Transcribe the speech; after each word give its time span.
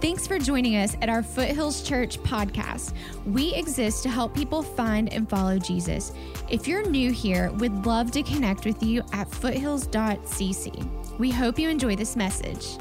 Thanks 0.00 0.28
for 0.28 0.38
joining 0.38 0.76
us 0.76 0.96
at 1.02 1.08
our 1.08 1.24
Foothills 1.24 1.82
Church 1.82 2.22
podcast. 2.22 2.94
We 3.26 3.52
exist 3.54 4.04
to 4.04 4.08
help 4.08 4.32
people 4.32 4.62
find 4.62 5.12
and 5.12 5.28
follow 5.28 5.58
Jesus. 5.58 6.12
If 6.48 6.68
you're 6.68 6.88
new 6.88 7.10
here, 7.10 7.50
we'd 7.54 7.84
love 7.84 8.12
to 8.12 8.22
connect 8.22 8.64
with 8.64 8.80
you 8.80 9.02
at 9.12 9.28
foothills.cc. 9.28 11.18
We 11.18 11.32
hope 11.32 11.58
you 11.58 11.68
enjoy 11.68 11.96
this 11.96 12.14
message. 12.14 12.78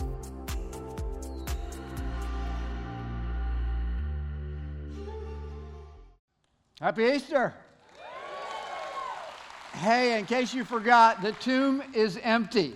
Happy 6.80 7.04
Easter. 7.04 7.52
Hey, 9.74 10.20
in 10.20 10.28
case 10.28 10.54
you 10.54 10.64
forgot, 10.64 11.24
the 11.24 11.32
tomb 11.32 11.82
is 11.96 12.20
empty. 12.22 12.76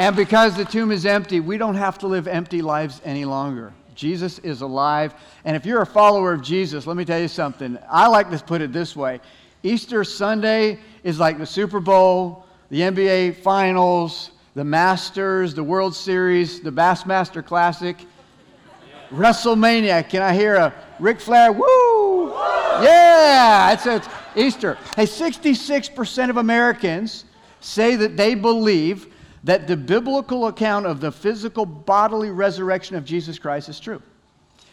And 0.00 0.16
because 0.16 0.56
the 0.56 0.64
tomb 0.64 0.92
is 0.92 1.04
empty, 1.04 1.40
we 1.40 1.58
don't 1.58 1.74
have 1.74 1.98
to 1.98 2.06
live 2.06 2.26
empty 2.26 2.62
lives 2.62 3.02
any 3.04 3.26
longer. 3.26 3.70
Jesus 3.94 4.38
is 4.38 4.62
alive. 4.62 5.12
And 5.44 5.54
if 5.54 5.66
you're 5.66 5.82
a 5.82 5.86
follower 5.86 6.32
of 6.32 6.40
Jesus, 6.40 6.86
let 6.86 6.96
me 6.96 7.04
tell 7.04 7.20
you 7.20 7.28
something. 7.28 7.76
I 7.86 8.06
like 8.06 8.30
to 8.30 8.38
put 8.38 8.62
it 8.62 8.72
this 8.72 8.96
way 8.96 9.20
Easter 9.62 10.02
Sunday 10.02 10.78
is 11.04 11.18
like 11.18 11.36
the 11.36 11.44
Super 11.44 11.80
Bowl, 11.80 12.46
the 12.70 12.80
NBA 12.80 13.42
Finals, 13.42 14.30
the 14.54 14.64
Masters, 14.64 15.52
the 15.52 15.62
World 15.62 15.94
Series, 15.94 16.62
the 16.62 16.72
Bassmaster 16.72 17.44
Classic, 17.44 17.98
WrestleMania. 19.10 20.08
Can 20.08 20.22
I 20.22 20.32
hear 20.32 20.54
a 20.54 20.74
Ric 20.98 21.20
Flair? 21.20 21.52
Woo! 21.52 22.30
Yeah, 22.30 23.74
it's, 23.74 23.84
it's 23.84 24.08
Easter. 24.34 24.78
Hey, 24.96 25.04
66% 25.04 26.30
of 26.30 26.38
Americans 26.38 27.26
say 27.60 27.96
that 27.96 28.16
they 28.16 28.34
believe 28.34 29.09
that 29.44 29.66
the 29.66 29.76
biblical 29.76 30.46
account 30.46 30.86
of 30.86 31.00
the 31.00 31.10
physical 31.10 31.64
bodily 31.64 32.30
resurrection 32.30 32.96
of 32.96 33.04
Jesus 33.04 33.38
Christ 33.38 33.68
is 33.68 33.80
true. 33.80 34.02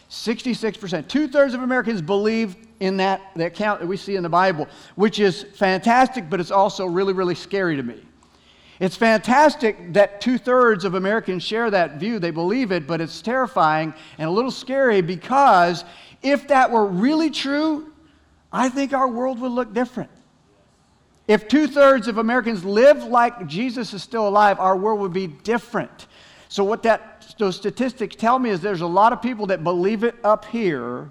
66%. 0.09 1.07
Two 1.07 1.27
thirds 1.27 1.53
of 1.53 1.61
Americans 1.61 2.01
believe 2.01 2.55
in 2.79 2.97
that 2.97 3.21
the 3.35 3.45
account 3.45 3.79
that 3.81 3.87
we 3.87 3.97
see 3.97 4.15
in 4.15 4.23
the 4.23 4.29
Bible, 4.29 4.67
which 4.95 5.19
is 5.19 5.43
fantastic, 5.55 6.29
but 6.29 6.39
it's 6.39 6.51
also 6.51 6.85
really, 6.85 7.13
really 7.13 7.35
scary 7.35 7.75
to 7.75 7.83
me. 7.83 8.01
It's 8.79 8.95
fantastic 8.95 9.93
that 9.93 10.21
two 10.21 10.37
thirds 10.37 10.85
of 10.85 10.93
Americans 10.93 11.43
share 11.43 11.71
that 11.71 11.99
view. 11.99 12.19
They 12.19 12.31
believe 12.31 12.71
it, 12.71 12.85
but 12.85 13.01
it's 13.01 13.21
terrifying 13.21 13.93
and 14.17 14.29
a 14.29 14.31
little 14.31 14.51
scary 14.51 15.01
because 15.01 15.83
if 16.21 16.47
that 16.49 16.71
were 16.71 16.85
really 16.85 17.31
true, 17.31 17.91
I 18.51 18.69
think 18.69 18.93
our 18.93 19.07
world 19.07 19.39
would 19.39 19.51
look 19.51 19.73
different. 19.73 20.11
If 21.27 21.47
two 21.49 21.67
thirds 21.67 22.07
of 22.07 22.17
Americans 22.17 22.63
live 22.63 23.03
like 23.03 23.47
Jesus 23.47 23.93
is 23.93 24.01
still 24.01 24.27
alive, 24.27 24.59
our 24.59 24.77
world 24.77 25.01
would 25.01 25.13
be 25.13 25.27
different. 25.27 26.07
So, 26.47 26.63
what 26.63 26.83
that, 26.83 27.35
those 27.37 27.57
statistics 27.57 28.15
tell 28.15 28.39
me 28.39 28.49
is 28.49 28.61
there's 28.61 28.81
a 28.81 28.87
lot 28.87 29.11
of 29.11 29.21
people 29.21 29.47
that 29.47 29.63
believe 29.63 30.03
it 30.05 30.15
up 30.23 30.45
here, 30.45 31.09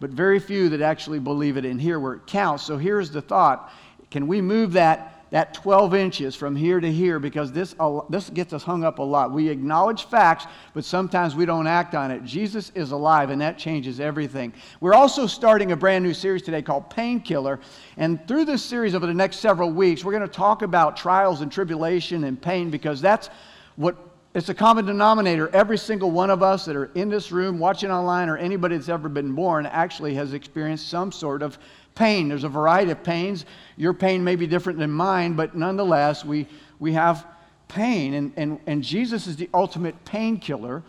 but 0.00 0.10
very 0.10 0.40
few 0.40 0.68
that 0.70 0.82
actually 0.82 1.20
believe 1.20 1.56
it 1.56 1.64
in 1.64 1.78
here 1.78 2.00
where 2.00 2.14
it 2.14 2.26
counts. 2.26 2.64
So, 2.64 2.76
here's 2.76 3.10
the 3.10 3.22
thought 3.22 3.72
can 4.10 4.26
we 4.26 4.40
move 4.40 4.72
that 4.72 5.19
that 5.30 5.54
12 5.54 5.94
inches 5.94 6.34
from 6.34 6.56
here 6.56 6.80
to 6.80 6.92
here 6.92 7.18
because 7.18 7.52
this, 7.52 7.74
this 8.08 8.30
gets 8.30 8.52
us 8.52 8.62
hung 8.62 8.84
up 8.84 8.98
a 8.98 9.02
lot. 9.02 9.32
We 9.32 9.48
acknowledge 9.48 10.04
facts, 10.04 10.46
but 10.74 10.84
sometimes 10.84 11.36
we 11.36 11.46
don't 11.46 11.66
act 11.66 11.94
on 11.94 12.10
it. 12.10 12.24
Jesus 12.24 12.70
is 12.74 12.90
alive, 12.90 13.30
and 13.30 13.40
that 13.40 13.56
changes 13.56 14.00
everything. 14.00 14.52
We're 14.80 14.94
also 14.94 15.26
starting 15.26 15.72
a 15.72 15.76
brand 15.76 16.04
new 16.04 16.14
series 16.14 16.42
today 16.42 16.62
called 16.62 16.90
Painkiller. 16.90 17.60
And 17.96 18.26
through 18.26 18.44
this 18.44 18.64
series 18.64 18.94
over 18.94 19.06
the 19.06 19.14
next 19.14 19.36
several 19.36 19.70
weeks, 19.70 20.04
we're 20.04 20.12
going 20.12 20.28
to 20.28 20.28
talk 20.28 20.62
about 20.62 20.96
trials 20.96 21.40
and 21.40 21.50
tribulation 21.50 22.24
and 22.24 22.40
pain 22.40 22.70
because 22.70 23.00
that's 23.00 23.30
what 23.76 23.96
it's 24.32 24.48
a 24.48 24.54
common 24.54 24.86
denominator. 24.86 25.48
Every 25.52 25.76
single 25.76 26.12
one 26.12 26.30
of 26.30 26.40
us 26.40 26.64
that 26.66 26.76
are 26.76 26.84
in 26.94 27.08
this 27.08 27.32
room, 27.32 27.58
watching 27.58 27.90
online, 27.90 28.28
or 28.28 28.36
anybody 28.36 28.76
that's 28.76 28.88
ever 28.88 29.08
been 29.08 29.32
born 29.32 29.66
actually 29.66 30.14
has 30.14 30.34
experienced 30.34 30.88
some 30.88 31.10
sort 31.10 31.42
of 31.42 31.58
pain. 31.94 32.28
There's 32.28 32.44
a 32.44 32.48
variety 32.48 32.90
of 32.90 33.02
pains. 33.02 33.44
Your 33.76 33.92
pain 33.92 34.22
may 34.24 34.36
be 34.36 34.46
different 34.46 34.78
than 34.78 34.90
mine, 34.90 35.34
but 35.34 35.54
nonetheless, 35.54 36.24
we, 36.24 36.46
we 36.78 36.92
have 36.92 37.26
pain. 37.68 38.14
And, 38.14 38.32
and, 38.36 38.60
and 38.66 38.82
Jesus 38.82 39.26
is 39.26 39.36
the 39.36 39.48
ultimate 39.54 40.04
painkiller. 40.04 40.82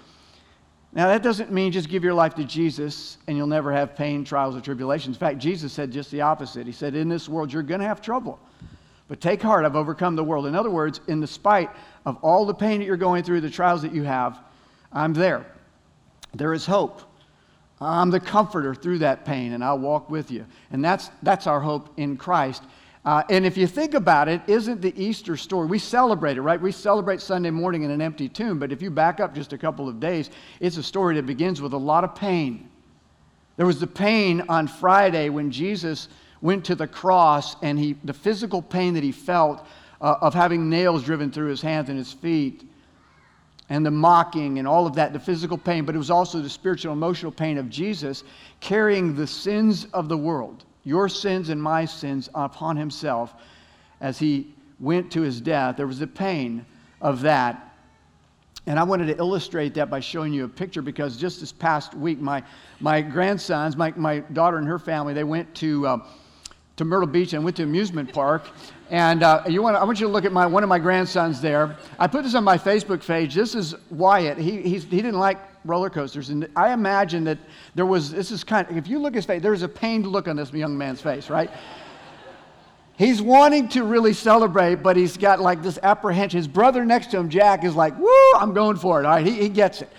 Now, 0.94 1.08
that 1.08 1.24
doesn't 1.24 1.52
mean 1.52 1.72
just 1.72 1.88
give 1.88 2.04
your 2.04 2.14
life 2.14 2.36
to 2.36 2.44
Jesus 2.44 3.18
and 3.28 3.38
you'll 3.38 3.48
never 3.48 3.72
have 3.72 3.96
pain, 3.96 4.26
trials, 4.26 4.56
or 4.56 4.62
tribulations. 4.62 5.16
In 5.16 5.20
fact, 5.20 5.38
Jesus 5.38 5.72
said 5.72 5.92
just 5.92 6.12
the 6.12 6.22
opposite. 6.22 6.66
He 6.66 6.74
said, 6.74 6.96
In 6.96 7.08
this 7.08 7.30
world, 7.30 7.54
you're 7.54 7.64
going 7.64 7.80
to 7.80 7.88
have 7.88 8.02
trouble. 8.02 8.40
But 9.08 9.22
take 9.22 9.42
heart, 9.42 9.66
I've 9.66 9.76
overcome 9.76 10.16
the 10.16 10.24
world. 10.24 10.46
In 10.46 10.56
other 10.56 10.70
words, 10.70 11.02
in 11.08 11.20
the 11.20 11.28
spite 11.28 11.70
of 12.06 12.18
all 12.22 12.46
the 12.46 12.54
pain 12.54 12.80
that 12.80 12.86
you're 12.86 12.98
going 12.98 13.24
through, 13.24 13.42
the 13.42 13.50
trials 13.50 13.82
that 13.82 13.94
you 13.94 14.04
have, 14.04 14.40
I'm 14.92 15.14
there. 15.14 15.46
There 16.34 16.54
is 16.54 16.66
hope. 16.66 17.02
I'm 17.82 18.12
the 18.12 18.20
comforter 18.20 18.76
through 18.76 19.00
that 19.00 19.26
pain, 19.26 19.54
and 19.54 19.64
I'll 19.64 19.80
walk 19.80 20.10
with 20.10 20.30
you. 20.30 20.46
And 20.72 20.86
that's, 20.86 21.10
that's 21.24 21.48
our 21.48 21.60
hope 21.60 21.90
in 21.98 22.16
Christ. 22.16 22.64
Uh, 23.04 23.24
and 23.32 23.46
if 23.46 23.58
you 23.58 23.66
think 23.66 23.96
about 23.96 24.28
it, 24.28 24.42
isn't 24.46 24.82
the 24.82 24.94
Easter 25.02 25.36
story, 25.36 25.66
we 25.66 25.80
celebrate 25.80 26.38
it, 26.38 26.42
right? 26.42 26.62
We 26.62 26.72
celebrate 26.72 27.20
Sunday 27.20 27.50
morning 27.50 27.82
in 27.82 27.90
an 27.90 28.00
empty 28.00 28.30
tomb, 28.30 28.60
but 28.60 28.72
if 28.72 28.82
you 28.82 28.92
back 28.92 29.20
up 29.20 29.34
just 29.34 29.54
a 29.54 29.58
couple 29.58 29.90
of 29.90 30.00
days, 30.00 30.30
it's 30.60 30.78
a 30.78 30.84
story 30.84 31.16
that 31.16 31.26
begins 31.26 31.62
with 31.62 31.74
a 31.74 31.78
lot 31.78 32.04
of 32.04 32.14
pain. 32.14 32.70
There 33.58 33.66
was 33.66 33.80
the 33.80 33.88
pain 33.88 34.44
on 34.48 34.68
Friday 34.68 35.30
when 35.30 35.50
Jesus 35.50 36.08
went 36.42 36.66
to 36.66 36.76
the 36.76 36.88
cross 36.88 37.56
and 37.64 37.80
he, 37.80 37.96
the 38.04 38.14
physical 38.14 38.62
pain 38.62 38.94
that 38.94 39.04
he 39.04 39.12
felt 39.12 39.66
uh, 40.00 40.16
of 40.22 40.36
having 40.36 40.70
nails 40.70 41.04
driven 41.04 41.32
through 41.32 41.50
his 41.50 41.62
hands 41.62 41.90
and 41.90 41.98
his 41.98 42.14
feet 42.14 42.68
and 43.72 43.86
the 43.86 43.92
mocking 43.92 44.60
and 44.60 44.68
all 44.68 44.86
of 44.86 44.96
that, 44.96 45.14
the 45.14 45.20
physical 45.20 45.58
pain, 45.58 45.86
but 45.86 45.96
it 45.96 45.98
was 45.98 46.12
also 46.12 46.42
the 46.42 46.50
spiritual, 46.50 46.92
emotional 46.92 47.32
pain 47.32 47.58
of 47.58 47.70
Jesus 47.70 48.26
carrying 48.60 49.16
the 49.16 49.26
sins 49.26 49.88
of 49.94 50.10
the 50.10 50.18
world, 50.18 50.66
your 50.84 51.08
sins 51.08 51.48
and 51.48 51.64
my 51.64 51.86
sins, 51.86 52.28
upon 52.36 52.76
himself 52.76 53.34
as 54.02 54.20
he 54.20 54.54
went 54.82 55.10
to 55.14 55.22
his 55.22 55.40
death. 55.40 55.78
There 55.78 55.88
was 55.88 56.00
the 56.00 56.08
pain 56.08 56.66
of 57.00 57.22
that. 57.22 57.74
And 58.68 58.78
I 58.78 58.84
wanted 58.84 59.06
to 59.06 59.18
illustrate 59.18 59.74
that 59.76 59.90
by 59.90 60.02
showing 60.02 60.34
you 60.34 60.44
a 60.44 60.50
picture 60.50 60.82
because 60.82 61.16
just 61.16 61.40
this 61.40 61.54
past 61.54 61.94
week, 61.94 62.20
my, 62.20 62.44
my 62.82 63.00
grandsons, 63.00 63.78
my, 63.78 63.94
my 63.96 64.20
daughter 64.20 64.58
and 64.58 64.68
her 64.68 64.80
family, 64.80 65.14
they 65.14 65.24
went 65.24 65.56
to. 65.56 65.88
Uh, 65.88 65.98
to 66.78 66.86
Myrtle 66.86 67.08
Beach 67.08 67.34
and 67.34 67.44
went 67.44 67.58
to 67.58 67.64
amusement 67.64 68.12
park. 68.12 68.48
And 68.92 69.24
uh, 69.24 69.44
you 69.48 69.64
want 69.64 69.78
I 69.78 69.86
want 69.86 70.02
you 70.02 70.08
to 70.08 70.12
look 70.12 70.26
at 70.26 70.34
my, 70.34 70.46
one 70.46 70.64
of 70.64 70.70
my 70.70 70.78
grandsons 70.78 71.40
there. 71.40 71.78
I 71.98 72.08
put 72.08 72.24
this 72.24 72.36
on 72.36 72.44
my 72.44 72.58
Facebook 72.58 73.06
page. 73.08 73.34
This 73.34 73.56
is 73.56 73.74
Wyatt. 73.90 74.38
He, 74.38 74.62
he 74.62 74.80
didn't 74.80 75.18
like 75.18 75.40
roller 75.64 75.90
coasters. 75.90 76.30
And 76.30 76.50
I 76.58 76.74
imagine 76.74 77.24
that 77.24 77.38
there 77.74 77.86
was, 77.86 78.12
this 78.12 78.32
is 78.32 78.44
kind 78.44 78.70
of, 78.70 78.76
if 78.76 78.90
you 78.90 79.00
look 79.00 79.14
at 79.14 79.16
his 79.16 79.26
face, 79.26 79.42
there's 79.42 79.62
a 79.62 79.70
pained 79.70 80.08
look 80.08 80.28
on 80.28 80.36
this 80.36 80.52
young 80.52 80.78
man's 80.78 81.00
face, 81.00 81.30
right? 81.30 81.50
He's 82.98 83.22
wanting 83.22 83.70
to 83.70 83.84
really 83.84 84.12
celebrate, 84.12 84.84
but 84.84 84.98
he's 84.98 85.16
got 85.16 85.40
like 85.40 85.64
this 85.64 85.80
apprehension. 85.82 86.38
His 86.38 86.50
brother 86.50 86.84
next 86.84 87.12
to 87.12 87.18
him, 87.18 87.30
Jack, 87.30 87.64
is 87.64 87.76
like, 87.76 87.98
woo, 87.98 88.34
I'm 88.36 88.54
going 88.54 88.76
for 88.76 89.00
it. 89.00 89.06
All 89.06 89.14
right, 89.14 89.26
he, 89.26 89.34
he 89.34 89.50
gets 89.50 89.82
it. 89.82 89.90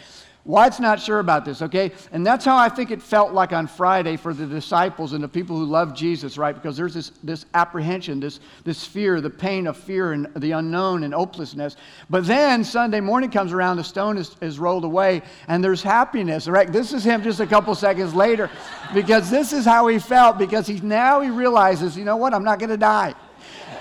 Wyatt's 0.44 0.80
not 0.80 1.00
sure 1.00 1.20
about 1.20 1.44
this, 1.44 1.62
okay? 1.62 1.92
And 2.10 2.26
that's 2.26 2.44
how 2.44 2.56
I 2.56 2.68
think 2.68 2.90
it 2.90 3.00
felt 3.00 3.32
like 3.32 3.52
on 3.52 3.68
Friday 3.68 4.16
for 4.16 4.34
the 4.34 4.44
disciples 4.44 5.12
and 5.12 5.22
the 5.22 5.28
people 5.28 5.56
who 5.56 5.64
love 5.64 5.94
Jesus, 5.94 6.36
right? 6.36 6.52
Because 6.52 6.76
there's 6.76 6.94
this, 6.94 7.12
this 7.22 7.46
apprehension, 7.54 8.18
this, 8.18 8.40
this 8.64 8.84
fear, 8.84 9.20
the 9.20 9.30
pain 9.30 9.68
of 9.68 9.76
fear 9.76 10.12
and 10.12 10.26
the 10.34 10.50
unknown 10.50 11.04
and 11.04 11.14
hopelessness. 11.14 11.76
But 12.10 12.26
then 12.26 12.64
Sunday 12.64 12.98
morning 12.98 13.30
comes 13.30 13.52
around, 13.52 13.76
the 13.76 13.84
stone 13.84 14.18
is, 14.18 14.34
is 14.40 14.58
rolled 14.58 14.84
away, 14.84 15.22
and 15.46 15.62
there's 15.62 15.82
happiness, 15.82 16.48
right? 16.48 16.70
This 16.72 16.92
is 16.92 17.04
him 17.04 17.22
just 17.22 17.38
a 17.38 17.46
couple 17.46 17.72
seconds 17.76 18.12
later, 18.12 18.50
because 18.92 19.30
this 19.30 19.52
is 19.52 19.64
how 19.64 19.86
he 19.86 20.00
felt, 20.00 20.38
because 20.38 20.66
he 20.66 20.80
now 20.80 21.20
he 21.20 21.30
realizes, 21.30 21.96
you 21.96 22.04
know 22.04 22.16
what, 22.16 22.34
I'm 22.34 22.44
not 22.44 22.58
going 22.58 22.70
to 22.70 22.76
die 22.76 23.14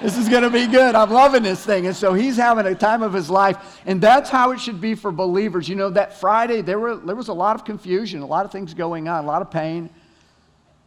this 0.02 0.18
is 0.18 0.28
going 0.28 0.44
to 0.44 0.50
be 0.50 0.66
good. 0.66 0.96
I'm 0.96 1.12
loving 1.12 1.44
this 1.44 1.64
thing. 1.64 1.86
And 1.86 1.96
so 1.96 2.14
he's 2.14 2.36
having 2.36 2.66
a 2.66 2.74
time 2.74 3.04
of 3.04 3.14
his 3.14 3.30
life. 3.30 3.80
And 3.86 4.02
that's 4.02 4.30
how 4.30 4.52
it 4.52 4.60
should 4.60 4.82
be 4.82 4.96
for 4.96 5.12
believers. 5.12 5.70
You 5.70 5.76
know, 5.76 5.92
that 5.92 6.20
Friday, 6.20 6.62
there, 6.62 6.80
were, 6.80 6.96
there 6.96 7.16
was 7.16 7.28
a 7.28 7.34
lot 7.34 7.56
of 7.56 7.64
confusion, 7.64 8.22
a 8.22 8.26
lot 8.26 8.46
of 8.46 8.52
things 8.52 8.74
going 8.74 9.08
on, 9.08 9.24
a 9.24 9.28
lot 9.28 9.42
of 9.42 9.52
pain. 9.52 9.90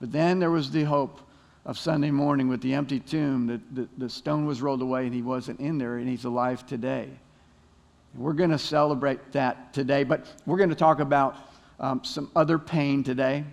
But 0.01 0.11
then 0.11 0.41
there 0.41 0.51
was 0.51 0.71
the 0.71 0.83
hope 0.83 1.21
of 1.65 1.79
Sunday 1.79 2.11
morning 2.11 2.49
with 2.49 2.61
the 2.61 2.75
empty 2.75 2.99
tomb 2.99 3.47
that 3.47 3.75
the, 3.75 3.89
the 3.99 4.11
stone 4.11 4.47
was 4.47 4.61
rolled 4.61 4.83
away 4.83 5.07
and 5.07 5.15
he 5.15 5.23
wasn't 5.23 5.61
in 5.61 5.79
there 5.79 5.97
and 5.99 6.09
he's 6.09 6.25
alive 6.25 6.67
today. 6.67 7.09
We're 8.17 8.33
going 8.33 8.51
to 8.51 8.59
celebrate 8.59 9.33
that 9.33 9.73
today, 9.73 10.05
but 10.05 10.27
we're 10.45 10.59
going 10.59 10.69
to 10.69 10.75
talk 10.75 11.01
about 11.01 11.37
um, 11.81 12.03
some 12.05 12.31
other 12.37 12.59
pain 12.59 13.03
today. 13.03 13.45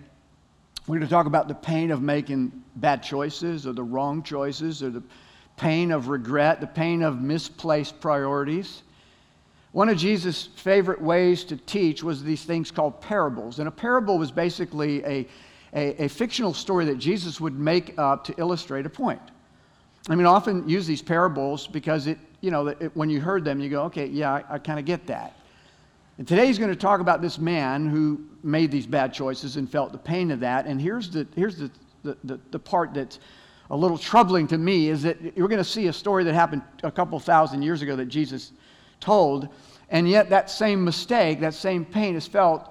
We're 0.86 0.98
going 0.98 1.08
to 1.08 1.12
talk 1.12 1.26
about 1.26 1.48
the 1.48 1.54
pain 1.54 1.90
of 1.92 2.02
making 2.02 2.62
bad 2.76 3.02
choices 3.02 3.66
or 3.66 3.72
the 3.72 3.82
wrong 3.82 4.22
choices 4.22 4.82
or 4.82 4.90
the 4.90 5.02
pain 5.56 5.92
of 5.92 6.08
regret, 6.08 6.60
the 6.60 6.66
pain 6.66 7.02
of 7.02 7.20
misplaced 7.20 8.00
priorities. 8.00 8.82
One 9.72 9.88
of 9.88 9.96
Jesus' 9.96 10.48
favorite 10.56 11.00
ways 11.00 11.44
to 11.44 11.56
teach 11.56 12.02
was 12.02 12.22
these 12.22 12.44
things 12.44 12.70
called 12.70 13.00
parables. 13.00 13.58
And 13.58 13.68
a 13.68 13.70
parable 13.70 14.18
was 14.18 14.30
basically 14.30 15.02
a, 15.04 15.28
a, 15.74 16.04
a, 16.04 16.08
fictional 16.08 16.52
story 16.52 16.84
that 16.86 16.98
Jesus 16.98 17.40
would 17.40 17.58
make 17.58 17.98
up 17.98 18.24
to 18.24 18.34
illustrate 18.36 18.84
a 18.84 18.90
point. 18.90 19.22
I 20.08 20.14
mean, 20.14 20.26
often 20.26 20.68
use 20.68 20.86
these 20.86 21.00
parables 21.00 21.66
because 21.66 22.06
it 22.06 22.18
you 22.42 22.50
know, 22.50 22.66
it, 22.66 22.94
when 22.94 23.08
you 23.08 23.20
heard 23.20 23.44
them, 23.44 23.60
you 23.60 23.70
go, 23.70 23.84
okay, 23.84 24.06
yeah, 24.06 24.32
I, 24.32 24.44
I 24.50 24.58
kind 24.58 24.78
of 24.78 24.84
get 24.84 25.06
that. 25.06 25.34
And 26.18 26.28
today 26.28 26.46
he's 26.46 26.58
going 26.58 26.70
to 26.70 26.76
talk 26.76 27.00
about 27.00 27.22
this 27.22 27.38
man 27.38 27.88
who 27.88 28.20
made 28.42 28.70
these 28.70 28.86
bad 28.86 29.14
choices 29.14 29.56
and 29.56 29.70
felt 29.70 29.92
the 29.92 29.98
pain 29.98 30.30
of 30.30 30.40
that. 30.40 30.66
And 30.66 30.80
here's 30.80 31.08
the, 31.08 31.26
here's 31.34 31.56
the, 31.56 31.70
the, 32.02 32.16
the, 32.24 32.40
the 32.50 32.58
part 32.58 32.92
that's 32.92 33.20
a 33.72 33.76
little 33.76 33.96
troubling 33.96 34.46
to 34.48 34.58
me 34.58 34.90
is 34.90 35.02
that 35.02 35.34
you're 35.34 35.48
going 35.48 35.56
to 35.56 35.64
see 35.64 35.86
a 35.86 35.92
story 35.92 36.24
that 36.24 36.34
happened 36.34 36.60
a 36.82 36.92
couple 36.92 37.18
thousand 37.18 37.62
years 37.62 37.80
ago 37.80 37.96
that 37.96 38.04
Jesus 38.04 38.52
told. 39.00 39.48
And 39.88 40.06
yet 40.08 40.28
that 40.28 40.50
same 40.50 40.84
mistake, 40.84 41.40
that 41.40 41.54
same 41.54 41.86
pain 41.86 42.14
is 42.14 42.26
felt 42.26 42.68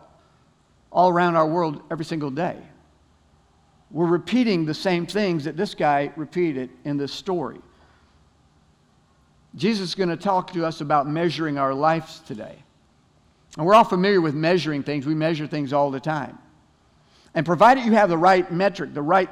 all 0.92 1.10
around 1.10 1.36
our 1.36 1.48
world 1.48 1.82
every 1.90 2.06
single 2.06 2.30
day. 2.30 2.56
We're 3.90 4.06
repeating 4.06 4.64
the 4.64 4.76
same 4.76 5.08
things 5.08 5.44
that 5.46 5.58
this 5.58 5.74
guy 5.74 6.14
repeated 6.16 6.70
in 6.86 6.98
this 6.98 7.12
story. 7.12 7.60
Jesus 9.56 9.90
is 9.90 9.96
going 9.96 10.10
to 10.10 10.18
talk 10.18 10.54
to 10.54 10.66
us 10.66 10.82
about 10.82 11.08
measuring 11.10 11.58
our 11.58 11.74
lives 11.74 12.20
today. 12.28 12.58
And 13.58 13.66
we're 13.66 13.74
all 13.74 13.84
familiar 13.84 14.22
with 14.22 14.36
measuring 14.36 14.84
things. 14.84 15.08
We 15.08 15.16
measure 15.16 15.48
things 15.48 15.74
all 15.74 15.90
the 15.90 16.00
time. 16.00 16.38
And 17.34 17.44
provided 17.44 17.86
you 17.86 17.94
have 17.94 18.10
the 18.10 18.18
right 18.20 18.50
metric, 18.52 18.94
the 18.94 19.02
right 19.02 19.30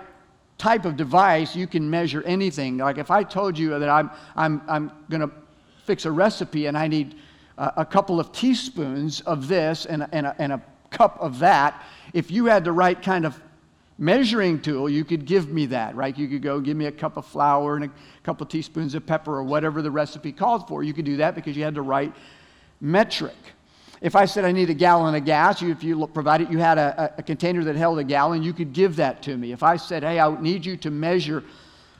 type 0.59 0.85
of 0.85 0.95
device, 0.95 1.56
you 1.56 1.65
can 1.65 1.89
measure 1.89 2.21
anything. 2.23 2.77
Like 2.77 3.00
if 3.00 3.09
I 3.09 3.23
told 3.23 3.57
you 3.57 3.79
that 3.79 3.89
I'm, 3.89 4.11
I'm, 4.35 4.61
I'm 4.67 4.91
going 5.09 5.21
to 5.21 5.31
fix 5.85 6.06
a 6.06 6.11
recipe 6.11 6.67
and 6.67 6.77
I 6.77 6.88
need 6.88 7.15
a, 7.57 7.73
a 7.77 7.85
couple 7.85 8.19
of 8.19 8.31
teaspoons 8.31 9.21
of 9.21 9.47
this 9.47 9.88
and 9.88 10.06
and, 10.11 10.27
a, 10.27 10.35
and 10.38 10.53
a 10.53 10.61
cup 10.91 11.17
of 11.19 11.39
that, 11.39 11.83
if 12.13 12.29
you 12.29 12.45
had 12.45 12.63
the 12.63 12.71
right 12.71 13.01
kind 13.01 13.25
of 13.25 13.39
measuring 13.97 14.61
tool, 14.61 14.89
you 14.89 15.03
could 15.03 15.25
give 15.25 15.50
me 15.50 15.65
that, 15.67 15.95
right? 15.95 16.17
You 16.17 16.27
could 16.27 16.41
go 16.41 16.59
give 16.59 16.77
me 16.77 16.85
a 16.85 16.91
cup 16.91 17.17
of 17.17 17.25
flour 17.25 17.75
and 17.75 17.85
a 17.85 17.91
couple 18.23 18.45
of 18.45 18.50
teaspoons 18.50 18.95
of 18.95 19.06
pepper 19.06 19.35
or 19.35 19.44
whatever 19.44 19.81
the 19.81 19.91
recipe 19.91 20.31
called 20.31 20.67
for. 20.67 20.83
You 20.83 20.94
could 20.94 21.06
do 21.06 21.17
that 21.17 21.35
because 21.35 21.56
you 21.57 21.63
had 21.63 21.75
the 21.75 21.81
right 21.81 22.13
metric. 22.81 23.35
If 24.01 24.15
I 24.15 24.25
said 24.25 24.45
I 24.45 24.51
need 24.51 24.69
a 24.69 24.73
gallon 24.73 25.13
of 25.13 25.25
gas, 25.25 25.61
you, 25.61 25.71
if 25.71 25.83
you 25.83 26.07
provided 26.07 26.49
you 26.49 26.57
had 26.57 26.77
a, 26.77 27.13
a, 27.17 27.23
container 27.23 27.63
that 27.65 27.75
held 27.75 27.99
a 27.99 28.03
gallon, 28.03 28.41
you 28.41 28.53
could 28.53 28.71
give 28.71 28.95
that 28.95 29.21
to 29.23 29.35
me. 29.35 29.51
If 29.51 29.61
I 29.61 29.75
said, 29.75 30.03
hey, 30.03 30.19
I 30.19 30.39
need 30.39 30.65
you 30.65 30.77
to 30.77 30.89
measure 30.89 31.43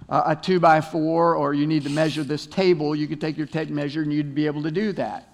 uh, 0.07 0.23
a 0.27 0.35
two 0.35 0.61
by 0.61 0.79
four 0.79 1.35
or 1.35 1.53
you 1.53 1.67
need 1.67 1.83
to 1.83 1.89
measure 1.89 2.23
this 2.23 2.47
table, 2.47 2.95
you 2.95 3.07
could 3.07 3.19
take 3.19 3.37
your 3.37 3.47
tape 3.47 3.69
measure 3.69 4.01
and 4.01 4.13
you'd 4.13 4.33
be 4.33 4.45
able 4.45 4.63
to 4.63 4.71
do 4.71 4.93
that. 4.93 5.27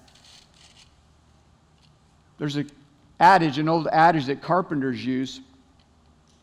There's 2.40 2.56
an 2.56 2.70
adage, 3.20 3.60
an 3.60 3.70
old 3.70 3.88
adage 3.88 4.26
that 4.26 4.42
carpenters 4.42 5.06
use. 5.06 5.42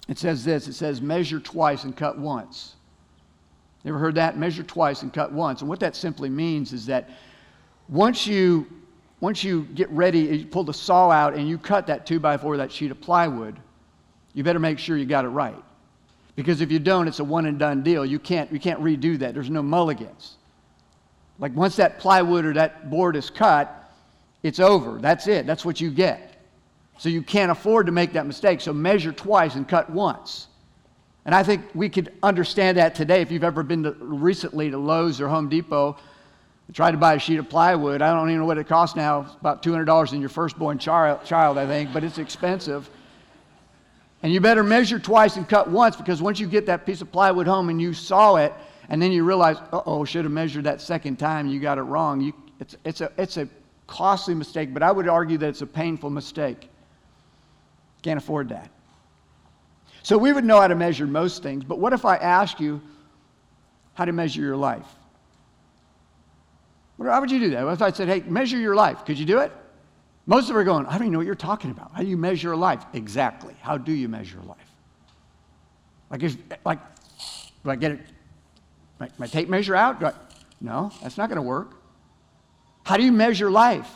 It 0.09 0.19
says 0.19 0.45
this 0.45 0.69
it 0.69 0.75
says, 0.75 1.01
measure 1.01 1.41
twice 1.41 1.83
and 1.83 1.97
cut 1.97 2.17
once. 2.17 2.77
You 3.83 3.91
ever 3.91 3.99
heard 3.99 4.15
that? 4.15 4.39
Measure 4.39 4.63
twice 4.63 5.03
and 5.03 5.13
cut 5.13 5.33
once. 5.33 5.61
And 5.61 5.69
what 5.69 5.81
that 5.81 5.97
simply 5.97 6.31
means 6.31 6.73
is 6.73 6.87
that 6.87 7.11
once 7.89 8.27
you 8.27 8.67
once 9.23 9.45
you 9.45 9.63
get 9.77 9.89
ready, 9.91 10.19
you 10.19 10.45
pull 10.45 10.65
the 10.65 10.75
saw 10.75 11.09
out 11.09 11.35
and 11.35 11.49
you 11.49 11.57
cut 11.57 11.87
that 11.87 12.05
two 12.05 12.19
by 12.19 12.37
four, 12.37 12.57
that 12.57 12.73
sheet 12.73 12.91
of 12.91 13.01
plywood, 13.01 13.57
you 14.35 14.43
better 14.43 14.59
make 14.59 14.81
sure 14.81 14.97
you 14.97 15.07
got 15.07 15.25
it 15.25 15.29
right. 15.29 15.63
Because 16.35 16.61
if 16.61 16.73
you 16.73 16.81
don't, 16.81 17.07
it's 17.07 17.21
a 17.21 17.25
one 17.25 17.47
and 17.47 17.57
done 17.57 17.85
deal. 17.85 18.05
You 18.05 18.19
can't, 18.19 18.53
you 18.53 18.59
can't 18.59 18.83
redo 18.83 19.17
that. 19.21 19.33
There's 19.33 19.49
no 19.49 19.63
mulligans. 19.63 20.39
Like 21.39 21.55
once 21.55 21.77
that 21.77 22.01
plywood 22.01 22.45
or 22.45 22.53
that 22.55 22.91
board 22.91 23.15
is 23.15 23.31
cut, 23.31 23.93
it's 24.43 24.59
over. 24.59 24.99
That's 24.99 25.29
it. 25.29 25.47
That's 25.47 25.65
what 25.65 25.81
you 25.81 25.93
get. 25.93 26.43
So 26.99 27.09
you 27.09 27.23
can't 27.23 27.53
afford 27.53 27.87
to 27.87 27.93
make 27.93 28.15
that 28.15 28.27
mistake. 28.27 28.61
So 28.61 28.73
measure 28.73 29.13
twice 29.13 29.55
and 29.55 29.69
cut 29.69 29.89
once. 29.89 30.49
And 31.27 31.33
I 31.33 31.45
think 31.45 31.63
we 31.77 31.89
could 31.89 32.13
understand 32.25 32.77
that 32.77 32.97
today 32.97 33.21
if 33.21 33.31
you've 33.31 33.45
ever 33.45 33.63
been 33.63 33.85
to, 33.85 33.93
recently 34.01 34.69
to 34.73 34.79
Lowe's 34.79 35.21
or 35.21 35.29
Home 35.29 35.49
Depot 35.49 35.97
I 36.69 36.73
tried 36.73 36.93
to 36.93 36.97
buy 36.97 37.15
a 37.15 37.19
sheet 37.19 37.39
of 37.39 37.49
plywood. 37.49 38.03
I 38.03 38.13
don't 38.13 38.29
even 38.29 38.41
know 38.41 38.47
what 38.47 38.59
it 38.59 38.69
costs 38.69 38.97
now. 38.97 39.23
It's 39.23 39.35
about 39.35 39.63
$200 39.63 40.13
in 40.13 40.21
your 40.21 40.29
firstborn 40.29 40.79
child, 40.79 41.59
I 41.59 41.67
think, 41.67 41.93
but 41.93 42.05
it's 42.05 42.19
expensive. 42.19 42.89
And 44.23 44.33
you 44.33 44.41
better 44.41 44.63
measure 44.63 44.99
twice 44.99 45.37
and 45.37 45.49
cut 45.49 45.69
once 45.69 45.97
because 45.97 46.23
once 46.23 46.39
you 46.39 46.47
get 46.47 46.67
that 46.67 46.87
piece 46.87 47.01
of 47.01 47.11
plywood 47.11 47.47
home 47.47 47.69
and 47.69 47.83
you 47.83 47.93
saw 47.93 48.37
it, 48.37 48.53
and 48.89 49.01
then 49.01 49.13
you 49.13 49.25
realize, 49.25 49.57
oh, 49.73 50.05
should 50.05 50.25
have 50.25 50.33
measured 50.33 50.65
that 50.65 50.81
second 50.81 51.19
time, 51.19 51.49
you 51.49 51.61
got 51.61 51.79
it 51.79 51.83
wrong. 51.83 52.21
You, 52.21 52.33
it's, 52.61 52.77
it's, 52.85 53.01
a, 53.01 53.11
it's 53.17 53.37
a 53.37 53.49
costly 53.87 54.35
mistake, 54.35 54.73
but 54.73 54.83
I 54.83 54.93
would 54.93 55.09
argue 55.09 55.39
that 55.39 55.49
it's 55.49 55.63
a 55.63 55.67
painful 55.67 56.11
mistake. 56.11 56.69
Can't 58.03 58.19
afford 58.19 58.49
that. 58.51 58.71
So 60.03 60.19
we 60.19 60.33
would 60.33 60.45
know 60.45 60.61
how 60.61 60.69
to 60.69 60.75
measure 60.75 61.07
most 61.07 61.43
things, 61.43 61.65
but 61.65 61.79
what 61.79 61.93
if 61.93 62.05
I 62.05 62.17
ask 62.17 62.59
you 62.61 62.81
how 63.95 64.05
to 64.05 64.13
measure 64.13 64.41
your 64.41 64.57
life? 64.57 64.87
How 66.99 67.21
would 67.21 67.31
you 67.31 67.41
do 67.41 67.51
that? 67.51 67.67
If 67.67 67.83
I 67.83 67.91
said, 67.91 68.09
hey, 68.09 68.21
measure 68.21 68.59
your 68.59 68.75
life, 68.75 69.05
could 69.05 69.19
you 69.19 69.27
do 69.27 69.39
it? 69.39 69.53
Most 70.27 70.43
of 70.43 70.49
them 70.49 70.59
are 70.59 70.65
going, 70.65 70.87
I 70.87 70.93
don't 70.93 71.03
even 71.03 71.13
know 71.13 71.19
what 71.19 71.27
you're 71.27 71.35
talking 71.35 71.71
about. 71.71 71.93
How 71.93 72.03
do 72.03 72.09
you 72.09 72.17
measure 72.17 72.53
a 72.53 72.57
life? 72.57 72.85
Exactly. 72.93 73.55
How 73.61 73.77
do 73.77 73.93
you 73.93 74.09
measure 74.09 74.39
a 74.39 74.47
life? 74.47 74.59
Like, 76.11 76.23
is, 76.23 76.37
like 76.65 76.79
do 77.65 77.71
I 77.71 77.77
get 77.77 77.93
it, 77.93 78.01
my, 78.99 79.09
my 79.19 79.27
tape 79.27 79.49
measure 79.49 79.75
out? 79.75 80.03
I, 80.03 80.13
no, 80.61 80.93
that's 81.03 81.17
not 81.17 81.29
going 81.29 81.37
to 81.37 81.43
work. 81.43 81.75
How 82.85 82.97
do 82.97 83.05
you 83.05 83.13
measure 83.13 83.51
life? 83.51 83.91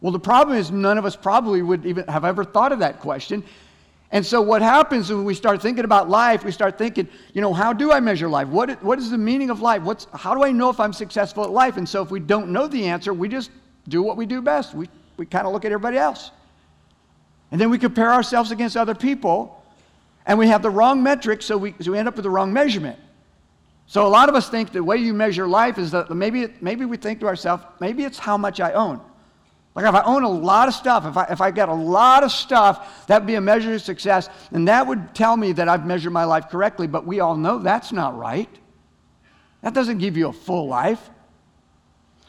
Well, 0.00 0.12
the 0.12 0.20
problem 0.20 0.56
is 0.56 0.70
none 0.70 0.98
of 0.98 1.04
us 1.04 1.16
probably 1.16 1.62
would 1.62 1.86
even 1.86 2.06
have 2.06 2.24
ever 2.24 2.44
thought 2.44 2.72
of 2.72 2.80
that 2.80 3.00
question. 3.00 3.44
And 4.12 4.24
so, 4.24 4.40
what 4.40 4.62
happens 4.62 5.10
when 5.10 5.24
we 5.24 5.34
start 5.34 5.60
thinking 5.60 5.84
about 5.84 6.08
life, 6.08 6.44
we 6.44 6.52
start 6.52 6.78
thinking, 6.78 7.08
you 7.32 7.40
know, 7.40 7.52
how 7.52 7.72
do 7.72 7.90
I 7.90 7.98
measure 7.98 8.28
life? 8.28 8.46
What, 8.48 8.82
what 8.82 8.98
is 8.98 9.10
the 9.10 9.18
meaning 9.18 9.50
of 9.50 9.60
life? 9.60 9.82
What's, 9.82 10.06
how 10.14 10.34
do 10.34 10.44
I 10.44 10.52
know 10.52 10.70
if 10.70 10.78
I'm 10.78 10.92
successful 10.92 11.42
at 11.42 11.50
life? 11.50 11.76
And 11.76 11.88
so, 11.88 12.02
if 12.02 12.10
we 12.10 12.20
don't 12.20 12.50
know 12.50 12.68
the 12.68 12.86
answer, 12.86 13.12
we 13.12 13.28
just 13.28 13.50
do 13.88 14.02
what 14.02 14.16
we 14.16 14.24
do 14.24 14.40
best. 14.40 14.74
We, 14.74 14.88
we 15.16 15.26
kind 15.26 15.46
of 15.46 15.52
look 15.52 15.64
at 15.64 15.72
everybody 15.72 15.98
else. 15.98 16.30
And 17.50 17.60
then 17.60 17.68
we 17.68 17.78
compare 17.78 18.12
ourselves 18.12 18.52
against 18.52 18.76
other 18.76 18.94
people, 18.94 19.64
and 20.24 20.38
we 20.38 20.48
have 20.48 20.62
the 20.62 20.70
wrong 20.70 21.02
metric, 21.02 21.42
so 21.42 21.56
we, 21.56 21.74
so 21.80 21.92
we 21.92 21.98
end 21.98 22.06
up 22.06 22.14
with 22.14 22.24
the 22.24 22.30
wrong 22.30 22.52
measurement. 22.52 22.98
So, 23.88 24.06
a 24.06 24.08
lot 24.08 24.28
of 24.28 24.36
us 24.36 24.48
think 24.48 24.70
the 24.70 24.84
way 24.84 24.98
you 24.98 25.14
measure 25.14 25.48
life 25.48 25.78
is 25.78 25.90
that 25.90 26.10
maybe, 26.10 26.48
maybe 26.60 26.84
we 26.84 26.96
think 26.96 27.20
to 27.20 27.26
ourselves, 27.26 27.64
maybe 27.80 28.04
it's 28.04 28.18
how 28.18 28.36
much 28.36 28.60
I 28.60 28.72
own. 28.72 29.00
Like 29.76 29.84
if 29.84 29.94
I 29.94 30.02
own 30.04 30.22
a 30.22 30.28
lot 30.28 30.68
of 30.68 30.74
stuff, 30.74 31.04
if 31.04 31.18
I, 31.18 31.24
if 31.24 31.42
I 31.42 31.50
get 31.50 31.68
a 31.68 31.74
lot 31.74 32.24
of 32.24 32.32
stuff, 32.32 33.06
that 33.08 33.20
would 33.20 33.26
be 33.26 33.34
a 33.34 33.42
measure 33.42 33.74
of 33.74 33.82
success. 33.82 34.30
And 34.50 34.66
that 34.68 34.86
would 34.86 35.14
tell 35.14 35.36
me 35.36 35.52
that 35.52 35.68
I've 35.68 35.86
measured 35.86 36.14
my 36.14 36.24
life 36.24 36.48
correctly. 36.48 36.86
But 36.86 37.06
we 37.06 37.20
all 37.20 37.36
know 37.36 37.58
that's 37.58 37.92
not 37.92 38.16
right. 38.16 38.48
That 39.60 39.74
doesn't 39.74 39.98
give 39.98 40.16
you 40.16 40.28
a 40.28 40.32
full 40.32 40.66
life. 40.66 41.10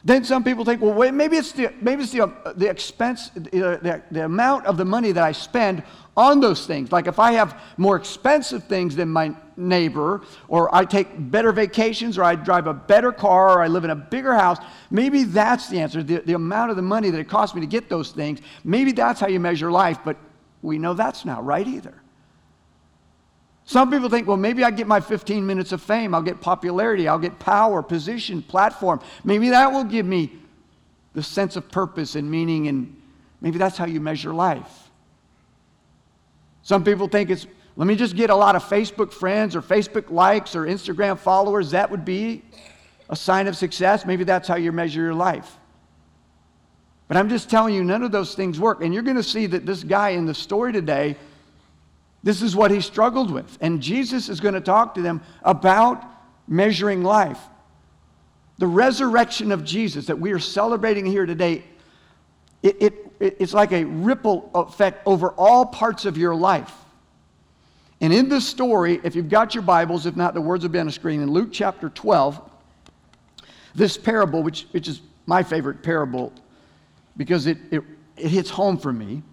Then 0.04 0.26
some 0.26 0.44
people 0.44 0.66
think, 0.66 0.82
well, 0.82 0.94
wait, 0.94 1.14
maybe 1.14 1.38
it's 1.38 1.54
the, 1.54 1.74
maybe 1.80 2.04
it's 2.04 2.12
the, 2.12 2.24
uh, 2.24 2.54
the 2.54 2.70
expense, 2.70 3.30
the, 3.30 3.80
the, 3.82 4.02
the 4.12 4.26
amount 4.26 4.66
of 4.66 4.76
the 4.76 4.86
money 4.86 5.14
that 5.14 5.24
I 5.24 5.32
spend 5.32 5.84
on 6.18 6.42
those 6.42 6.68
things. 6.68 6.92
Like 6.92 7.08
if 7.08 7.18
I 7.18 7.32
have 7.34 7.62
more 7.78 7.96
expensive 7.96 8.66
things 8.66 8.96
than 8.96 9.08
my 9.08 9.34
neighbor, 9.58 10.22
or 10.48 10.74
I 10.74 10.86
take 10.86 11.08
better 11.32 11.52
vacations, 11.52 12.18
or 12.18 12.24
I 12.24 12.36
drive 12.36 12.68
a 12.68 12.74
better 12.74 13.12
car, 13.12 13.58
or 13.58 13.62
I 13.62 13.68
live 13.68 13.84
in 13.84 13.90
a 13.90 13.96
bigger 13.96 14.34
house, 14.34 14.58
maybe 14.92 15.24
that's 15.24 15.68
the 15.68 15.80
answer. 15.80 16.04
The, 16.04 16.20
the 16.20 16.34
amount 16.34 16.70
of 16.70 16.76
the 16.76 16.84
money 16.84 17.10
that 17.10 17.20
it 17.20 17.28
costs 17.28 17.56
me 17.56 17.62
to 17.62 17.68
get 17.68 17.90
those 17.90 18.12
things, 18.12 18.40
maybe 18.64 18.92
that's 18.92 19.20
how 19.20 19.28
you 19.28 19.40
measure 19.40 19.72
life, 19.72 20.00
but 20.06 20.18
we 20.62 20.78
know 20.78 20.94
that's 20.94 21.26
not 21.26 21.44
right 21.46 21.68
either. 21.68 22.02
Some 23.66 23.92
people 23.92 24.08
think, 24.08 24.28
well, 24.28 24.38
maybe 24.38 24.64
I 24.64 24.72
get 24.72 24.88
my 24.88 25.02
15 25.02 25.46
minutes 25.46 25.74
of 25.74 25.82
fame, 25.82 26.16
I'll 26.16 26.22
get 26.22 26.40
popularity, 26.40 27.08
I'll 27.08 27.20
get 27.20 27.38
power, 27.38 27.84
position, 27.84 28.42
platform. 28.42 29.02
Maybe 29.26 29.50
that 29.50 29.72
will 29.72 29.84
give 29.84 30.06
me 30.06 30.32
the 31.14 31.22
sense 31.22 31.58
of 31.58 31.70
purpose 31.70 32.16
and 32.16 32.32
meaning, 32.32 32.68
and 32.70 32.96
maybe 33.42 33.58
that's 33.58 33.76
how 33.76 33.86
you 33.86 34.00
measure 34.00 34.34
life. 34.34 34.90
Some 36.62 36.84
people 36.84 37.08
think 37.08 37.30
it's, 37.30 37.46
let 37.78 37.88
me 37.88 37.96
just 37.96 38.16
get 38.16 38.32
a 38.32 38.36
lot 38.36 38.56
of 38.56 38.64
Facebook 38.64 39.14
friends 39.14 39.56
or 39.56 39.62
Facebook 39.62 40.10
likes 40.10 40.56
or 40.56 40.64
Instagram 40.64 41.18
followers. 41.18 41.72
That 41.72 41.92
would 41.92 42.04
be 42.04 42.44
a 43.10 43.16
sign 43.16 43.48
of 43.48 43.56
success. 43.56 44.06
Maybe 44.06 44.24
that's 44.24 44.48
how 44.48 44.56
you 44.56 44.72
measure 44.72 45.02
your 45.02 45.14
life. 45.14 45.58
But 47.08 47.18
I'm 47.18 47.30
just 47.30 47.50
telling 47.50 47.76
you, 47.76 47.84
none 47.84 48.04
of 48.04 48.12
those 48.12 48.34
things 48.36 48.60
work. 48.60 48.84
And 48.84 48.94
you're 48.94 49.04
going 49.04 49.16
to 49.16 49.24
see 49.24 49.46
that 49.46 49.66
this 49.66 49.84
guy 49.84 50.10
in 50.10 50.26
the 50.26 50.34
story 50.34 50.74
today, 50.74 51.16
this 52.24 52.42
is 52.42 52.56
what 52.56 52.72
he 52.72 52.82
struggled 52.82 53.32
with. 53.32 53.58
And 53.62 53.82
Jesus 53.82 54.28
is 54.28 54.40
going 54.40 54.56
to 54.56 54.62
talk 54.62 54.96
to 54.96 55.02
them 55.02 55.22
about 55.44 56.04
measuring 56.48 57.04
life. 57.04 57.40
The 58.58 58.68
resurrection 58.68 59.52
of 59.52 59.64
Jesus 59.64 60.08
that 60.08 60.20
we 60.20 60.32
are 60.32 60.40
celebrating 60.40 61.06
here 61.06 61.26
today 61.26 61.64
it, 62.64 62.82
it, 62.82 63.38
it's 63.40 63.54
like 63.54 63.72
a 63.72 63.84
ripple 63.84 64.50
effect 64.56 65.06
over 65.06 65.30
all 65.30 65.66
parts 65.66 66.06
of 66.06 66.18
your 66.18 66.36
life. 66.36 66.74
And 68.00 68.14
in 68.14 68.30
this 68.30 68.48
story, 68.48 69.00
if 69.04 69.16
you've 69.16 69.30
got 69.30 69.56
your 69.56 69.64
Bibles, 69.64 70.06
if 70.06 70.16
not, 70.16 70.34
the 70.34 70.42
words 70.42 70.64
will 70.64 70.70
be 70.70 70.80
on 70.80 70.86
the 70.86 70.92
screen. 70.92 71.22
In 71.22 71.32
Luke 71.32 71.50
chapter 71.52 71.90
12, 71.90 72.40
this 73.74 73.98
parable, 73.98 74.44
which, 74.44 74.68
which 74.72 74.88
is 74.88 75.02
my 75.26 75.44
favorite 75.44 75.82
parable 75.82 76.32
because 77.16 77.48
it, 77.48 77.58
it, 77.72 77.84
it 78.16 78.30
hits 78.30 78.50
home 78.50 78.78
for 78.78 78.94
me. 78.94 79.24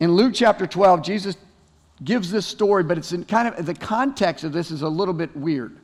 In 0.00 0.12
Luke 0.12 0.32
chapter 0.34 0.66
12, 0.66 1.02
Jesus 1.02 1.36
gives 2.04 2.30
this 2.30 2.46
story, 2.46 2.84
but 2.84 2.98
it's 2.98 3.12
in 3.12 3.24
kind 3.24 3.48
of 3.48 3.66
the 3.66 3.74
context 3.74 4.44
of 4.44 4.52
this 4.52 4.70
is 4.70 4.82
a 4.82 4.88
little 4.88 5.14
bit 5.14 5.34
weird. 5.36 5.76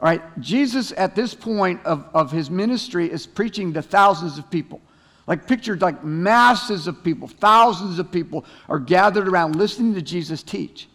All 0.00 0.08
right, 0.08 0.40
Jesus 0.40 0.92
at 0.96 1.14
this 1.14 1.32
point 1.32 1.84
of, 1.86 2.06
of 2.12 2.30
his 2.30 2.50
ministry 2.50 3.10
is 3.10 3.26
preaching 3.26 3.72
to 3.72 3.82
thousands 3.82 4.36
of 4.36 4.50
people. 4.50 4.80
Like 5.26 5.46
pictured 5.46 5.80
like 5.80 6.04
masses 6.04 6.86
of 6.86 7.02
people, 7.02 7.26
thousands 7.26 7.98
of 7.98 8.12
people 8.12 8.44
are 8.68 8.78
gathered 8.78 9.26
around 9.26 9.56
listening 9.56 9.94
to 9.94 10.02
Jesus 10.02 10.42
teach. 10.42 10.88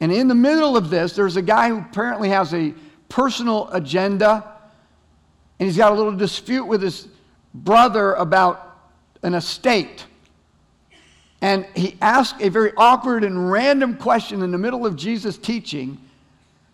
And 0.00 0.12
in 0.12 0.28
the 0.28 0.34
middle 0.34 0.76
of 0.76 0.90
this, 0.90 1.14
there's 1.14 1.36
a 1.36 1.42
guy 1.42 1.68
who 1.68 1.78
apparently 1.78 2.28
has 2.28 2.52
a 2.52 2.74
personal 3.08 3.68
agenda, 3.72 4.44
and 5.58 5.66
he's 5.66 5.76
got 5.76 5.92
a 5.92 5.94
little 5.94 6.16
dispute 6.16 6.64
with 6.64 6.82
his 6.82 7.08
brother 7.54 8.12
about 8.14 8.78
an 9.22 9.34
estate. 9.34 10.04
And 11.40 11.66
he 11.74 11.96
asked 12.00 12.40
a 12.42 12.48
very 12.48 12.72
awkward 12.76 13.24
and 13.24 13.50
random 13.50 13.96
question 13.96 14.42
in 14.42 14.50
the 14.50 14.58
middle 14.58 14.84
of 14.84 14.96
Jesus' 14.96 15.38
teaching, 15.38 15.98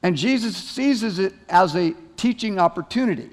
and 0.02 0.16
Jesus 0.16 0.56
seizes 0.56 1.18
it 1.18 1.34
as 1.48 1.76
a 1.76 1.94
teaching 2.16 2.58
opportunity. 2.58 3.30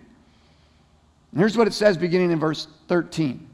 And 1.32 1.40
here's 1.40 1.58
what 1.58 1.68
it 1.68 1.74
says 1.74 1.98
beginning 1.98 2.32
in 2.32 2.40
verse 2.40 2.68
13. 2.88 3.49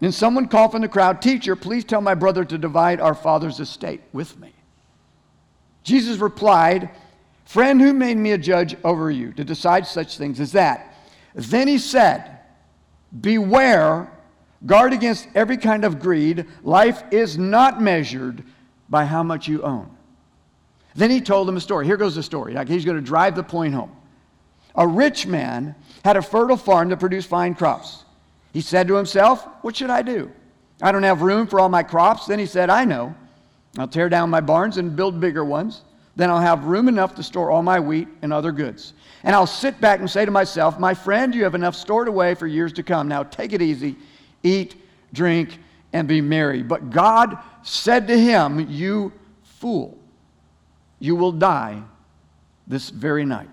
Then 0.00 0.12
someone 0.12 0.48
called 0.48 0.72
from 0.72 0.80
the 0.80 0.88
crowd, 0.88 1.20
Teacher, 1.20 1.54
please 1.54 1.84
tell 1.84 2.00
my 2.00 2.14
brother 2.14 2.44
to 2.44 2.58
divide 2.58 3.00
our 3.00 3.14
father's 3.14 3.60
estate 3.60 4.00
with 4.12 4.38
me. 4.38 4.52
Jesus 5.82 6.18
replied, 6.18 6.90
Friend, 7.44 7.80
who 7.80 7.92
made 7.92 8.16
me 8.16 8.32
a 8.32 8.38
judge 8.38 8.76
over 8.82 9.10
you 9.10 9.32
to 9.32 9.44
decide 9.44 9.86
such 9.86 10.16
things 10.16 10.40
as 10.40 10.52
that? 10.52 10.94
Then 11.34 11.68
he 11.68 11.78
said, 11.78 12.38
Beware, 13.20 14.10
guard 14.64 14.92
against 14.92 15.28
every 15.34 15.56
kind 15.56 15.84
of 15.84 16.00
greed. 16.00 16.46
Life 16.62 17.02
is 17.10 17.36
not 17.36 17.82
measured 17.82 18.44
by 18.88 19.04
how 19.04 19.22
much 19.22 19.48
you 19.48 19.62
own. 19.62 19.90
Then 20.94 21.10
he 21.10 21.20
told 21.20 21.46
them 21.46 21.56
a 21.56 21.60
story. 21.60 21.86
Here 21.86 21.96
goes 21.96 22.14
the 22.14 22.22
story. 22.22 22.56
He's 22.66 22.84
going 22.84 22.96
to 22.96 23.02
drive 23.02 23.34
the 23.36 23.42
point 23.42 23.74
home. 23.74 23.94
A 24.74 24.86
rich 24.86 25.26
man 25.26 25.74
had 26.04 26.16
a 26.16 26.22
fertile 26.22 26.56
farm 26.56 26.88
that 26.88 26.98
produced 26.98 27.28
fine 27.28 27.54
crops. 27.54 28.04
He 28.52 28.60
said 28.60 28.88
to 28.88 28.94
himself, 28.94 29.46
What 29.62 29.76
should 29.76 29.90
I 29.90 30.02
do? 30.02 30.30
I 30.82 30.92
don't 30.92 31.02
have 31.02 31.22
room 31.22 31.46
for 31.46 31.60
all 31.60 31.68
my 31.68 31.82
crops. 31.82 32.26
Then 32.26 32.38
he 32.38 32.46
said, 32.46 32.70
I 32.70 32.84
know. 32.84 33.14
I'll 33.78 33.88
tear 33.88 34.08
down 34.08 34.30
my 34.30 34.40
barns 34.40 34.78
and 34.78 34.96
build 34.96 35.20
bigger 35.20 35.44
ones. 35.44 35.82
Then 36.16 36.30
I'll 36.30 36.40
have 36.40 36.64
room 36.64 36.88
enough 36.88 37.14
to 37.16 37.22
store 37.22 37.50
all 37.50 37.62
my 37.62 37.78
wheat 37.78 38.08
and 38.22 38.32
other 38.32 38.52
goods. 38.52 38.94
And 39.22 39.34
I'll 39.34 39.46
sit 39.46 39.80
back 39.80 40.00
and 40.00 40.10
say 40.10 40.24
to 40.24 40.30
myself, 40.30 40.78
My 40.78 40.94
friend, 40.94 41.34
you 41.34 41.44
have 41.44 41.54
enough 41.54 41.74
stored 41.74 42.08
away 42.08 42.34
for 42.34 42.46
years 42.46 42.72
to 42.74 42.82
come. 42.82 43.08
Now 43.08 43.22
take 43.22 43.52
it 43.52 43.62
easy, 43.62 43.96
eat, 44.42 44.74
drink, 45.12 45.58
and 45.92 46.08
be 46.08 46.20
merry. 46.20 46.62
But 46.62 46.90
God 46.90 47.38
said 47.62 48.08
to 48.08 48.18
him, 48.18 48.66
You 48.68 49.12
fool, 49.42 49.98
you 50.98 51.14
will 51.14 51.32
die 51.32 51.82
this 52.66 52.90
very 52.90 53.24
night. 53.24 53.48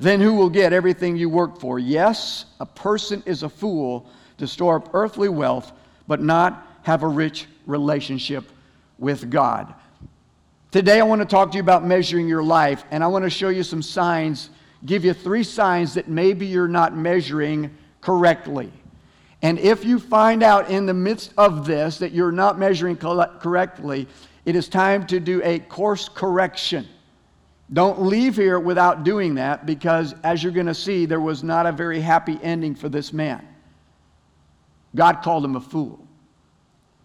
Then 0.00 0.20
who 0.20 0.34
will 0.34 0.48
get 0.48 0.72
everything 0.72 1.16
you 1.16 1.28
work 1.28 1.60
for? 1.60 1.78
Yes, 1.78 2.46
a 2.58 2.66
person 2.66 3.22
is 3.26 3.42
a 3.42 3.48
fool 3.50 4.06
to 4.38 4.46
store 4.46 4.76
up 4.76 4.88
earthly 4.94 5.28
wealth, 5.28 5.72
but 6.08 6.22
not 6.22 6.66
have 6.82 7.02
a 7.02 7.06
rich 7.06 7.46
relationship 7.66 8.50
with 8.98 9.30
God. 9.30 9.74
Today, 10.70 11.00
I 11.00 11.04
want 11.04 11.20
to 11.20 11.26
talk 11.26 11.50
to 11.50 11.56
you 11.56 11.62
about 11.62 11.84
measuring 11.84 12.28
your 12.28 12.42
life, 12.42 12.84
and 12.90 13.04
I 13.04 13.08
want 13.08 13.24
to 13.24 13.30
show 13.30 13.50
you 13.50 13.62
some 13.62 13.82
signs, 13.82 14.48
give 14.86 15.04
you 15.04 15.12
three 15.12 15.42
signs 15.42 15.94
that 15.94 16.08
maybe 16.08 16.46
you're 16.46 16.66
not 16.66 16.96
measuring 16.96 17.70
correctly. 18.00 18.72
And 19.42 19.58
if 19.58 19.84
you 19.84 19.98
find 19.98 20.42
out 20.42 20.70
in 20.70 20.86
the 20.86 20.94
midst 20.94 21.34
of 21.36 21.66
this 21.66 21.98
that 21.98 22.12
you're 22.12 22.32
not 22.32 22.58
measuring 22.58 22.96
correctly, 22.96 24.06
it 24.46 24.56
is 24.56 24.68
time 24.68 25.06
to 25.08 25.20
do 25.20 25.42
a 25.44 25.58
course 25.58 26.08
correction. 26.08 26.86
Don't 27.72 28.02
leave 28.02 28.34
here 28.34 28.58
without 28.58 29.04
doing 29.04 29.34
that 29.36 29.64
because, 29.64 30.14
as 30.24 30.42
you're 30.42 30.52
going 30.52 30.66
to 30.66 30.74
see, 30.74 31.06
there 31.06 31.20
was 31.20 31.44
not 31.44 31.66
a 31.66 31.72
very 31.72 32.00
happy 32.00 32.38
ending 32.42 32.74
for 32.74 32.88
this 32.88 33.12
man. 33.12 33.46
God 34.96 35.22
called 35.22 35.44
him 35.44 35.54
a 35.54 35.60
fool 35.60 36.04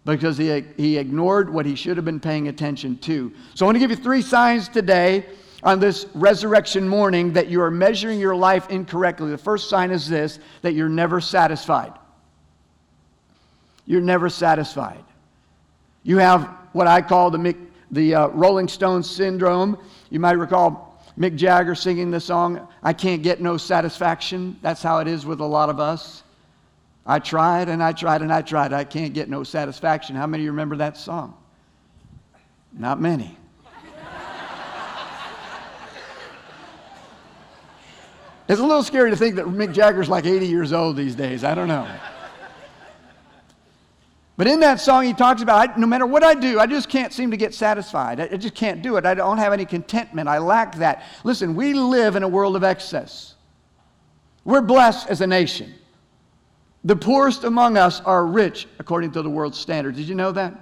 because 0.04 0.36
he, 0.36 0.64
he 0.76 0.98
ignored 0.98 1.52
what 1.52 1.66
he 1.66 1.76
should 1.76 1.96
have 1.96 2.04
been 2.04 2.18
paying 2.18 2.48
attention 2.48 2.98
to. 2.98 3.32
So, 3.54 3.64
I 3.64 3.68
want 3.68 3.76
to 3.76 3.80
give 3.80 3.90
you 3.90 3.96
three 3.96 4.22
signs 4.22 4.68
today 4.68 5.24
on 5.62 5.78
this 5.78 6.06
resurrection 6.14 6.88
morning 6.88 7.32
that 7.32 7.48
you 7.48 7.60
are 7.60 7.70
measuring 7.70 8.18
your 8.18 8.34
life 8.34 8.68
incorrectly. 8.68 9.30
The 9.30 9.38
first 9.38 9.68
sign 9.68 9.92
is 9.92 10.08
this 10.08 10.40
that 10.62 10.72
you're 10.72 10.88
never 10.88 11.20
satisfied. 11.20 11.92
You're 13.86 14.00
never 14.00 14.28
satisfied. 14.28 15.04
You 16.02 16.18
have 16.18 16.48
what 16.72 16.86
I 16.88 17.02
call 17.02 17.30
the, 17.30 17.56
the 17.90 18.14
uh, 18.14 18.28
Rolling 18.28 18.68
Stone 18.68 19.04
syndrome. 19.04 19.78
You 20.10 20.20
might 20.20 20.32
recall 20.32 21.02
Mick 21.18 21.36
Jagger 21.36 21.74
singing 21.74 22.10
the 22.10 22.20
song, 22.20 22.68
I 22.82 22.92
Can't 22.92 23.22
Get 23.22 23.40
No 23.40 23.56
Satisfaction. 23.56 24.58
That's 24.62 24.82
how 24.82 24.98
it 24.98 25.08
is 25.08 25.24
with 25.24 25.40
a 25.40 25.46
lot 25.46 25.70
of 25.70 25.80
us. 25.80 26.22
I 27.06 27.18
tried 27.20 27.68
and 27.68 27.82
I 27.82 27.92
tried 27.92 28.22
and 28.22 28.32
I 28.32 28.42
tried. 28.42 28.72
I 28.72 28.84
can't 28.84 29.14
get 29.14 29.28
no 29.28 29.44
satisfaction. 29.44 30.16
How 30.16 30.26
many 30.26 30.42
of 30.42 30.44
you 30.46 30.50
remember 30.50 30.76
that 30.76 30.96
song? 30.96 31.36
Not 32.72 33.00
many. 33.00 33.38
it's 38.48 38.60
a 38.60 38.64
little 38.64 38.82
scary 38.82 39.10
to 39.10 39.16
think 39.16 39.36
that 39.36 39.46
Mick 39.46 39.72
Jagger's 39.72 40.08
like 40.08 40.26
80 40.26 40.48
years 40.48 40.72
old 40.72 40.96
these 40.96 41.14
days. 41.14 41.44
I 41.44 41.54
don't 41.54 41.68
know. 41.68 41.88
But 44.36 44.46
in 44.46 44.60
that 44.60 44.80
song, 44.80 45.04
he 45.04 45.14
talks 45.14 45.40
about 45.40 45.78
no 45.78 45.86
matter 45.86 46.06
what 46.06 46.22
I 46.22 46.34
do, 46.34 46.60
I 46.60 46.66
just 46.66 46.90
can't 46.90 47.12
seem 47.12 47.30
to 47.30 47.38
get 47.38 47.54
satisfied. 47.54 48.20
I, 48.20 48.36
just 48.36 48.54
can't 48.54 48.82
do 48.82 48.96
it. 48.96 49.06
I 49.06 49.14
don't 49.14 49.38
have 49.38 49.52
any 49.52 49.64
contentment. 49.64 50.28
I 50.28 50.38
lack 50.38 50.74
that. 50.76 51.04
Listen, 51.24 51.54
we 51.54 51.72
live 51.72 52.16
in 52.16 52.22
a 52.22 52.28
world 52.28 52.54
of 52.54 52.62
excess. 52.62 53.34
We're 54.44 54.60
blessed 54.60 55.08
as 55.08 55.22
a 55.22 55.26
nation. 55.26 55.74
The 56.84 56.96
poorest 56.96 57.44
among 57.44 57.78
us 57.78 58.00
are 58.02 58.26
rich 58.26 58.68
according 58.78 59.12
to 59.12 59.22
the 59.22 59.30
world's 59.30 59.58
standards. 59.58 59.96
Did 59.96 60.06
you 60.06 60.14
know 60.14 60.32
that? 60.32 60.54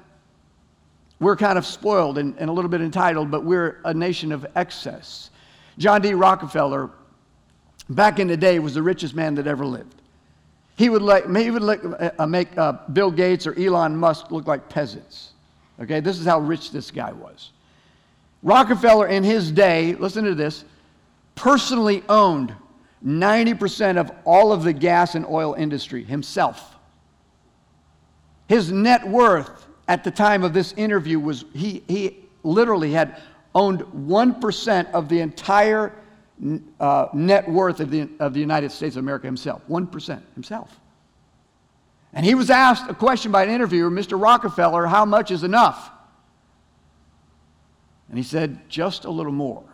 We're 1.18 1.36
kind 1.36 1.58
of 1.58 1.66
spoiled 1.66 2.18
and, 2.18 2.34
and 2.38 2.48
a 2.48 2.52
little 2.52 2.70
bit 2.70 2.80
entitled, 2.80 3.30
but 3.30 3.44
we're 3.44 3.80
a 3.84 3.92
nation 3.92 4.30
of 4.30 4.46
excess. 4.54 5.30
John 5.78 6.00
D. 6.00 6.14
Rockefeller, 6.14 6.90
back 7.88 8.20
in 8.20 8.28
the 8.28 8.36
day, 8.36 8.58
was 8.60 8.74
the 8.74 8.82
richest 8.82 9.14
man 9.14 9.34
that 9.34 9.46
ever 9.46 9.66
lived. 9.66 10.00
He 10.76 10.88
would, 10.88 11.02
like, 11.02 11.24
he 11.36 11.50
would 11.50 11.62
like, 11.62 11.80
uh, 12.18 12.26
make 12.26 12.56
uh, 12.58 12.72
Bill 12.92 13.10
Gates 13.10 13.46
or 13.46 13.58
Elon 13.58 13.96
Musk 13.96 14.30
look 14.30 14.46
like 14.46 14.68
peasants. 14.68 15.32
Okay, 15.80 16.00
this 16.00 16.18
is 16.18 16.26
how 16.26 16.40
rich 16.40 16.72
this 16.72 16.90
guy 16.90 17.12
was. 17.12 17.50
Rockefeller, 18.42 19.06
in 19.06 19.24
his 19.24 19.50
day, 19.50 19.94
listen 19.94 20.24
to 20.24 20.34
this, 20.34 20.64
personally 21.34 22.02
owned 22.08 22.54
90% 23.04 23.98
of 23.98 24.10
all 24.24 24.52
of 24.52 24.62
the 24.62 24.72
gas 24.72 25.14
and 25.14 25.26
oil 25.26 25.54
industry 25.54 26.04
himself. 26.04 26.76
His 28.48 28.70
net 28.70 29.06
worth 29.06 29.66
at 29.88 30.04
the 30.04 30.10
time 30.10 30.42
of 30.42 30.52
this 30.52 30.72
interview 30.74 31.18
was 31.18 31.44
he, 31.54 31.82
he 31.88 32.24
literally 32.42 32.92
had 32.92 33.20
owned 33.54 33.80
1% 33.80 34.90
of 34.92 35.08
the 35.08 35.20
entire 35.20 35.92
uh, 36.80 37.06
net 37.12 37.48
worth 37.48 37.80
of 37.80 37.90
the, 37.90 38.08
of 38.18 38.34
the 38.34 38.40
United 38.40 38.72
States 38.72 38.96
of 38.96 39.00
America 39.00 39.26
himself, 39.26 39.62
1% 39.68 40.22
himself. 40.34 40.80
And 42.12 42.24
he 42.24 42.34
was 42.34 42.50
asked 42.50 42.88
a 42.88 42.94
question 42.94 43.32
by 43.32 43.42
an 43.42 43.50
interviewer, 43.50 43.90
Mr. 43.90 44.20
Rockefeller, 44.20 44.86
how 44.86 45.04
much 45.04 45.30
is 45.30 45.42
enough? 45.42 45.90
And 48.08 48.18
he 48.18 48.24
said, 48.24 48.68
just 48.68 49.04
a 49.04 49.10
little 49.10 49.32
more. 49.32 49.64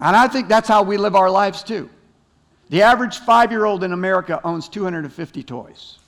And 0.00 0.14
I 0.14 0.28
think 0.28 0.48
that's 0.48 0.68
how 0.68 0.82
we 0.82 0.96
live 0.96 1.14
our 1.14 1.30
lives 1.30 1.62
too. 1.62 1.88
The 2.68 2.82
average 2.82 3.18
five 3.18 3.50
year 3.50 3.64
old 3.64 3.84
in 3.84 3.92
America 3.92 4.40
owns 4.44 4.68
250 4.68 5.42
toys. 5.42 5.98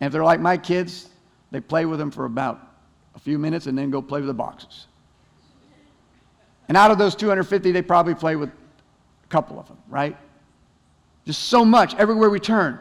And 0.00 0.08
if 0.08 0.12
they're 0.12 0.24
like 0.24 0.40
my 0.40 0.56
kids, 0.56 1.08
they 1.50 1.60
play 1.60 1.86
with 1.86 1.98
them 1.98 2.10
for 2.10 2.24
about 2.24 2.60
a 3.14 3.18
few 3.18 3.38
minutes 3.38 3.66
and 3.66 3.76
then 3.76 3.90
go 3.90 4.02
play 4.02 4.20
with 4.20 4.28
the 4.28 4.34
boxes. 4.34 4.86
And 6.68 6.76
out 6.76 6.90
of 6.90 6.98
those 6.98 7.14
250, 7.14 7.72
they 7.72 7.82
probably 7.82 8.14
play 8.14 8.36
with 8.36 8.48
a 8.48 9.28
couple 9.28 9.58
of 9.58 9.66
them, 9.68 9.78
right? 9.88 10.16
Just 11.26 11.44
so 11.44 11.64
much 11.64 11.94
everywhere 11.96 12.30
we 12.30 12.40
turn. 12.40 12.78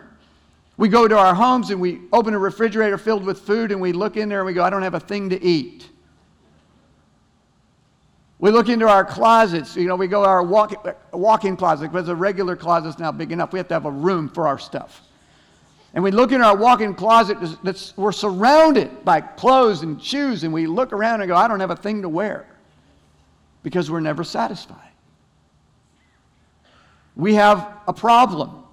We 0.77 0.89
go 0.89 1.07
to 1.07 1.17
our 1.17 1.35
homes 1.35 1.69
and 1.69 1.79
we 1.79 2.01
open 2.11 2.33
a 2.33 2.39
refrigerator 2.39 2.97
filled 2.97 3.25
with 3.25 3.39
food 3.39 3.71
and 3.71 3.79
we 3.79 3.93
look 3.93 4.17
in 4.17 4.29
there 4.29 4.39
and 4.39 4.45
we 4.45 4.53
go, 4.53 4.63
I 4.63 4.69
don't 4.69 4.81
have 4.81 4.95
a 4.95 4.99
thing 4.99 5.29
to 5.29 5.43
eat. 5.43 5.89
We 8.39 8.51
look 8.51 8.67
into 8.67 8.87
our 8.87 9.05
closets. 9.05 9.75
You 9.75 9.87
know, 9.87 9.95
we 9.95 10.07
go 10.07 10.23
to 10.23 10.29
our 10.29 10.43
walk, 10.43 11.13
walk-in 11.13 11.55
closet 11.55 11.91
because 11.91 12.09
a 12.09 12.15
regular 12.15 12.55
closet's 12.55 12.99
now 12.99 13.11
big 13.11 13.31
enough. 13.31 13.53
We 13.53 13.59
have 13.59 13.67
to 13.69 13.73
have 13.73 13.85
a 13.85 13.91
room 13.91 14.27
for 14.27 14.47
our 14.47 14.59
stuff. 14.59 15.01
And 15.93 16.03
we 16.03 16.09
look 16.09 16.31
in 16.31 16.41
our 16.41 16.57
walk-in 16.57 16.95
closet. 16.95 17.37
That's, 17.63 17.95
we're 17.95 18.11
surrounded 18.11 19.05
by 19.05 19.21
clothes 19.21 19.83
and 19.83 20.03
shoes, 20.03 20.43
and 20.43 20.51
we 20.51 20.65
look 20.65 20.91
around 20.91 21.21
and 21.21 21.29
go, 21.29 21.35
I 21.35 21.47
don't 21.47 21.59
have 21.59 21.69
a 21.69 21.75
thing 21.75 22.01
to 22.01 22.09
wear 22.09 22.47
because 23.63 23.89
we're 23.89 24.01
never 24.01 24.23
satisfied. 24.23 24.91
We 27.15 27.35
have 27.35 27.67
a 27.87 27.93
problem. 27.93 28.63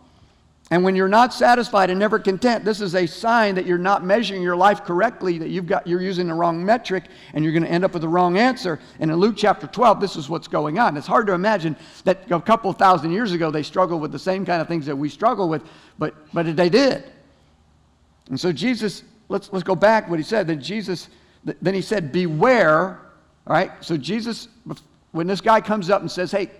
And 0.72 0.84
when 0.84 0.94
you're 0.94 1.08
not 1.08 1.34
satisfied 1.34 1.90
and 1.90 1.98
never 1.98 2.20
content, 2.20 2.64
this 2.64 2.80
is 2.80 2.94
a 2.94 3.04
sign 3.04 3.56
that 3.56 3.66
you're 3.66 3.76
not 3.76 4.04
measuring 4.04 4.40
your 4.40 4.54
life 4.54 4.84
correctly, 4.84 5.36
that 5.38 5.48
you've 5.48 5.66
got, 5.66 5.84
you're 5.84 6.00
using 6.00 6.28
the 6.28 6.34
wrong 6.34 6.64
metric 6.64 7.04
and 7.34 7.42
you're 7.44 7.52
going 7.52 7.64
to 7.64 7.70
end 7.70 7.84
up 7.84 7.92
with 7.92 8.02
the 8.02 8.08
wrong 8.08 8.38
answer. 8.38 8.78
And 9.00 9.10
in 9.10 9.16
Luke 9.16 9.34
chapter 9.36 9.66
12, 9.66 10.00
this 10.00 10.14
is 10.14 10.28
what's 10.28 10.46
going 10.46 10.78
on. 10.78 10.96
It's 10.96 11.08
hard 11.08 11.26
to 11.26 11.32
imagine 11.32 11.76
that 12.04 12.30
a 12.30 12.40
couple 12.40 12.72
thousand 12.72 13.10
years 13.10 13.32
ago 13.32 13.50
they 13.50 13.64
struggled 13.64 14.00
with 14.00 14.12
the 14.12 14.18
same 14.18 14.46
kind 14.46 14.62
of 14.62 14.68
things 14.68 14.86
that 14.86 14.96
we 14.96 15.08
struggle 15.08 15.48
with, 15.48 15.64
but, 15.98 16.14
but 16.32 16.56
they 16.56 16.68
did. 16.68 17.02
And 18.28 18.38
so 18.38 18.52
Jesus, 18.52 19.02
let's, 19.28 19.52
let's 19.52 19.64
go 19.64 19.74
back 19.74 20.08
what 20.08 20.20
he 20.20 20.24
said. 20.24 20.46
Then 20.46 20.62
Jesus, 20.62 21.08
then 21.44 21.74
he 21.74 21.82
said, 21.82 22.12
beware. 22.12 23.00
All 23.46 23.54
right, 23.54 23.72
so 23.80 23.96
Jesus, 23.96 24.48
when 25.12 25.26
this 25.26 25.40
guy 25.40 25.60
comes 25.60 25.90
up 25.90 26.00
and 26.00 26.10
says, 26.10 26.30
hey, 26.30 26.50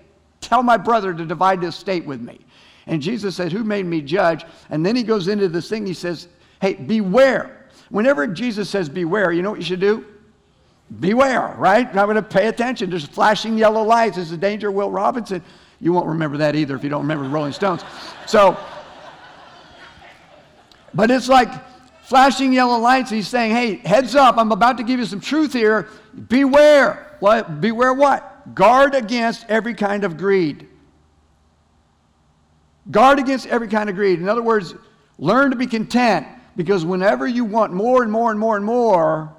tell 0.41 0.63
my 0.63 0.77
brother 0.77 1.13
to 1.15 1.25
divide 1.25 1.61
this 1.61 1.77
estate 1.77 2.05
with 2.05 2.21
me. 2.21 2.41
And 2.87 3.01
Jesus 3.01 3.37
said, 3.37 3.53
Who 3.53 3.63
made 3.63 3.87
me 3.87 4.01
judge? 4.01 4.45
And 4.69 4.85
then 4.85 4.97
he 4.97 5.03
goes 5.03 5.29
into 5.29 5.49
this 5.49 5.69
thing. 5.69 5.87
He 5.87 5.95
says, 5.95 6.29
Hey, 6.61 6.75
beware. 6.75 7.69
Whenever 7.89 8.27
Jesus 8.27 8.69
says 8.69 8.89
beware, 8.89 9.33
you 9.33 9.43
know 9.43 9.51
what 9.51 9.61
you 9.61 9.65
should 9.65 9.81
do? 9.81 10.05
Beware, 10.99 11.55
right? 11.57 11.87
I'm 11.87 11.95
going 11.95 12.17
to 12.17 12.23
pay 12.23 12.49
attention. 12.49 12.91
There's 12.91 13.07
flashing 13.07 13.57
yellow 13.57 13.83
lights. 13.83 14.17
There's 14.17 14.33
a 14.33 14.37
danger, 14.37 14.71
Will 14.73 14.91
Robinson. 14.91 15.43
You 15.81 15.93
won't 15.93 16.07
remember 16.07 16.37
that 16.39 16.57
either 16.57 16.75
if 16.75 16.83
you 16.83 16.91
don't 16.91 17.03
remember 17.03 17.25
the 17.25 17.31
Rolling 17.31 17.53
Stones. 17.53 17.85
So, 18.27 18.59
but 20.93 21.11
it's 21.11 21.29
like 21.29 21.49
flashing 22.03 22.53
yellow 22.53 22.79
lights. 22.79 23.09
He's 23.09 23.29
saying, 23.29 23.53
hey, 23.53 23.77
heads 23.77 24.17
up, 24.17 24.37
I'm 24.37 24.51
about 24.51 24.77
to 24.79 24.83
give 24.83 24.99
you 24.99 25.07
some 25.07 25.21
truth 25.21 25.53
here. 25.53 25.89
Beware. 26.29 27.17
What? 27.21 27.61
Beware 27.61 27.95
what? 27.95 28.55
Guard 28.55 28.95
against 28.95 29.47
every 29.49 29.75
kind 29.75 30.05
of 30.05 30.17
greed. 30.17 30.67
Guard 32.91 33.19
against 33.19 33.47
every 33.47 33.69
kind 33.69 33.89
of 33.89 33.97
greed. 33.97 34.19
In 34.19 34.29
other 34.29 34.43
words, 34.43 34.75
learn 35.19 35.51
to 35.51 35.57
be 35.57 35.67
content 35.67 36.27
because 36.57 36.85
whenever 36.85 37.27
you 37.27 37.45
want 37.45 37.73
more 37.73 38.03
and 38.03 38.11
more 38.11 38.31
and 38.31 38.41
more 38.41 38.57
and 38.57 38.65
more, 38.65 39.35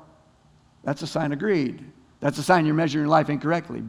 that's 0.84 1.02
a 1.02 1.08
sign 1.08 1.32
of 1.34 1.40
greed. 1.40 1.84
That's 2.20 2.38
a 2.38 2.44
sign 2.44 2.66
you're 2.66 2.76
measuring 2.76 3.08
life 3.08 3.30
incorrectly. 3.30 3.84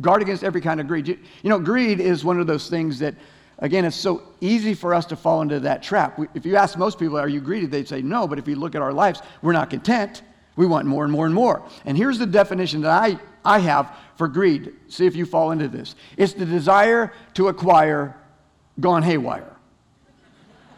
Guard 0.00 0.22
against 0.22 0.44
every 0.44 0.60
kind 0.60 0.80
of 0.80 0.86
greed. 0.86 1.08
You, 1.08 1.18
you 1.42 1.50
know, 1.50 1.58
greed 1.58 2.00
is 2.00 2.24
one 2.24 2.38
of 2.38 2.46
those 2.46 2.68
things 2.68 2.98
that, 2.98 3.14
again, 3.58 3.84
it's 3.84 3.96
so 3.96 4.22
easy 4.40 4.74
for 4.74 4.92
us 4.94 5.06
to 5.06 5.16
fall 5.16 5.40
into 5.42 5.60
that 5.60 5.82
trap. 5.82 6.18
We, 6.18 6.28
if 6.34 6.44
you 6.44 6.56
ask 6.56 6.76
most 6.76 6.98
people, 6.98 7.18
are 7.18 7.28
you 7.28 7.40
greedy? 7.40 7.66
They'd 7.66 7.88
say 7.88 8.02
no, 8.02 8.28
but 8.28 8.38
if 8.38 8.46
you 8.46 8.56
look 8.56 8.74
at 8.74 8.82
our 8.82 8.92
lives, 8.92 9.22
we're 9.40 9.52
not 9.52 9.70
content. 9.70 10.22
We 10.56 10.66
want 10.66 10.86
more 10.86 11.04
and 11.04 11.12
more 11.12 11.26
and 11.26 11.34
more. 11.34 11.62
And 11.84 11.96
here's 11.96 12.18
the 12.18 12.26
definition 12.26 12.82
that 12.82 12.90
I, 12.90 13.18
I 13.44 13.58
have 13.58 13.94
for 14.16 14.28
greed. 14.28 14.72
See 14.88 15.06
if 15.06 15.16
you 15.16 15.26
fall 15.26 15.50
into 15.50 15.68
this 15.68 15.94
it's 16.16 16.32
the 16.32 16.46
desire 16.46 17.12
to 17.34 17.48
acquire 17.48 18.16
gone 18.80 19.02
haywire. 19.02 19.50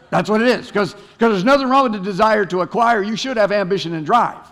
That's 0.09 0.29
what 0.29 0.41
it 0.41 0.47
is. 0.47 0.67
Because 0.67 0.95
there's 1.19 1.43
nothing 1.43 1.69
wrong 1.69 1.83
with 1.83 1.93
the 1.93 1.99
desire 1.99 2.45
to 2.45 2.61
acquire. 2.61 3.01
You 3.01 3.15
should 3.15 3.37
have 3.37 3.51
ambition 3.51 3.93
and 3.93 4.05
drive. 4.05 4.45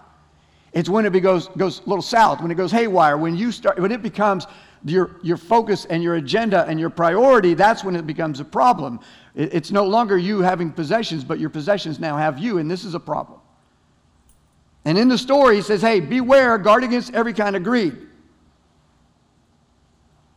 It's 0.74 0.89
when 0.89 1.05
it 1.05 1.17
goes, 1.22 1.48
goes 1.50 1.79
a 1.79 1.84
little 1.89 2.01
south, 2.01 2.41
when 2.41 2.51
it 2.51 2.55
goes 2.55 2.72
haywire, 2.72 3.17
when 3.17 3.38
you 3.38 3.53
start, 3.53 3.79
when 3.79 3.94
it 3.94 4.03
becomes 4.03 4.46
your, 4.84 5.15
your 5.24 5.38
focus 5.38 5.86
and 5.86 6.03
your 6.03 6.15
agenda 6.15 6.65
and 6.65 6.77
your 6.77 6.89
priority, 6.89 7.53
that's 7.53 7.84
when 7.84 7.96
it 7.96 8.05
becomes 8.05 8.41
a 8.41 8.46
problem. 8.46 9.00
It, 9.36 9.53
it's 9.53 9.72
no 9.72 9.86
longer 9.86 10.17
you 10.17 10.41
having 10.41 10.72
possessions, 10.72 11.24
but 11.24 11.39
your 11.39 11.50
possessions 11.50 11.98
now 11.98 12.17
have 12.17 12.38
you, 12.38 12.58
and 12.58 12.70
this 12.70 12.84
is 12.84 12.94
a 12.94 13.00
problem. 13.00 13.39
And 14.86 14.98
in 14.98 15.08
the 15.08 15.18
story, 15.18 15.56
he 15.56 15.62
says, 15.63 15.82
hey, 15.82 16.00
beware, 16.00 16.58
guard 16.60 16.84
against 16.84 17.13
every 17.13 17.34
kind 17.34 17.56
of 17.56 17.63
greed. 17.63 17.98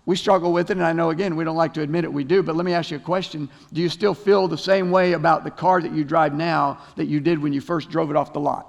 We 0.06 0.16
struggle 0.16 0.54
with 0.54 0.70
it, 0.70 0.78
and 0.78 0.86
I 0.86 0.94
know, 0.94 1.10
again, 1.10 1.36
we 1.36 1.44
don't 1.44 1.56
like 1.56 1.74
to 1.74 1.82
admit 1.82 2.04
it, 2.04 2.10
we 2.10 2.24
do, 2.24 2.42
but 2.42 2.56
let 2.56 2.64
me 2.64 2.72
ask 2.72 2.90
you 2.90 2.96
a 2.96 3.00
question. 3.00 3.46
Do 3.74 3.82
you 3.82 3.90
still 3.90 4.14
feel 4.14 4.48
the 4.48 4.56
same 4.56 4.90
way 4.90 5.12
about 5.12 5.44
the 5.44 5.50
car 5.50 5.82
that 5.82 5.92
you 5.92 6.02
drive 6.02 6.32
now 6.32 6.78
that 6.96 7.04
you 7.04 7.20
did 7.20 7.38
when 7.38 7.52
you 7.52 7.60
first 7.60 7.90
drove 7.90 8.08
it 8.08 8.16
off 8.16 8.32
the 8.32 8.40
lot? 8.40 8.66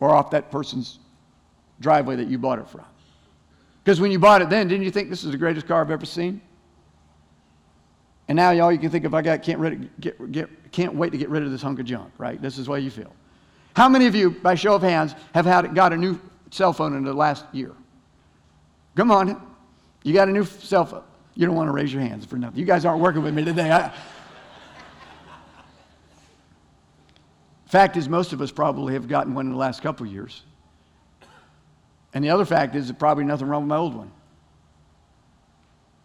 Or 0.00 0.14
off 0.14 0.30
that 0.30 0.50
person's 0.50 0.98
driveway 1.78 2.16
that 2.16 2.28
you 2.28 2.38
bought 2.38 2.58
it 2.58 2.68
from? 2.70 2.86
Because 3.84 4.00
when 4.00 4.10
you 4.10 4.18
bought 4.18 4.40
it 4.40 4.48
then, 4.48 4.66
didn't 4.66 4.84
you 4.84 4.90
think 4.90 5.10
this 5.10 5.24
is 5.24 5.30
the 5.30 5.36
greatest 5.36 5.66
car 5.66 5.82
I've 5.82 5.90
ever 5.90 6.06
seen? 6.06 6.40
And 8.28 8.36
now 8.36 8.52
y'all, 8.52 8.72
you 8.72 8.78
can 8.78 8.88
think 8.88 9.04
of, 9.04 9.12
I 9.12 9.20
got, 9.20 9.42
can't, 9.42 10.00
get, 10.00 10.32
get, 10.32 10.48
can't 10.72 10.94
wait 10.94 11.12
to 11.12 11.18
get 11.18 11.28
rid 11.28 11.42
of 11.42 11.50
this 11.50 11.62
hunk 11.62 11.78
of 11.78 11.86
junk, 11.86 12.12
right? 12.18 12.40
This 12.40 12.58
is 12.58 12.66
the 12.66 12.72
way 12.72 12.80
you 12.80 12.90
feel. 12.90 13.12
How 13.74 13.88
many 13.88 14.06
of 14.06 14.14
you, 14.14 14.30
by 14.30 14.54
show 14.54 14.74
of 14.74 14.82
hands, 14.82 15.14
have 15.34 15.46
had, 15.46 15.74
got 15.74 15.92
a 15.92 15.96
new 15.96 16.18
cell 16.50 16.72
phone 16.72 16.96
in 16.96 17.04
the 17.04 17.14
last 17.14 17.44
year? 17.52 17.72
Come 18.96 19.10
on. 19.10 19.40
You 20.02 20.12
got 20.12 20.28
a 20.28 20.32
new 20.32 20.44
cell 20.44 20.84
phone. 20.84 21.04
You 21.34 21.46
don't 21.46 21.54
want 21.54 21.68
to 21.68 21.72
raise 21.72 21.92
your 21.92 22.02
hands 22.02 22.26
for 22.26 22.36
nothing. 22.36 22.58
You 22.58 22.66
guys 22.66 22.84
aren't 22.84 23.00
working 23.00 23.22
with 23.22 23.34
me 23.34 23.44
today. 23.44 23.70
I... 23.70 23.92
fact 27.66 27.96
is, 27.96 28.06
most 28.06 28.34
of 28.34 28.42
us 28.42 28.50
probably 28.52 28.92
have 28.92 29.08
gotten 29.08 29.32
one 29.32 29.46
in 29.46 29.52
the 29.52 29.58
last 29.58 29.80
couple 29.80 30.06
of 30.06 30.12
years. 30.12 30.42
And 32.12 32.22
the 32.22 32.28
other 32.28 32.44
fact 32.44 32.74
is, 32.74 32.88
there's 32.88 32.98
probably 32.98 33.24
nothing 33.24 33.46
wrong 33.46 33.62
with 33.62 33.68
my 33.68 33.78
old 33.78 33.94
one. 33.94 34.10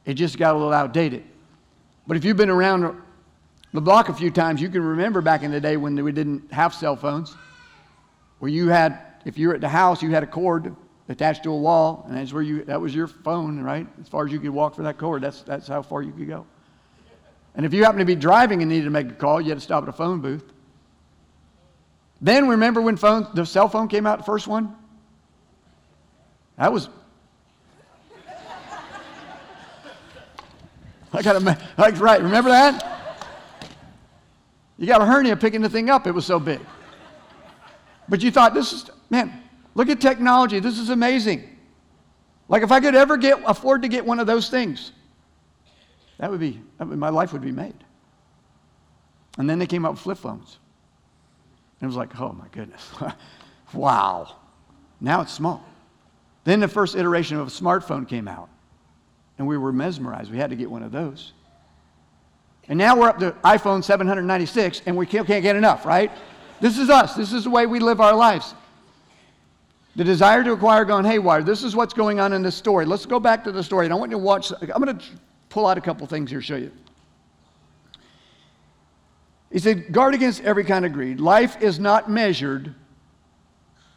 It 0.05 0.13
just 0.13 0.37
got 0.37 0.55
a 0.55 0.57
little 0.57 0.71
outdated. 0.71 1.25
But 2.07 2.15
if 2.15 2.23
you've 2.23 2.37
been 2.37 2.49
around 2.49 3.01
the 3.77 3.81
block 3.81 4.09
a 4.09 4.13
few 4.13 4.31
times, 4.31 4.59
you 4.59 4.69
can 4.69 4.81
remember 4.81 5.21
back 5.21 5.43
in 5.43 5.51
the 5.51 5.61
day 5.61 5.77
when 5.77 6.03
we 6.03 6.11
didn't 6.11 6.51
have 6.51 6.73
cell 6.73 6.95
phones, 6.95 7.35
where 8.39 8.49
you 8.49 8.69
had, 8.69 8.99
if 9.23 9.37
you 9.37 9.49
were 9.49 9.53
at 9.53 9.61
the 9.61 9.69
house, 9.69 10.01
you 10.01 10.09
had 10.09 10.23
a 10.23 10.27
cord 10.27 10.75
attached 11.09 11.43
to 11.43 11.51
a 11.51 11.55
wall, 11.55 12.03
and 12.07 12.17
that's 12.17 12.33
where 12.33 12.41
you, 12.41 12.63
that 12.63 12.81
was 12.81 12.95
your 12.95 13.05
phone, 13.05 13.59
right? 13.59 13.85
As 14.01 14.07
far 14.07 14.25
as 14.25 14.31
you 14.31 14.39
could 14.39 14.49
walk 14.49 14.73
for 14.73 14.81
that 14.81 14.97
cord, 14.97 15.21
that's, 15.21 15.43
that's 15.43 15.67
how 15.67 15.83
far 15.83 16.01
you 16.01 16.11
could 16.11 16.27
go. 16.27 16.47
And 17.53 17.67
if 17.67 17.73
you 17.73 17.83
happen 17.83 17.99
to 17.99 18.05
be 18.05 18.15
driving 18.15 18.63
and 18.63 18.71
needed 18.71 18.85
to 18.85 18.89
make 18.89 19.09
a 19.09 19.13
call, 19.13 19.39
you 19.39 19.49
had 19.49 19.59
to 19.59 19.63
stop 19.63 19.83
at 19.83 19.89
a 19.89 19.93
phone 19.93 20.21
booth. 20.21 20.51
Then 22.19 22.47
remember 22.47 22.81
when 22.81 22.97
phone, 22.97 23.27
the 23.35 23.45
cell 23.45 23.69
phone 23.69 23.89
came 23.89 24.07
out, 24.07 24.17
the 24.17 24.23
first 24.23 24.47
one? 24.47 24.75
That 26.57 26.73
was. 26.73 26.89
I 31.13 31.21
got 31.21 31.39
to, 31.39 31.59
like, 31.77 31.99
right, 31.99 32.23
remember 32.23 32.49
that? 32.49 32.96
You 34.77 34.87
got 34.87 35.01
a 35.01 35.05
hernia 35.05 35.35
picking 35.35 35.61
the 35.61 35.69
thing 35.69 35.89
up, 35.89 36.07
it 36.07 36.11
was 36.11 36.25
so 36.25 36.39
big. 36.39 36.59
But 38.09 38.21
you 38.21 38.31
thought, 38.31 38.53
this 38.53 38.73
is, 38.73 38.89
man, 39.09 39.41
Look 39.77 39.89
at 39.89 40.01
technology. 40.01 40.59
This 40.59 40.79
is 40.79 40.89
amazing. 40.89 41.55
Like 42.49 42.63
if 42.63 42.71
I 42.71 42.79
could 42.79 42.95
ever 42.95 43.15
get 43.15 43.39
afford 43.45 43.83
to 43.83 43.87
get 43.87 44.03
one 44.03 44.19
of 44.19 44.25
those 44.25 44.49
things, 44.49 44.91
that 46.17 46.31
would 46.31 46.39
be 46.39 46.59
that 46.79 46.87
would, 46.87 46.97
my 46.97 47.09
life 47.09 47.31
would 47.31 47.43
be 47.43 47.51
made. 47.51 47.75
And 49.37 49.47
then 49.47 49.59
they 49.59 49.67
came 49.67 49.85
out 49.85 49.91
with 49.91 50.01
flip 50.01 50.17
phones. 50.17 50.57
And 51.79 51.85
it 51.85 51.85
was 51.85 51.95
like, 51.95 52.19
oh 52.19 52.33
my 52.33 52.47
goodness. 52.51 52.89
wow. 53.73 54.37
Now 54.99 55.21
it's 55.21 55.31
small. 55.31 55.63
Then 56.43 56.59
the 56.59 56.67
first 56.67 56.95
iteration 56.95 57.37
of 57.37 57.45
a 57.45 57.51
smartphone 57.51 58.09
came 58.09 58.27
out. 58.27 58.49
And 59.37 59.45
we 59.45 59.59
were 59.59 59.71
mesmerized. 59.71 60.31
We 60.31 60.39
had 60.39 60.49
to 60.49 60.55
get 60.55 60.71
one 60.71 60.81
of 60.81 60.91
those. 60.91 61.33
And 62.69 62.77
now 62.77 62.97
we're 62.97 63.09
up 63.09 63.19
to 63.19 63.31
iPhone 63.43 63.83
796 63.83 64.81
and 64.85 64.97
we 64.97 65.05
can't, 65.05 65.25
get 65.27 65.55
enough, 65.55 65.85
right? 65.85 66.11
This 66.59 66.77
is 66.77 66.89
us. 66.89 67.15
This 67.15 67.31
is 67.31 67.45
the 67.45 67.49
way 67.49 67.65
we 67.65 67.79
live 67.79 68.01
our 68.01 68.15
lives. 68.15 68.53
The 69.95 70.03
desire 70.03 70.43
to 70.43 70.51
acquire 70.51 70.85
gone 70.85 71.05
haywire. 71.05 71.43
This 71.43 71.63
is 71.63 71.75
what's 71.75 71.93
going 71.93 72.19
on 72.19 72.33
in 72.33 72.41
this 72.41 72.55
story. 72.55 72.85
Let's 72.85 73.05
go 73.05 73.19
back 73.19 73.43
to 73.45 73.51
the 73.51 73.63
story. 73.63 73.85
And 73.85 73.93
I 73.93 73.97
want 73.97 74.11
you 74.11 74.17
to 74.17 74.23
watch. 74.23 74.51
I'm 74.61 74.83
going 74.83 74.97
to 74.97 75.05
pull 75.49 75.65
out 75.65 75.77
a 75.77 75.81
couple 75.81 76.05
things 76.07 76.29
here, 76.29 76.41
show 76.41 76.55
you. 76.55 76.71
He 79.51 79.59
said, 79.59 79.91
guard 79.91 80.13
against 80.13 80.43
every 80.43 80.65
kind 80.65 80.85
of 80.85 80.93
greed. 80.93 81.19
Life 81.19 81.61
is 81.61 81.79
not 81.79 82.11
measured 82.11 82.75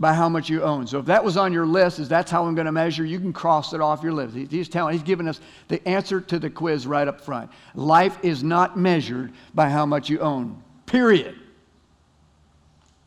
by 0.01 0.15
how 0.15 0.31
much 0.31 0.49
you 0.49 0.63
own. 0.63 0.87
So 0.87 0.99
if 0.99 1.05
that 1.07 1.23
was 1.23 1.37
on 1.37 1.53
your 1.53 1.67
list, 1.67 1.99
is 1.99 2.09
that's 2.09 2.31
how 2.31 2.47
I'm 2.47 2.55
going 2.55 2.65
to 2.65 2.73
measure, 2.73 3.05
you 3.05 3.21
can 3.21 3.35
cross 3.35 3.75
it 3.75 3.83
off 3.83 4.03
your 4.03 4.15
list. 4.15 4.35
He's 4.51 4.69
telling, 4.69 4.95
he's 4.95 5.03
giving 5.03 5.29
us 5.29 5.41
the 5.69 5.87
answer 5.87 6.23
to 6.23 6.39
the 6.39 6.49
quiz 6.49 6.87
right 6.87 7.07
up 7.07 7.21
front. 7.21 7.51
Life 7.75 8.17
is 8.23 8.43
not 8.43 8.79
measured 8.79 9.33
by 9.55 9.69
how 9.69 9.85
much 9.85 10.09
you 10.09 10.19
own. 10.21 10.61
Period. 10.87 11.39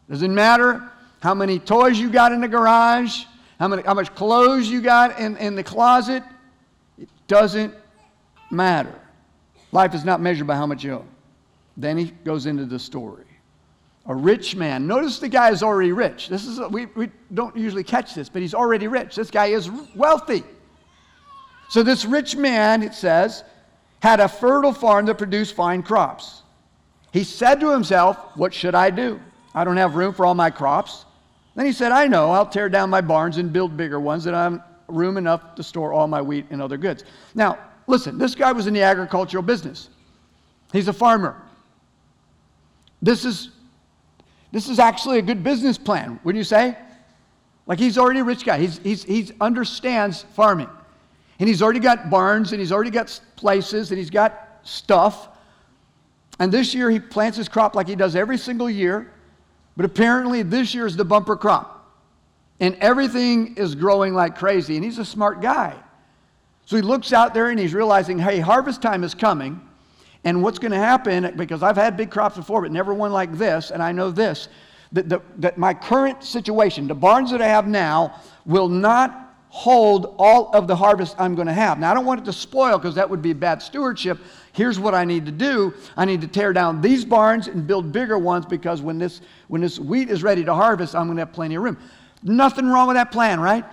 Doesn't 0.08 0.34
matter 0.34 0.88
how 1.22 1.34
many 1.34 1.58
toys 1.58 1.98
you 1.98 2.12
got 2.12 2.32
in 2.32 2.42
the 2.42 2.48
garage, 2.48 3.26
how, 3.58 3.68
many, 3.68 3.82
how 3.82 3.96
much 3.96 4.14
clothes 4.14 4.68
you 4.68 4.80
got 4.80 5.20
in, 5.20 5.36
in 5.38 5.56
the 5.56 5.64
closet. 5.64 6.22
It 7.00 7.10
doesn't 7.28 7.74
matter. 8.52 8.94
Life 9.72 9.96
is 9.96 10.06
not 10.06 10.22
measured 10.22 10.46
by 10.46 10.56
how 10.56 10.68
much 10.68 10.84
you 10.84 10.94
own. 10.94 11.08
Then 11.76 11.98
he 11.98 12.12
goes 12.24 12.46
into 12.46 12.66
the 12.66 12.78
story. 12.78 13.26
A 14.06 14.14
rich 14.14 14.56
man. 14.56 14.86
Notice 14.86 15.20
the 15.20 15.30
guy 15.30 15.52
is 15.52 15.64
already 15.64 15.94
rich. 15.94 16.28
This 16.28 16.46
is 16.46 16.60
we, 16.70 16.88
we 16.88 17.10
don't 17.34 17.56
usually 17.56 17.84
catch 17.84 18.14
this, 18.14 18.28
but 18.28 18.42
he's 18.42 18.54
already 18.54 18.88
rich. 18.88 19.16
This 19.16 19.32
guy 19.32 19.48
is 19.48 19.70
wealthy. 19.96 20.44
So 21.70 21.84
this 21.84 22.06
rich 22.06 22.36
man, 22.36 22.84
it 22.84 22.94
says, 22.94 23.44
had 24.02 24.20
a 24.20 24.28
fertile 24.28 24.74
farm 24.74 25.06
that 25.06 25.18
produced 25.18 25.56
fine 25.56 25.82
crops. 25.82 26.44
He 27.12 27.24
said 27.24 27.60
to 27.62 27.72
himself, 27.72 28.18
What 28.36 28.54
should 28.54 28.76
I 28.76 28.90
do? 28.90 29.22
I 29.56 29.64
don't 29.64 29.78
have 29.78 29.96
room 29.96 30.14
for 30.14 30.26
all 30.26 30.36
my 30.36 30.50
crops. 30.50 31.06
Then 31.56 31.66
he 31.66 31.72
said, 31.72 31.92
I 31.92 32.08
know, 32.08 32.32
I'll 32.32 32.48
tear 32.48 32.68
down 32.68 32.90
my 32.90 33.02
barns 33.02 33.38
and 33.38 33.54
build 33.54 33.78
bigger 33.78 34.00
ones 34.00 34.24
that 34.24 34.34
I'm 34.34 34.62
room 34.88 35.18
enough 35.18 35.56
to 35.56 35.64
store 35.64 35.94
all 35.94 36.08
my 36.08 36.22
wheat 36.22 36.46
and 36.50 36.62
other 36.62 36.78
goods. 36.78 37.04
Now, 37.36 37.58
listen, 37.88 38.18
this 38.18 38.36
guy 38.36 38.52
was 38.52 38.68
in 38.68 38.74
the 38.74 38.82
agricultural 38.82 39.44
business. 39.44 39.90
He's 40.72 40.88
a 40.88 40.94
farmer. 40.94 41.42
This 43.02 43.26
is, 43.26 43.50
this 44.54 44.70
is 44.70 44.78
actually 44.78 45.18
a 45.18 45.22
good 45.24 45.44
business 45.44 45.80
plan, 45.80 46.20
wouldn't 46.24 46.38
you 46.38 46.44
say? 46.44 46.78
Like 47.66 47.80
he's 47.80 47.98
already 47.98 48.20
a 48.20 48.24
rich 48.24 48.46
guy. 48.46 48.60
He's, 48.60 48.78
he's, 48.78 49.04
he 49.04 49.32
understands 49.42 50.28
farming. 50.36 50.70
And 51.40 51.50
he's 51.50 51.64
already 51.64 51.80
got 51.80 52.12
barns 52.12 52.52
and 52.52 52.60
he's 52.60 52.72
already 52.72 52.92
got 52.92 53.20
places 53.36 53.90
and 53.90 53.98
he's 53.98 54.12
got 54.12 54.60
stuff. 54.62 55.28
And 56.38 56.52
this 56.52 56.76
year 56.76 56.92
he 56.92 57.00
plants 57.00 57.36
his 57.36 57.50
crop 57.50 57.74
like 57.74 57.88
he 57.88 57.96
does 57.96 58.16
every 58.16 58.38
single 58.38 58.70
year. 58.70 59.12
But 59.76 59.86
apparently 59.86 60.44
this 60.44 60.76
year 60.76 60.86
is 60.86 60.96
the 60.96 61.06
bumper 61.06 61.36
crop. 61.36 61.92
And 62.60 62.76
everything 62.76 63.56
is 63.58 63.74
growing 63.74 64.14
like 64.14 64.38
crazy. 64.38 64.76
And 64.76 64.86
he's 64.86 65.00
a 65.00 65.06
smart 65.06 65.42
guy. 65.42 65.74
So 66.68 66.76
he 66.76 66.84
looks 66.84 67.12
out 67.12 67.34
there 67.34 67.50
and 67.50 67.60
he's 67.60 67.74
realizing, 67.74 68.20
hey, 68.20 68.40
harvest 68.40 68.84
time 68.84 69.04
is 69.04 69.16
coming. 69.16 69.68
And 70.24 70.42
what's 70.42 70.60
going 70.60 70.72
to 70.72 70.78
happen, 70.78 71.34
because 71.36 71.64
I've 71.64 71.76
had 71.76 71.98
big 71.98 72.10
crops 72.10 72.38
before, 72.38 72.62
but 72.62 72.72
never 72.72 72.94
one 72.94 73.12
like 73.12 73.34
this, 73.38 73.72
and 73.72 73.84
I 73.84 73.92
know 73.92 74.10
this, 74.10 74.48
that, 74.94 75.10
that, 75.10 75.22
that 75.42 75.58
my 75.58 75.74
current 75.74 76.24
situation, 76.24 76.88
the 76.88 76.96
barns 76.96 77.32
that 77.32 77.42
I 77.42 77.48
have 77.48 77.68
now, 77.68 78.22
will 78.46 78.70
not 78.70 79.24
hold 79.50 80.16
all 80.18 80.50
of 80.56 80.66
the 80.66 80.76
harvest 80.76 81.16
I'm 81.20 81.36
going 81.36 81.48
to 81.48 81.54
have. 81.54 81.78
Now, 81.78 81.92
I 81.92 81.94
don't 81.94 82.06
want 82.06 82.22
it 82.22 82.26
to 82.26 82.34
spoil 82.34 82.78
because 82.80 82.96
that 82.96 83.08
would 83.08 83.22
be 83.22 83.34
bad 83.34 83.62
stewardship. 83.62 84.18
Here's 84.52 84.80
what 84.80 84.96
I 84.96 85.06
need 85.06 85.28
to 85.28 85.32
do 85.32 85.76
I 85.96 86.06
need 86.06 86.22
to 86.22 86.28
tear 86.28 86.54
down 86.54 86.82
these 86.82 87.06
barns 87.06 87.48
and 87.48 87.68
build 87.68 87.92
bigger 87.92 88.18
ones 88.18 88.48
because 88.48 88.82
when 88.82 88.98
this, 88.98 89.22
when 89.50 89.62
this 89.62 89.78
wheat 89.78 90.10
is 90.10 90.24
ready 90.24 90.44
to 90.44 90.56
harvest, 90.56 90.96
I'm 90.96 91.06
going 91.06 91.18
to 91.18 91.22
have 91.22 91.34
plenty 91.34 91.54
of 91.54 91.62
room. 91.62 91.78
Nothing 92.24 92.68
wrong 92.68 92.88
with 92.88 92.96
that 92.96 93.12
plan, 93.12 93.40
right? 93.40 93.64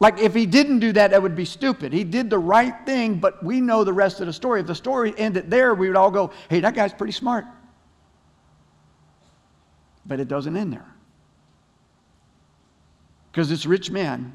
Like 0.00 0.18
if 0.18 0.34
he 0.34 0.46
didn't 0.46 0.80
do 0.80 0.92
that, 0.92 1.10
that 1.10 1.22
would 1.22 1.36
be 1.36 1.44
stupid. 1.44 1.92
He 1.92 2.04
did 2.04 2.30
the 2.30 2.38
right 2.38 2.74
thing, 2.86 3.16
but 3.16 3.44
we 3.44 3.60
know 3.60 3.84
the 3.84 3.92
rest 3.92 4.20
of 4.20 4.26
the 4.26 4.32
story. 4.32 4.60
If 4.60 4.66
the 4.66 4.74
story 4.74 5.14
ended 5.16 5.50
there, 5.50 5.74
we 5.74 5.88
would 5.88 5.96
all 5.96 6.10
go, 6.10 6.32
hey, 6.48 6.60
that 6.60 6.74
guy's 6.74 6.94
pretty 6.94 7.12
smart. 7.12 7.44
But 10.06 10.18
it 10.18 10.26
doesn't 10.26 10.56
end 10.56 10.72
there. 10.72 10.94
Because 13.30 13.50
this 13.50 13.66
rich 13.66 13.90
man 13.90 14.32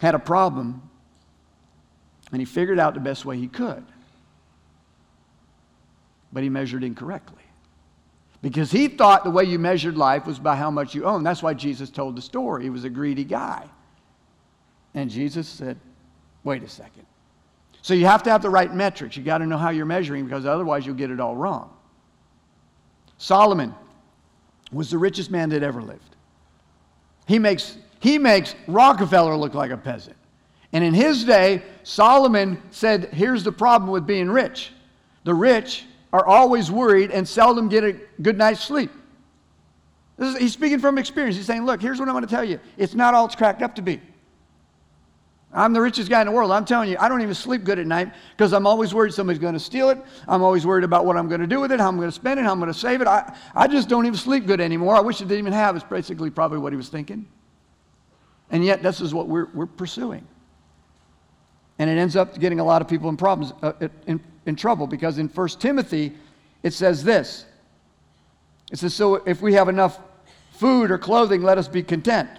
had 0.00 0.14
a 0.14 0.18
problem 0.18 0.82
and 2.30 2.40
he 2.40 2.44
figured 2.44 2.78
out 2.78 2.92
the 2.92 3.00
best 3.00 3.24
way 3.24 3.38
he 3.38 3.48
could. 3.48 3.84
But 6.30 6.42
he 6.42 6.50
measured 6.50 6.84
incorrectly. 6.84 7.42
Because 8.42 8.70
he 8.70 8.88
thought 8.88 9.24
the 9.24 9.30
way 9.30 9.44
you 9.44 9.58
measured 9.58 9.96
life 9.96 10.26
was 10.26 10.38
by 10.38 10.56
how 10.56 10.70
much 10.70 10.94
you 10.94 11.04
own. 11.04 11.22
That's 11.22 11.42
why 11.42 11.54
Jesus 11.54 11.88
told 11.88 12.16
the 12.16 12.22
story. 12.22 12.64
He 12.64 12.70
was 12.70 12.84
a 12.84 12.90
greedy 12.90 13.24
guy. 13.24 13.68
And 14.94 15.10
Jesus 15.10 15.48
said, 15.48 15.78
wait 16.44 16.62
a 16.62 16.68
second. 16.68 17.06
So 17.82 17.94
you 17.94 18.06
have 18.06 18.22
to 18.24 18.30
have 18.30 18.42
the 18.42 18.50
right 18.50 18.72
metrics. 18.72 19.16
You 19.16 19.22
got 19.22 19.38
to 19.38 19.46
know 19.46 19.58
how 19.58 19.70
you're 19.70 19.86
measuring 19.86 20.24
because 20.24 20.46
otherwise 20.46 20.86
you'll 20.86 20.94
get 20.94 21.10
it 21.10 21.18
all 21.18 21.34
wrong. 21.34 21.70
Solomon 23.18 23.74
was 24.72 24.90
the 24.90 24.98
richest 24.98 25.30
man 25.30 25.48
that 25.50 25.62
ever 25.62 25.82
lived. 25.82 26.16
He 27.26 27.38
makes, 27.38 27.76
he 28.00 28.18
makes 28.18 28.54
Rockefeller 28.66 29.36
look 29.36 29.54
like 29.54 29.70
a 29.70 29.76
peasant. 29.76 30.16
And 30.72 30.82
in 30.82 30.94
his 30.94 31.24
day, 31.24 31.62
Solomon 31.82 32.60
said, 32.70 33.10
Here's 33.12 33.44
the 33.44 33.52
problem 33.52 33.90
with 33.90 34.06
being 34.06 34.30
rich 34.30 34.72
the 35.24 35.34
rich 35.34 35.84
are 36.12 36.26
always 36.26 36.70
worried 36.70 37.10
and 37.10 37.26
seldom 37.26 37.68
get 37.68 37.84
a 37.84 37.92
good 38.20 38.36
night's 38.36 38.60
sleep. 38.60 38.90
Is, 40.18 40.36
he's 40.36 40.52
speaking 40.52 40.78
from 40.78 40.98
experience. 40.98 41.36
He's 41.36 41.46
saying, 41.46 41.64
Look, 41.64 41.82
here's 41.82 41.98
what 42.00 42.08
I 42.08 42.12
want 42.12 42.28
to 42.28 42.34
tell 42.34 42.44
you 42.44 42.60
it's 42.76 42.94
not 42.94 43.14
all 43.14 43.26
it's 43.26 43.34
cracked 43.34 43.62
up 43.62 43.74
to 43.76 43.82
be. 43.82 44.00
I'm 45.54 45.72
the 45.72 45.80
richest 45.80 46.08
guy 46.08 46.20
in 46.22 46.26
the 46.26 46.32
world. 46.32 46.50
I'm 46.50 46.64
telling 46.64 46.88
you, 46.88 46.96
I 46.98 47.08
don't 47.08 47.20
even 47.20 47.34
sleep 47.34 47.64
good 47.64 47.78
at 47.78 47.86
night 47.86 48.12
because 48.36 48.54
I'm 48.54 48.66
always 48.66 48.94
worried 48.94 49.12
somebody's 49.12 49.40
going 49.40 49.52
to 49.52 49.60
steal 49.60 49.90
it. 49.90 49.98
I'm 50.26 50.42
always 50.42 50.66
worried 50.66 50.84
about 50.84 51.04
what 51.04 51.16
I'm 51.16 51.28
going 51.28 51.42
to 51.42 51.46
do 51.46 51.60
with 51.60 51.72
it, 51.72 51.80
how 51.80 51.88
I'm 51.88 51.96
going 51.96 52.08
to 52.08 52.14
spend 52.14 52.40
it, 52.40 52.44
how 52.44 52.52
I'm 52.52 52.58
going 52.58 52.72
to 52.72 52.78
save 52.78 53.02
it. 53.02 53.06
I, 53.06 53.36
I 53.54 53.66
just 53.66 53.88
don't 53.88 54.06
even 54.06 54.18
sleep 54.18 54.46
good 54.46 54.60
anymore. 54.60 54.96
I 54.96 55.00
wish 55.00 55.20
I 55.20 55.24
didn't 55.24 55.38
even 55.38 55.52
have. 55.52 55.76
It's 55.76 55.84
basically 55.84 56.30
probably 56.30 56.58
what 56.58 56.72
he 56.72 56.76
was 56.78 56.88
thinking. 56.88 57.26
And 58.50 58.64
yet, 58.64 58.82
this 58.82 59.00
is 59.00 59.12
what 59.12 59.28
we're, 59.28 59.48
we're 59.52 59.66
pursuing. 59.66 60.26
And 61.78 61.90
it 61.90 61.98
ends 61.98 62.16
up 62.16 62.38
getting 62.38 62.60
a 62.60 62.64
lot 62.64 62.80
of 62.80 62.88
people 62.88 63.08
in 63.10 63.16
problems, 63.16 63.52
uh, 63.62 63.72
in, 64.06 64.20
in 64.46 64.56
trouble 64.56 64.86
because 64.86 65.18
in 65.18 65.28
1 65.28 65.48
Timothy, 65.48 66.14
it 66.62 66.72
says 66.72 67.04
this. 67.04 67.44
It 68.70 68.78
says, 68.78 68.94
So 68.94 69.16
if 69.16 69.42
we 69.42 69.54
have 69.54 69.68
enough 69.68 69.98
food 70.52 70.90
or 70.90 70.98
clothing, 70.98 71.42
let 71.42 71.58
us 71.58 71.68
be 71.68 71.82
content. 71.82 72.30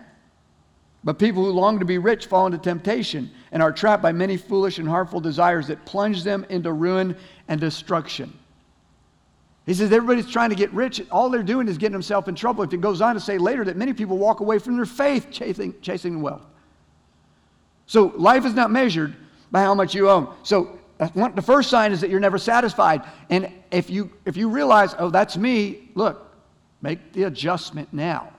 But 1.03 1.19
people 1.19 1.43
who 1.43 1.51
long 1.51 1.79
to 1.79 1.85
be 1.85 1.97
rich 1.97 2.27
fall 2.27 2.45
into 2.45 2.57
temptation 2.57 3.29
and 3.51 3.61
are 3.61 3.71
trapped 3.71 4.01
by 4.01 4.13
many 4.13 4.37
foolish 4.37 4.79
and 4.79 4.87
harmful 4.87 5.19
desires 5.19 5.67
that 5.67 5.85
plunge 5.85 6.23
them 6.23 6.45
into 6.49 6.71
ruin 6.71 7.17
and 7.47 7.59
destruction. 7.59 8.31
He 9.65 9.73
says 9.73 9.91
everybody's 9.91 10.29
trying 10.29 10.49
to 10.49 10.55
get 10.55 10.71
rich. 10.73 11.01
All 11.11 11.29
they're 11.29 11.43
doing 11.43 11.67
is 11.67 11.77
getting 11.77 11.93
themselves 11.93 12.27
in 12.27 12.35
trouble. 12.35 12.63
If 12.63 12.73
it 12.73 12.81
goes 12.81 13.01
on 13.01 13.15
to 13.15 13.19
say 13.19 13.37
later 13.37 13.65
that 13.65 13.77
many 13.77 13.93
people 13.93 14.17
walk 14.17 14.39
away 14.39 14.59
from 14.59 14.75
their 14.75 14.85
faith 14.85 15.27
chasing, 15.31 15.73
chasing 15.81 16.21
wealth. 16.21 16.45
So 17.85 18.13
life 18.15 18.45
is 18.45 18.53
not 18.53 18.71
measured 18.71 19.15
by 19.51 19.61
how 19.61 19.75
much 19.75 19.93
you 19.93 20.09
own. 20.09 20.33
So 20.43 20.79
uh, 20.99 21.29
the 21.29 21.41
first 21.41 21.69
sign 21.69 21.91
is 21.91 22.01
that 22.01 22.09
you're 22.09 22.19
never 22.19 22.37
satisfied. 22.37 23.03
And 23.29 23.51
if 23.71 23.89
you, 23.89 24.09
if 24.25 24.37
you 24.37 24.49
realize, 24.49 24.95
oh, 24.99 25.09
that's 25.09 25.35
me, 25.37 25.89
look, 25.95 26.33
make 26.81 27.11
the 27.13 27.23
adjustment 27.23 27.91
now 27.91 28.33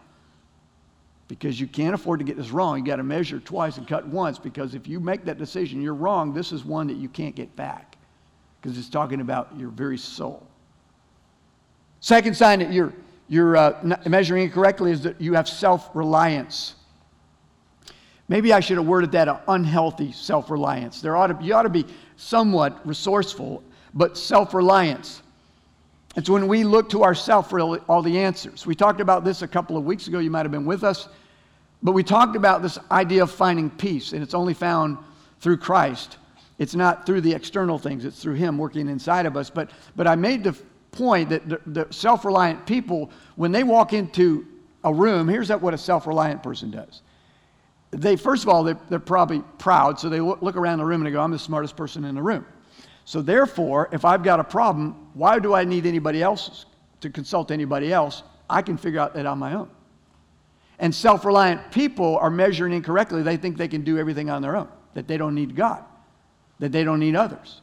because 1.29 1.59
you 1.59 1.67
can't 1.67 1.95
afford 1.95 2.21
to 2.21 2.25
get 2.25 2.37
this 2.37 2.51
wrong. 2.51 2.79
You 2.79 2.85
got 2.85 2.97
to 2.97 3.03
measure 3.03 3.41
twice 3.41 3.79
and 3.79 3.89
cut 3.89 4.07
once 4.07 4.39
because 4.39 4.75
if 4.75 4.87
you 4.87 5.01
make 5.01 5.25
that 5.25 5.39
decision, 5.39 5.81
you're 5.81 5.95
wrong. 5.95 6.35
This 6.35 6.53
is 6.53 6.65
one 6.65 6.87
that 6.89 6.97
you 6.97 7.09
can't 7.09 7.35
get 7.35 7.55
back 7.57 7.97
because 8.61 8.79
it's 8.79 8.89
talking 8.89 9.21
about 9.21 9.51
your 9.59 9.71
very 9.71 9.99
soul. 9.99 10.47
Second 12.01 12.37
sign 12.37 12.59
that 12.59 12.73
you're, 12.73 12.93
you're 13.29 13.57
uh, 13.57 13.97
measuring 14.07 14.45
incorrectly 14.45 14.91
is 14.91 15.03
that 15.03 15.21
you 15.21 15.33
have 15.35 15.49
self 15.49 15.89
reliance. 15.95 16.75
Maybe 18.29 18.53
I 18.53 18.61
should 18.61 18.77
have 18.77 18.87
worded 18.87 19.13
that 19.13 19.29
an 19.29 19.39
unhealthy 19.49 20.13
self 20.13 20.51
reliance. 20.51 21.01
There 21.01 21.17
ought 21.17 21.27
to, 21.29 21.45
you 21.45 21.55
ought 21.55 21.63
to 21.63 21.71
be 21.71 21.87
somewhat 22.17 22.87
resourceful, 22.87 23.63
but 23.95 24.19
self 24.19 24.53
reliance. 24.53 25.23
It's 26.17 26.31
when 26.31 26.47
we 26.47 26.63
look 26.63 26.89
to 26.91 27.03
ourselves 27.03 27.49
for 27.49 27.61
all 27.61 28.03
the 28.03 28.19
answers. 28.19 28.67
We 28.67 28.75
talked 28.75 29.01
about 29.01 29.25
this 29.25 29.43
a 29.43 29.49
couple 29.49 29.77
of 29.77 29.85
weeks 29.85 30.07
ago. 30.07 30.21
You 30.21 30.31
might 30.31 30.45
have 30.45 30.53
been 30.53 30.65
with 30.65 30.85
us. 30.85 31.09
But 31.83 31.93
we 31.93 32.03
talked 32.03 32.35
about 32.35 32.63
this 32.63 32.79
idea 32.91 33.23
of 33.23 33.31
finding 33.31 33.69
peace, 33.69 34.13
and 34.13 34.23
it's 34.23 34.33
only 34.33 34.55
found 34.55 34.97
through 35.41 35.59
Christ. 35.59 36.17
It's 36.59 36.75
not 36.75 37.05
through 37.05 37.21
the 37.21 37.33
external 37.33 37.79
things, 37.79 38.05
it's 38.05 38.23
through 38.23 38.35
Him 38.35 38.57
working 38.57 38.89
inside 38.89 39.27
of 39.27 39.37
us. 39.37 39.51
But, 39.51 39.71
but 39.97 40.07
I 40.07 40.15
made 40.15 40.45
the 40.45 40.57
point 40.93 41.29
that 41.29 41.49
the, 41.49 41.61
the 41.67 41.87
self 41.91 42.25
reliant 42.25 42.65
people, 42.65 43.11
when 43.37 43.53
they 43.53 43.65
walk 43.65 43.93
into 43.93 44.47
a 44.85 44.95
room, 44.95 45.29
here's 45.29 45.51
what 45.51 45.75
a 45.75 45.79
self 45.79 46.07
reliant 46.07 46.43
person 46.43 46.71
does. 46.71 47.03
They, 47.91 48.17
first 48.17 48.45
of 48.45 48.49
all, 48.49 48.65
they're, 48.65 48.79
they're 48.89 48.99
probably 48.99 49.43
proud, 49.59 50.01
so 50.01 50.09
they 50.09 50.21
look 50.21 50.57
around 50.57 50.79
the 50.79 50.85
room 50.85 51.01
and 51.03 51.07
they 51.07 51.13
go, 51.13 51.21
I'm 51.21 51.31
the 51.31 51.39
smartest 51.39 51.77
person 51.77 52.05
in 52.05 52.15
the 52.15 52.23
room. 52.23 52.47
So 53.05 53.21
therefore, 53.21 53.89
if 53.93 54.05
I've 54.05 54.23
got 54.23 54.41
a 54.41 54.45
problem, 54.45 55.11
why 55.15 55.39
do 55.39 55.55
I 55.55 55.65
need 55.65 55.87
anybody 55.87 56.23
else 56.23 56.67
to 57.01 57.11
consult 57.11 57.51
anybody 57.51 57.93
else? 57.93 58.23
I 58.49 58.63
can 58.63 58.77
figure 58.77 59.01
out 59.01 59.15
that 59.15 59.27
on 59.27 59.39
my 59.39 59.55
own. 59.55 59.71
And 60.79 60.95
self 60.95 61.25
reliant 61.25 61.71
people 61.71 62.17
are 62.19 62.31
measuring 62.31 62.73
incorrectly. 62.73 63.23
They 63.23 63.37
think 63.37 63.57
they 63.57 63.69
can 63.69 63.83
do 63.83 63.99
everything 63.99 64.31
on 64.31 64.43
their 64.43 64.57
own, 64.57 64.69
that 64.95 65.07
they 65.07 65.17
don't 65.17 65.35
need 65.35 65.55
God, 65.55 65.85
that 66.59 66.73
they 66.73 66.83
don't 66.83 66.99
need 66.99 67.15
others. 67.15 67.61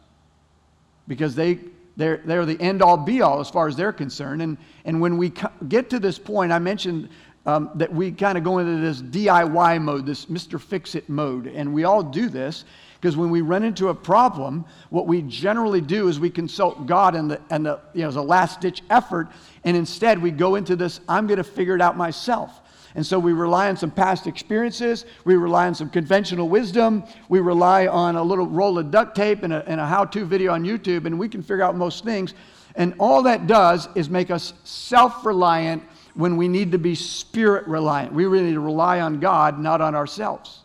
Because 1.08 1.36
they, 1.36 1.60
they're, 1.98 2.22
they're 2.24 2.46
the 2.46 2.60
end 2.62 2.82
all 2.82 2.98
be 2.98 3.22
all 3.22 3.40
as 3.40 3.50
far 3.50 3.68
as 3.68 3.76
they're 3.76 3.92
concerned. 3.92 4.42
And, 4.42 4.58
and 4.86 5.02
when 5.02 5.18
we 5.18 5.34
get 5.68 5.90
to 5.90 6.00
this 6.00 6.18
point, 6.18 6.52
I 6.52 6.60
mentioned 6.60 7.10
um, 7.46 7.72
that 7.76 7.92
we 7.92 8.12
kind 8.12 8.38
of 8.38 8.44
go 8.44 8.60
into 8.60 8.80
this 8.80 9.02
DIY 9.02 9.82
mode, 9.82 10.06
this 10.06 10.28
Mr. 10.28 10.62
Fix 10.62 10.96
It 10.96 11.10
mode. 11.10 11.48
And 11.48 11.74
we 11.74 11.84
all 11.84 12.04
do 12.04 12.30
this. 12.30 12.66
Because 13.02 13.18
when 13.18 13.32
we 13.32 13.42
run 13.42 13.64
into 13.64 13.90
a 13.90 13.96
problem, 13.96 14.64
what 14.92 15.08
we 15.08 15.24
generally 15.24 15.82
do 15.82 16.08
is 16.08 16.20
we 16.20 16.30
consult 16.30 16.86
God 16.86 17.16
and 17.16 17.32
the, 17.32 17.42
and 17.50 17.66
the 17.66 17.80
you 17.96 18.04
know, 18.04 18.08
as 18.08 18.16
a 18.16 18.22
last 18.22 18.62
ditch 18.62 18.84
effort, 18.92 19.28
and 19.64 19.76
instead 19.76 20.22
we 20.22 20.30
go 20.30 20.54
into 20.54 20.76
this, 20.76 21.00
I'm 21.10 21.26
going 21.26 21.40
to 21.40 21.44
figure 21.44 21.74
it 21.74 21.82
out 21.82 21.98
myself. 21.98 22.62
And 22.94 23.04
so 23.04 23.18
we 23.18 23.34
rely 23.34 23.70
on 23.70 23.78
some 23.78 23.90
past 23.90 24.28
experiences, 24.28 25.06
we 25.26 25.36
rely 25.36 25.66
on 25.66 25.74
some 25.74 25.90
conventional 25.90 26.48
wisdom, 26.48 27.04
we 27.28 27.40
rely 27.40 27.88
on 27.88 28.18
a 28.18 28.24
little 28.24 28.46
roll 28.46 28.78
of 28.78 28.92
duct 28.92 29.16
tape 29.16 29.42
and 29.42 29.52
a, 29.52 29.68
and 29.68 29.82
a 29.82 29.88
how 29.88 30.06
to 30.06 30.24
video 30.24 30.54
on 30.54 30.64
YouTube, 30.64 31.08
and 31.08 31.18
we 31.18 31.28
can 31.28 31.42
figure 31.42 31.64
out 31.64 31.76
most 31.76 32.04
things. 32.04 32.36
And 32.76 32.94
all 33.00 33.24
that 33.24 33.48
does 33.48 33.90
is 33.96 34.12
make 34.12 34.30
us 34.30 34.54
self 34.64 35.26
reliant 35.26 35.82
when 36.14 36.38
we 36.38 36.48
need 36.48 36.72
to 36.74 36.78
be 36.78 36.94
spirit 36.94 37.66
reliant. 37.66 38.14
We 38.14 38.26
really 38.26 38.46
need 38.46 38.54
to 38.54 38.60
rely 38.60 39.02
on 39.02 39.20
God, 39.20 39.58
not 39.58 39.82
on 39.82 39.96
ourselves. 39.96 40.61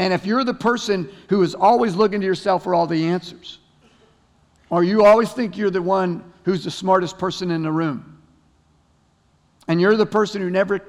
And 0.00 0.14
if 0.14 0.24
you're 0.24 0.44
the 0.44 0.54
person 0.54 1.10
who 1.28 1.42
is 1.42 1.54
always 1.54 1.94
looking 1.94 2.20
to 2.22 2.26
yourself 2.26 2.64
for 2.64 2.74
all 2.74 2.86
the 2.86 3.08
answers, 3.08 3.58
or 4.70 4.82
you 4.82 5.04
always 5.04 5.30
think 5.30 5.58
you're 5.58 5.68
the 5.68 5.82
one 5.82 6.24
who's 6.44 6.64
the 6.64 6.70
smartest 6.70 7.18
person 7.18 7.50
in 7.50 7.62
the 7.62 7.70
room, 7.70 8.18
and 9.68 9.78
you're 9.78 9.96
the 9.96 10.06
person 10.06 10.40
who 10.40 10.48
never 10.48 10.80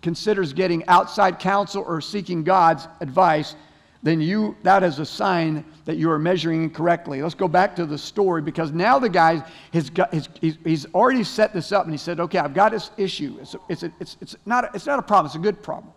considers 0.00 0.54
getting 0.54 0.82
outside 0.88 1.38
counsel 1.38 1.84
or 1.86 2.00
seeking 2.00 2.42
God's 2.42 2.88
advice, 3.02 3.54
then 4.02 4.22
you 4.22 4.56
that 4.62 4.82
is 4.82 4.98
a 4.98 5.04
sign 5.04 5.62
that 5.84 5.98
you 5.98 6.10
are 6.10 6.18
measuring 6.18 6.62
incorrectly. 6.62 7.20
Let's 7.20 7.34
go 7.34 7.48
back 7.48 7.76
to 7.76 7.84
the 7.84 7.98
story 7.98 8.40
because 8.40 8.72
now 8.72 8.98
the 8.98 9.10
guy 9.10 9.46
has 9.74 9.90
got, 9.90 10.12
he's, 10.14 10.56
he's 10.64 10.86
already 10.94 11.22
set 11.22 11.52
this 11.52 11.70
up 11.70 11.84
and 11.84 11.92
he 11.92 11.98
said, 11.98 12.18
okay, 12.18 12.38
I've 12.38 12.54
got 12.54 12.72
this 12.72 12.90
issue. 12.96 13.36
It's, 13.42 13.52
a, 13.52 13.60
it's, 13.68 13.82
a, 13.82 13.92
it's, 14.00 14.16
it's, 14.22 14.36
not, 14.46 14.64
a, 14.64 14.70
it's 14.72 14.86
not 14.86 14.98
a 14.98 15.02
problem, 15.02 15.26
it's 15.26 15.34
a 15.34 15.38
good 15.38 15.62
problem. 15.62 15.92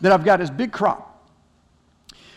That 0.00 0.12
I've 0.12 0.24
got 0.24 0.38
this 0.38 0.48
big 0.48 0.72
crop. 0.72 1.12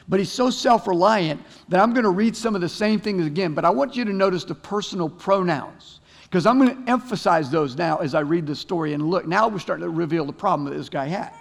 But 0.10 0.20
he's 0.20 0.32
so 0.32 0.50
self 0.50 0.88
reliant 0.88 1.42
that 1.70 1.80
I'm 1.80 1.94
going 1.94 2.04
to 2.04 2.10
read 2.10 2.36
some 2.36 2.56
of 2.56 2.62
the 2.62 2.70
same 2.70 3.00
things 3.00 3.26
again, 3.26 3.54
but 3.54 3.64
I 3.64 3.70
want 3.70 3.96
you 3.96 4.04
to 4.06 4.12
notice 4.12 4.44
the 4.44 4.56
personal 4.56 5.08
pronouns 5.08 6.00
because 6.24 6.46
I'm 6.46 6.60
going 6.60 6.84
to 6.84 6.92
emphasize 6.92 7.52
those 7.52 7.78
now 7.78 7.98
as 7.98 8.16
I 8.16 8.22
read 8.22 8.48
the 8.48 8.56
story. 8.56 8.94
And 8.94 9.10
look, 9.10 9.28
now 9.28 9.48
we're 9.48 9.60
starting 9.60 9.84
to 9.84 9.90
reveal 9.90 10.26
the 10.26 10.34
problem 10.34 10.68
that 10.70 10.76
this 10.76 10.90
guy 10.90 11.06
had. 11.06 11.32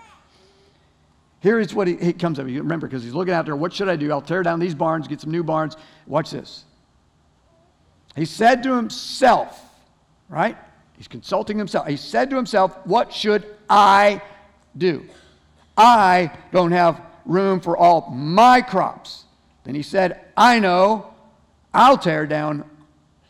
Here 1.41 1.59
is 1.59 1.73
what 1.73 1.89
he, 1.89 1.97
he 1.97 2.13
comes 2.13 2.39
up. 2.39 2.47
You 2.49 2.59
remember, 2.59 2.87
because 2.87 3.05
he's 3.05 3.15
looking 3.15 3.33
out 3.33 3.47
there, 3.47 3.57
what 3.57 3.73
should 3.73 3.89
I 3.89 3.97
do? 3.97 4.11
I'll 4.11 4.21
tear 4.21 4.43
down 4.43 4.61
these 4.61 4.75
barns, 4.75 5.09
get 5.09 5.21
some 5.21 5.31
new 5.31 5.45
barns. 5.45 5.77
Watch 6.07 6.31
this. 6.31 6.65
He 8.17 8.25
said 8.25 8.63
to 8.65 8.75
himself, 8.75 9.63
right? 10.29 10.57
He's 10.97 11.09
consulting 11.09 11.57
himself. 11.57 11.87
He 11.87 11.97
said 11.97 12.29
to 12.31 12.37
himself, 12.37 12.77
What 12.85 13.13
should 13.13 13.47
I 13.71 14.21
do? 14.77 15.07
I 15.77 16.33
don't 16.51 16.73
have 16.73 17.01
room 17.29 17.61
for 17.61 17.77
all 17.77 18.11
my 18.11 18.61
crops. 18.61 19.25
Then 19.63 19.77
he 19.77 19.83
said, 19.83 20.21
I 20.37 20.59
know, 20.59 21.15
I'll 21.73 21.99
tear 21.99 22.27
down 22.27 22.65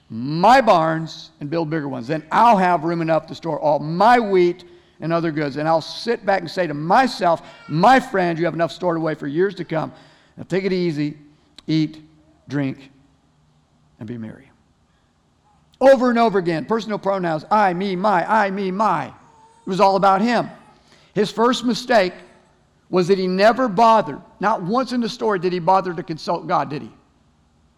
my 0.09 0.63
barns 0.63 1.31
and 1.41 1.51
build 1.51 1.69
bigger 1.69 1.89
ones. 1.89 2.07
Then 2.07 2.25
I'll 2.33 2.57
have 2.57 2.85
room 2.85 3.03
enough 3.03 3.27
to 3.27 3.35
store 3.35 3.61
all 3.61 3.79
my 3.79 4.19
wheat 4.19 4.65
and 5.01 5.13
other 5.13 5.31
goods. 5.31 5.57
And 5.57 5.69
I'll 5.69 5.83
sit 5.83 6.25
back 6.25 6.41
and 6.41 6.51
say 6.51 6.67
to 6.67 6.75
myself, 6.75 7.47
my 7.69 8.01
friend, 8.01 8.39
you 8.39 8.47
have 8.47 8.55
enough 8.55 8.73
stored 8.73 8.97
away 8.97 9.15
for 9.15 9.27
years 9.27 9.55
to 9.57 9.65
come. 9.65 9.93
Now 10.37 10.45
take 10.45 10.65
it 10.65 10.73
easy, 10.73 11.19
eat, 11.67 12.01
drink, 12.49 12.91
and 13.99 14.09
be 14.09 14.17
merry. 14.17 14.51
Over 15.81 16.11
and 16.11 16.19
over 16.19 16.39
again, 16.39 16.65
personal 16.65 16.99
pronouns 16.99 17.45
I, 17.51 17.75
me, 17.75 17.97
my, 17.97 18.25
I, 18.25 18.51
me, 18.51 18.71
my. 18.71 19.07
It 19.09 19.13
was 19.67 19.81
all 19.81 19.97
about 19.97 20.23
him. 20.23 20.49
His 21.15 21.31
first 21.31 21.65
mistake 21.65 22.15
was 22.91 23.09
that 23.09 23.19
he 23.19 23.27
never 23.27 23.69
bothered, 23.69 24.21
not 24.41 24.63
once 24.63 24.93
in 24.93 25.01
the 25.01 25.09
story 25.09 25.39
did 25.39 25.53
he 25.53 25.59
bother 25.59 25.93
to 25.93 26.03
consult 26.03 26.47
God, 26.47 26.71
did 26.71 26.83
he? 26.83 26.91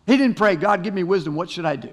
He 0.06 0.16
didn't 0.16 0.36
pray, 0.36 0.56
God, 0.56 0.82
give 0.82 0.94
me 0.94 1.02
wisdom. 1.02 1.34
What 1.34 1.50
should 1.50 1.64
I 1.64 1.76
do? 1.76 1.90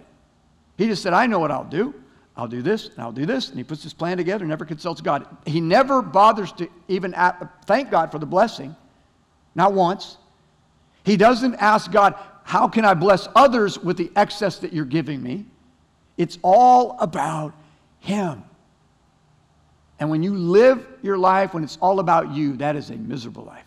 He 0.77 0.87
just 0.87 1.01
said, 1.01 1.13
I 1.13 1.25
know 1.25 1.39
what 1.39 1.51
I'll 1.51 1.63
do. 1.63 1.93
I'll 2.35 2.47
do 2.47 2.61
this, 2.61 2.89
and 2.89 2.99
I'll 2.99 3.11
do 3.11 3.25
this. 3.25 3.49
And 3.49 3.57
he 3.57 3.63
puts 3.63 3.81
his 3.81 3.93
plan 3.93 4.17
together, 4.17 4.43
and 4.43 4.49
never 4.49 4.65
consults 4.65 5.01
God. 5.01 5.25
He 5.45 5.59
never 5.59 6.03
bothers 6.03 6.51
to 6.53 6.69
even 6.87 7.15
thank 7.65 7.89
God 7.89 8.11
for 8.11 8.19
the 8.19 8.27
blessing, 8.27 8.75
not 9.55 9.73
once. 9.73 10.17
He 11.03 11.17
doesn't 11.17 11.55
ask 11.55 11.91
God, 11.91 12.13
How 12.43 12.67
can 12.67 12.85
I 12.85 12.93
bless 12.93 13.27
others 13.35 13.79
with 13.79 13.97
the 13.97 14.11
excess 14.15 14.59
that 14.59 14.71
you're 14.71 14.85
giving 14.85 15.21
me? 15.21 15.45
It's 16.15 16.37
all 16.43 16.95
about 16.99 17.53
Him. 17.99 18.43
And 19.99 20.09
when 20.09 20.21
you 20.21 20.35
live 20.35 20.85
your 21.01 21.17
life, 21.17 21.53
when 21.53 21.63
it's 21.63 21.77
all 21.81 21.99
about 21.99 22.31
you, 22.31 22.55
that 22.57 22.75
is 22.75 22.89
a 22.89 22.95
miserable 22.95 23.43
life. 23.43 23.63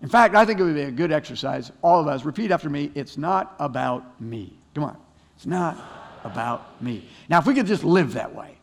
In 0.00 0.08
fact, 0.08 0.34
I 0.34 0.44
think 0.44 0.58
it 0.58 0.64
would 0.64 0.74
be 0.74 0.82
a 0.82 0.90
good 0.90 1.12
exercise, 1.12 1.70
all 1.80 2.00
of 2.00 2.08
us, 2.08 2.24
repeat 2.24 2.50
after 2.50 2.68
me 2.68 2.90
it's 2.94 3.16
not 3.16 3.54
about 3.58 4.20
me. 4.20 4.52
Come 4.74 4.84
on. 4.84 4.96
It's 5.36 5.46
not 5.46 5.76
about 6.24 6.82
me. 6.82 7.08
Now, 7.28 7.38
if 7.38 7.46
we 7.46 7.54
could 7.54 7.66
just 7.66 7.84
live 7.84 8.14
that 8.14 8.34
way, 8.34 8.56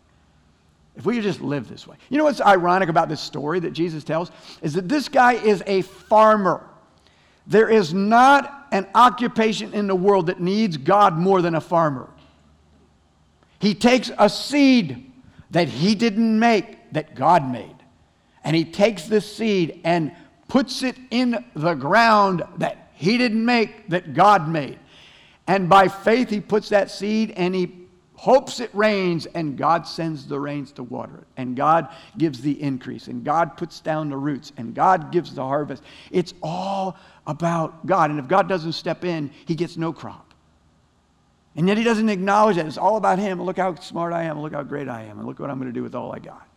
if 0.95 1.05
we 1.05 1.15
could 1.15 1.23
just 1.23 1.39
live 1.39 1.69
this 1.69 1.87
way. 1.87 1.95
You 2.09 2.17
know 2.17 2.25
what's 2.25 2.41
ironic 2.41 2.89
about 2.89 3.07
this 3.07 3.21
story 3.21 3.61
that 3.61 3.71
Jesus 3.71 4.03
tells? 4.03 4.31
Is 4.61 4.73
that 4.73 4.89
this 4.89 5.07
guy 5.07 5.33
is 5.33 5.63
a 5.65 5.81
farmer. 5.81 6.67
There 7.47 7.69
is 7.69 7.93
not 7.93 8.67
an 8.71 8.85
occupation 8.93 9.73
in 9.73 9.87
the 9.87 9.95
world 9.95 10.27
that 10.27 10.41
needs 10.41 10.75
God 10.75 11.17
more 11.17 11.41
than 11.41 11.55
a 11.55 11.61
farmer. 11.61 12.09
He 13.59 13.73
takes 13.73 14.11
a 14.17 14.29
seed 14.29 15.08
that 15.51 15.67
he 15.67 15.95
didn't 15.95 16.39
make, 16.39 16.91
that 16.93 17.15
God 17.15 17.49
made, 17.51 17.75
and 18.43 18.55
he 18.55 18.65
takes 18.65 19.05
this 19.05 19.35
seed 19.35 19.81
and 19.83 20.11
puts 20.47 20.83
it 20.83 20.95
in 21.11 21.43
the 21.55 21.73
ground 21.75 22.43
that 22.57 22.91
he 22.93 23.17
didn't 23.17 23.43
make, 23.45 23.89
that 23.89 24.13
God 24.13 24.49
made. 24.49 24.79
And 25.47 25.69
by 25.69 25.87
faith, 25.87 26.29
he 26.29 26.41
puts 26.41 26.69
that 26.69 26.91
seed 26.91 27.31
and 27.35 27.55
he 27.55 27.75
hopes 28.19 28.59
it 28.59 28.69
rains, 28.73 29.27
and 29.27 29.57
God 29.57 29.87
sends 29.87 30.27
the 30.27 30.37
rains 30.37 30.73
to 30.73 30.83
water 30.83 31.19
it. 31.19 31.27
And 31.37 31.55
God 31.55 31.87
gives 32.17 32.41
the 32.41 32.61
increase, 32.61 33.07
and 33.07 33.23
God 33.23 33.55
puts 33.55 33.79
down 33.79 34.09
the 34.09 34.17
roots, 34.17 34.51
and 34.57 34.75
God 34.75 35.13
gives 35.13 35.33
the 35.33 35.41
harvest. 35.41 35.83
It's 36.11 36.33
all 36.43 36.97
about 37.25 37.85
God. 37.85 38.09
And 38.09 38.19
if 38.19 38.27
God 38.27 38.49
doesn't 38.49 38.73
step 38.73 39.05
in, 39.05 39.31
he 39.45 39.55
gets 39.55 39.77
no 39.77 39.93
crop. 39.93 40.28
And 41.59 41.67
yet 41.67 41.77
he 41.77 41.83
doesn't 41.83 42.07
acknowledge 42.07 42.55
that. 42.55 42.65
It's 42.65 42.77
all 42.77 42.95
about 42.95 43.19
him. 43.19 43.41
Look 43.41 43.57
how 43.57 43.75
smart 43.75 44.13
I 44.13 44.23
am. 44.23 44.41
Look 44.41 44.53
how 44.53 44.63
great 44.63 44.87
I 44.87 45.03
am. 45.03 45.17
And 45.17 45.27
look 45.27 45.39
what 45.39 45.49
I'm 45.49 45.57
going 45.57 45.67
to 45.67 45.77
do 45.77 45.83
with 45.83 45.93
all 45.93 46.13
I 46.13 46.19
got. 46.19 46.47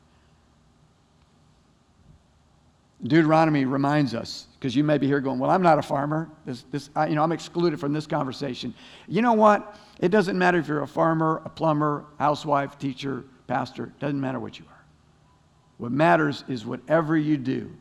Deuteronomy 3.02 3.64
reminds 3.64 4.14
us, 4.14 4.46
because 4.54 4.76
you 4.76 4.84
may 4.84 4.98
be 4.98 5.08
here 5.08 5.18
going, 5.18 5.40
Well, 5.40 5.50
I'm 5.50 5.60
not 5.60 5.76
a 5.76 5.82
farmer. 5.82 6.30
This, 6.46 6.62
this, 6.70 6.88
I, 6.94 7.08
you 7.08 7.16
know, 7.16 7.24
I'm 7.24 7.32
excluded 7.32 7.80
from 7.80 7.92
this 7.92 8.06
conversation. 8.06 8.72
You 9.08 9.22
know 9.22 9.32
what? 9.32 9.76
It 9.98 10.10
doesn't 10.10 10.38
matter 10.38 10.58
if 10.58 10.68
you're 10.68 10.82
a 10.82 10.86
farmer, 10.86 11.42
a 11.44 11.48
plumber, 11.48 12.04
housewife, 12.20 12.78
teacher, 12.78 13.24
pastor. 13.48 13.86
It 13.86 13.98
doesn't 13.98 14.20
matter 14.20 14.38
what 14.38 14.60
you 14.60 14.66
are. 14.68 14.84
What 15.78 15.90
matters 15.90 16.44
is 16.46 16.64
whatever 16.64 17.16
you 17.16 17.38
do, 17.38 17.72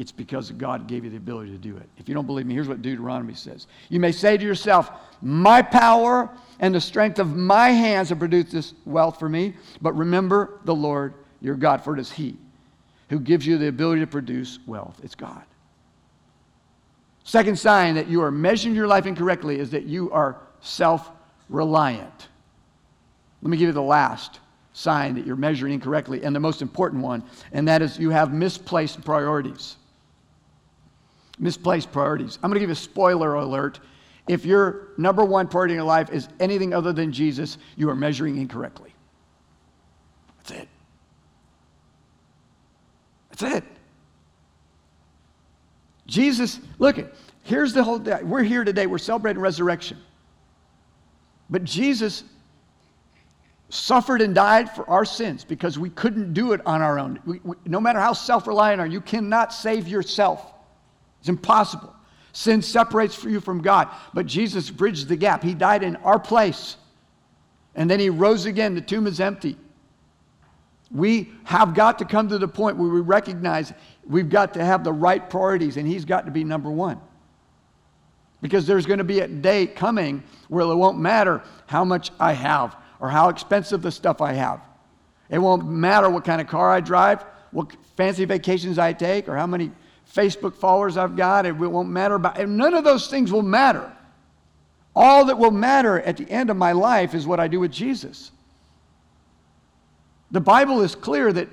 it's 0.00 0.12
because 0.12 0.50
God 0.52 0.86
gave 0.86 1.04
you 1.04 1.10
the 1.10 1.18
ability 1.18 1.50
to 1.50 1.58
do 1.58 1.76
it. 1.76 1.86
If 1.98 2.08
you 2.08 2.14
don't 2.14 2.24
believe 2.24 2.46
me, 2.46 2.54
here's 2.54 2.68
what 2.68 2.80
Deuteronomy 2.80 3.34
says. 3.34 3.66
You 3.90 4.00
may 4.00 4.12
say 4.12 4.38
to 4.38 4.42
yourself, 4.42 4.90
My 5.20 5.60
power 5.60 6.30
and 6.58 6.74
the 6.74 6.80
strength 6.80 7.18
of 7.18 7.36
my 7.36 7.68
hands 7.68 8.08
have 8.08 8.18
produced 8.18 8.50
this 8.50 8.72
wealth 8.86 9.18
for 9.18 9.28
me. 9.28 9.52
But 9.82 9.92
remember 9.92 10.58
the 10.64 10.74
Lord 10.74 11.12
your 11.42 11.54
God, 11.54 11.84
for 11.84 11.94
it 11.94 12.00
is 12.00 12.10
He 12.10 12.38
who 13.10 13.20
gives 13.20 13.46
you 13.46 13.58
the 13.58 13.68
ability 13.68 14.00
to 14.00 14.06
produce 14.06 14.58
wealth. 14.66 14.98
It's 15.02 15.14
God. 15.14 15.42
Second 17.24 17.58
sign 17.58 17.94
that 17.96 18.08
you 18.08 18.22
are 18.22 18.30
measuring 18.30 18.74
your 18.74 18.86
life 18.86 19.04
incorrectly 19.04 19.58
is 19.58 19.68
that 19.72 19.82
you 19.82 20.10
are 20.12 20.40
self 20.62 21.10
reliant. 21.50 22.28
Let 23.42 23.50
me 23.50 23.58
give 23.58 23.66
you 23.66 23.74
the 23.74 23.82
last 23.82 24.40
sign 24.72 25.14
that 25.16 25.26
you're 25.26 25.36
measuring 25.36 25.74
incorrectly, 25.74 26.24
and 26.24 26.34
the 26.34 26.40
most 26.40 26.62
important 26.62 27.02
one, 27.02 27.22
and 27.52 27.68
that 27.68 27.82
is 27.82 27.98
you 27.98 28.08
have 28.08 28.32
misplaced 28.32 29.04
priorities. 29.04 29.76
Misplaced 31.40 31.90
priorities. 31.90 32.38
I'm 32.42 32.50
going 32.50 32.54
to 32.54 32.60
give 32.60 32.68
you 32.68 32.74
a 32.74 32.76
spoiler 32.76 33.34
alert. 33.34 33.80
If 34.28 34.44
your 34.44 34.88
number 34.96 35.24
one 35.24 35.48
priority 35.48 35.74
in 35.74 35.78
your 35.78 35.86
life 35.86 36.10
is 36.10 36.28
anything 36.38 36.72
other 36.72 36.92
than 36.92 37.10
Jesus, 37.10 37.58
you 37.76 37.88
are 37.88 37.96
measuring 37.96 38.36
incorrectly. 38.36 38.94
That's 40.38 40.62
it. 40.62 40.68
That's 43.30 43.42
it. 43.56 43.64
Jesus, 46.06 46.60
look, 46.78 46.98
it. 46.98 47.14
here's 47.42 47.72
the 47.72 47.82
whole 47.82 47.98
day. 47.98 48.20
We're 48.22 48.42
here 48.42 48.62
today, 48.62 48.86
we're 48.86 48.98
celebrating 48.98 49.40
resurrection. 49.40 49.98
But 51.48 51.64
Jesus 51.64 52.24
suffered 53.70 54.20
and 54.20 54.34
died 54.34 54.70
for 54.70 54.88
our 54.90 55.04
sins 55.04 55.44
because 55.44 55.78
we 55.78 55.90
couldn't 55.90 56.34
do 56.34 56.52
it 56.52 56.60
on 56.66 56.82
our 56.82 56.98
own. 56.98 57.20
We, 57.24 57.40
we, 57.42 57.56
no 57.64 57.80
matter 57.80 58.00
how 58.00 58.12
self 58.12 58.46
reliant 58.46 58.80
are, 58.80 58.86
you 58.86 59.00
cannot 59.00 59.52
save 59.52 59.88
yourself. 59.88 60.52
It's 61.20 61.28
impossible. 61.28 61.94
Sin 62.32 62.62
separates 62.62 63.22
you 63.24 63.40
from 63.40 63.62
God. 63.62 63.88
But 64.14 64.26
Jesus 64.26 64.70
bridged 64.70 65.08
the 65.08 65.16
gap. 65.16 65.42
He 65.42 65.54
died 65.54 65.82
in 65.82 65.96
our 65.96 66.18
place. 66.18 66.76
And 67.74 67.90
then 67.90 68.00
he 68.00 68.10
rose 68.10 68.46
again. 68.46 68.74
The 68.74 68.80
tomb 68.80 69.06
is 69.06 69.20
empty. 69.20 69.56
We 70.90 71.30
have 71.44 71.74
got 71.74 71.98
to 72.00 72.04
come 72.04 72.28
to 72.28 72.38
the 72.38 72.48
point 72.48 72.76
where 72.76 72.88
we 72.88 73.00
recognize 73.00 73.72
we've 74.04 74.28
got 74.28 74.54
to 74.54 74.64
have 74.64 74.82
the 74.82 74.92
right 74.92 75.28
priorities, 75.30 75.76
and 75.76 75.86
He's 75.86 76.04
got 76.04 76.26
to 76.26 76.32
be 76.32 76.42
number 76.42 76.70
one. 76.70 77.00
Because 78.42 78.66
there's 78.66 78.86
going 78.86 78.98
to 78.98 79.04
be 79.04 79.20
a 79.20 79.28
day 79.28 79.66
coming 79.66 80.22
where 80.48 80.64
it 80.64 80.74
won't 80.74 80.98
matter 80.98 81.42
how 81.66 81.84
much 81.84 82.10
I 82.18 82.32
have 82.32 82.76
or 82.98 83.08
how 83.08 83.28
expensive 83.28 83.82
the 83.82 83.92
stuff 83.92 84.20
I 84.20 84.32
have. 84.32 84.62
It 85.28 85.38
won't 85.38 85.68
matter 85.68 86.10
what 86.10 86.24
kind 86.24 86.40
of 86.40 86.48
car 86.48 86.72
I 86.72 86.80
drive, 86.80 87.24
what 87.52 87.72
fancy 87.96 88.24
vacations 88.24 88.78
I 88.78 88.92
take, 88.92 89.28
or 89.28 89.36
how 89.36 89.46
many 89.46 89.70
Facebook 90.12 90.54
followers 90.54 90.96
I've 90.96 91.16
got. 91.16 91.46
It 91.46 91.52
won't 91.52 91.88
matter 91.88 92.14
about 92.14 92.38
none 92.48 92.74
of 92.74 92.84
those 92.84 93.08
things 93.08 93.32
will 93.32 93.42
matter. 93.42 93.90
All 94.94 95.26
that 95.26 95.38
will 95.38 95.52
matter 95.52 96.00
at 96.00 96.16
the 96.16 96.28
end 96.30 96.50
of 96.50 96.56
my 96.56 96.72
life 96.72 97.14
is 97.14 97.26
what 97.26 97.38
I 97.38 97.48
do 97.48 97.60
with 97.60 97.70
Jesus. 97.70 98.32
The 100.32 100.40
Bible 100.40 100.82
is 100.82 100.94
clear 100.94 101.32
that 101.32 101.48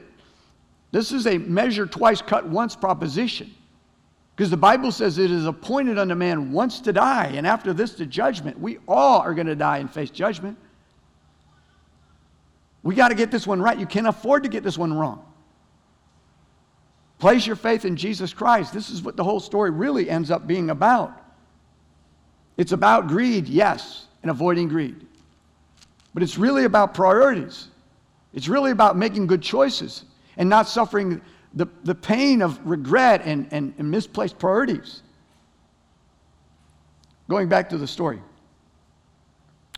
this 0.92 1.12
is 1.12 1.28
a 1.28 1.38
measure 1.38 1.86
twice 1.86 2.22
cut 2.22 2.48
once 2.48 2.76
proposition. 2.76 3.54
Because 4.36 4.50
the 4.52 4.58
Bible 4.58 4.92
says 4.92 5.18
it 5.18 5.32
is 5.32 5.46
appointed 5.46 5.98
unto 5.98 6.14
man 6.14 6.52
once 6.52 6.80
to 6.82 6.94
die, 6.94 7.32
and 7.36 7.48
after 7.48 7.74
this, 7.74 7.94
the 7.94 8.06
judgment. 8.06 8.60
We 8.60 8.78
all 8.88 9.20
are 9.22 9.34
going 9.34 9.48
to 9.48 9.56
die 9.56 9.80
and 9.80 9.92
face 9.92 10.12
judgment. 10.12 10.58
We 12.84 12.94
got 12.94 13.10
to 13.10 13.16
get 13.16 13.32
this 13.32 13.48
one 13.48 13.62
right. 13.62 13.78
You 13.78 13.88
can't 13.88 14.06
afford 14.06 14.44
to 14.44 14.50
get 14.50 14.64
this 14.64 14.78
one 14.78 14.94
wrong. 14.94 15.27
Place 17.20 17.48
your 17.48 17.56
faith 17.56 17.86
in 17.86 17.96
Jesus 17.96 18.34
Christ. 18.34 18.74
This 18.74 18.90
is 18.90 19.02
what 19.02 19.16
the 19.16 19.24
whole 19.24 19.40
story 19.40 19.72
really 19.72 20.10
ends 20.10 20.30
up 20.30 20.46
being 20.46 20.70
about. 20.70 21.20
It's 22.58 22.72
about 22.72 23.08
greed, 23.08 23.48
yes, 23.48 24.06
and 24.22 24.30
avoiding 24.30 24.68
greed. 24.68 25.06
But 26.14 26.24
it's 26.24 26.38
really 26.38 26.66
about 26.66 26.94
priorities. 26.94 27.68
It's 28.34 28.48
really 28.48 28.72
about 28.72 28.98
making 28.98 29.28
good 29.28 29.42
choices 29.42 30.06
and 30.38 30.48
not 30.48 30.68
suffering 30.68 31.22
the, 31.54 31.68
the 31.84 31.96
pain 31.96 32.42
of 32.42 32.60
regret 32.68 33.22
and, 33.26 33.48
and, 33.52 33.74
and 33.78 33.90
misplaced 33.90 34.38
priorities. 34.38 35.02
Going 37.30 37.50
back 37.50 37.70
to 37.70 37.78
the 37.78 37.88
story 37.88 38.22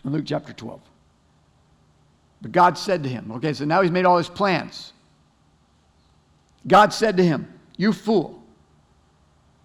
in 0.04 0.12
Luke 0.12 0.24
chapter 0.26 0.52
12. 0.52 0.80
But 2.42 2.52
God 2.52 2.78
said 2.78 3.02
to 3.02 3.08
him, 3.08 3.32
okay, 3.32 3.52
so 3.52 3.64
now 3.64 3.82
he's 3.82 3.90
made 3.90 4.04
all 4.04 4.18
his 4.18 4.28
plans. 4.28 4.92
God 6.66 6.92
said 6.92 7.16
to 7.16 7.24
him, 7.24 7.52
You 7.76 7.92
fool, 7.92 8.42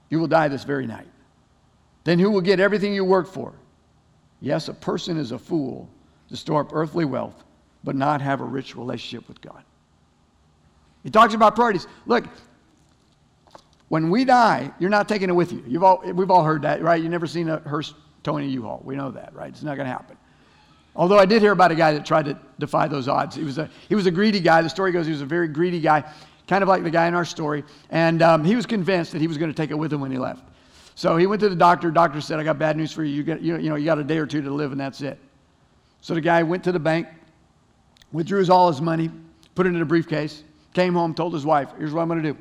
you 0.10 0.20
will 0.20 0.28
die 0.28 0.48
this 0.48 0.64
very 0.64 0.88
night. 0.88 1.08
Then 2.04 2.20
who 2.20 2.30
will 2.32 2.42
get 2.42 2.60
everything 2.60 2.94
you 2.94 3.04
work 3.04 3.28
for? 3.28 3.54
Yes, 4.42 4.70
a 4.70 4.74
person 4.74 5.18
is 5.18 5.32
a 5.32 5.40
fool 5.40 5.90
to 6.30 6.38
store 6.38 6.62
up 6.62 6.70
earthly 6.74 7.06
wealth, 7.06 7.44
but 7.84 7.96
not 7.96 8.22
have 8.22 8.42
a 8.42 8.44
rich 8.44 8.76
relationship 8.76 9.28
with 9.28 9.42
God. 9.42 9.64
He 11.04 11.10
talks 11.10 11.34
about 11.34 11.56
priorities. 11.56 11.88
Look, 12.06 12.26
when 13.90 14.10
we 14.10 14.26
die, 14.26 14.72
you're 14.80 14.90
not 14.90 15.08
taking 15.08 15.30
it 15.30 15.34
with 15.34 15.52
you. 15.52 15.64
You've 15.68 15.84
all, 15.84 16.02
we've 16.14 16.32
all 16.32 16.44
heard 16.44 16.64
that, 16.64 16.82
right? 16.82 17.02
You've 17.02 17.12
never 17.12 17.28
seen 17.28 17.50
a 17.50 17.60
hearse 17.60 17.94
towing 18.24 18.46
a 18.46 18.48
U-Haul. 18.48 18.82
We 18.84 18.96
know 18.96 19.12
that, 19.12 19.34
right? 19.36 19.50
It's 19.50 19.64
not 19.64 19.76
going 19.76 19.86
to 19.86 19.92
happen. 19.92 20.18
Although 20.96 21.20
I 21.20 21.26
did 21.26 21.42
hear 21.42 21.52
about 21.52 21.72
a 21.72 21.76
guy 21.76 21.94
that 21.94 22.06
tried 22.06 22.26
to 22.26 22.40
defy 22.58 22.88
those 22.88 23.08
odds. 23.08 23.36
He 23.36 23.44
was 23.44 23.58
a, 23.58 23.70
he 23.90 23.96
was 23.96 24.06
a 24.06 24.12
greedy 24.12 24.40
guy. 24.40 24.62
The 24.62 24.70
story 24.70 24.92
goes 24.92 25.06
he 25.06 25.12
was 25.12 25.22
a 25.22 25.26
very 25.26 25.48
greedy 25.48 25.80
guy, 25.80 26.10
kind 26.48 26.62
of 26.62 26.68
like 26.68 26.84
the 26.84 26.92
guy 26.92 27.08
in 27.08 27.14
our 27.14 27.26
story. 27.26 27.64
And 27.90 28.22
um, 28.22 28.44
he 28.44 28.56
was 28.56 28.66
convinced 28.66 29.12
that 29.12 29.22
he 29.22 29.28
was 29.28 29.38
going 29.38 29.52
to 29.52 29.56
take 29.56 29.72
it 29.72 29.78
with 29.78 29.92
him 29.92 30.02
when 30.02 30.12
he 30.12 30.18
left. 30.18 30.44
So 30.96 31.18
he 31.18 31.28
went 31.28 31.42
to 31.42 31.50
the 31.50 31.56
doctor. 31.56 31.92
Doctor 31.92 32.22
said, 32.22 32.40
I 32.40 32.44
got 32.44 32.58
bad 32.58 32.78
news 32.78 32.92
for 32.92 33.04
you. 33.04 33.14
You, 33.14 33.24
get, 33.24 33.42
you, 33.42 33.58
you 33.58 33.70
know, 33.70 33.76
you 33.76 33.86
got 33.86 34.00
a 34.00 34.04
day 34.04 34.18
or 34.18 34.26
two 34.26 34.42
to 34.42 34.50
live, 34.50 34.72
and 34.72 34.80
that's 34.80 35.02
it. 35.02 35.20
So 36.02 36.14
the 36.14 36.22
guy 36.22 36.44
went 36.44 36.64
to 36.66 36.72
the 36.72 36.80
bank, 36.80 37.08
withdrew 38.12 38.46
all 38.50 38.70
his 38.70 38.80
money, 38.80 39.12
put 39.56 39.66
it 39.66 39.70
in 39.70 39.82
a 39.82 39.86
briefcase, 39.86 40.44
came 40.74 40.94
home, 40.94 41.14
told 41.14 41.34
his 41.34 41.46
wife, 41.46 41.70
Here's 41.78 41.94
what 41.94 42.02
I'm 42.02 42.08
going 42.08 42.22
to 42.24 42.34
do. 42.34 42.38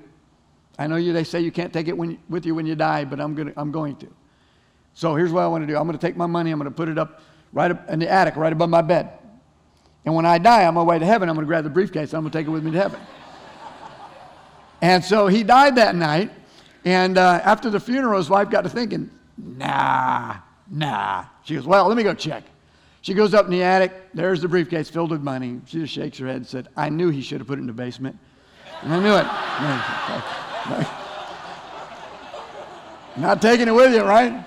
I 0.78 0.86
know 0.86 0.96
you, 0.96 1.12
they 1.12 1.24
say 1.24 1.40
you 1.40 1.52
can't 1.52 1.72
take 1.72 1.88
it 1.88 1.96
when, 1.96 2.18
with 2.28 2.46
you 2.46 2.54
when 2.54 2.66
you 2.66 2.74
die, 2.74 3.04
but 3.04 3.20
I'm, 3.20 3.34
gonna, 3.34 3.52
I'm 3.56 3.72
going 3.72 3.96
to. 3.96 4.08
So 4.94 5.14
here's 5.14 5.32
what 5.32 5.42
I 5.42 5.48
want 5.48 5.62
to 5.62 5.66
do 5.66 5.76
I'm 5.76 5.86
going 5.86 5.98
to 5.98 6.06
take 6.06 6.16
my 6.16 6.26
money, 6.26 6.50
I'm 6.50 6.58
going 6.58 6.70
to 6.70 6.74
put 6.74 6.88
it 6.88 6.98
up 6.98 7.22
right 7.52 7.70
up 7.70 7.88
in 7.88 7.98
the 7.98 8.08
attic, 8.08 8.36
right 8.36 8.52
above 8.52 8.68
my 8.68 8.82
bed. 8.82 9.10
And 10.04 10.14
when 10.14 10.26
I 10.26 10.38
die 10.38 10.66
on 10.66 10.74
my 10.74 10.82
way 10.82 10.98
to 10.98 11.06
heaven, 11.06 11.28
I'm 11.28 11.34
going 11.34 11.46
to 11.46 11.48
grab 11.48 11.64
the 11.64 11.70
briefcase, 11.70 12.12
I'm 12.14 12.22
going 12.22 12.32
to 12.32 12.38
take 12.38 12.46
it 12.46 12.50
with 12.50 12.64
me 12.64 12.72
to 12.72 12.78
heaven. 12.80 13.00
And 14.84 15.02
so 15.02 15.28
he 15.28 15.42
died 15.42 15.76
that 15.76 15.94
night. 15.96 16.30
And 16.84 17.16
uh, 17.16 17.40
after 17.42 17.70
the 17.70 17.80
funeral, 17.80 18.18
his 18.18 18.28
wife 18.28 18.50
got 18.50 18.64
to 18.64 18.68
thinking, 18.68 19.10
nah, 19.38 20.36
nah. 20.70 21.24
She 21.44 21.54
goes, 21.54 21.64
well, 21.64 21.88
let 21.88 21.96
me 21.96 22.02
go 22.02 22.12
check. 22.12 22.44
She 23.00 23.14
goes 23.14 23.32
up 23.32 23.46
in 23.46 23.50
the 23.50 23.62
attic. 23.62 23.94
There's 24.12 24.42
the 24.42 24.48
briefcase 24.48 24.90
filled 24.90 25.10
with 25.10 25.22
money. 25.22 25.62
She 25.64 25.78
just 25.78 25.94
shakes 25.94 26.18
her 26.18 26.26
head 26.26 26.36
and 26.36 26.46
said, 26.46 26.68
I 26.76 26.90
knew 26.90 27.08
he 27.08 27.22
should 27.22 27.38
have 27.38 27.46
put 27.46 27.58
it 27.58 27.62
in 27.62 27.66
the 27.66 27.72
basement. 27.72 28.18
And 28.82 28.92
I 28.92 29.00
knew 29.00 29.14
it. 29.14 29.24
Not 33.22 33.40
taking 33.40 33.68
it 33.68 33.74
with 33.74 33.94
you, 33.94 34.02
right? 34.02 34.44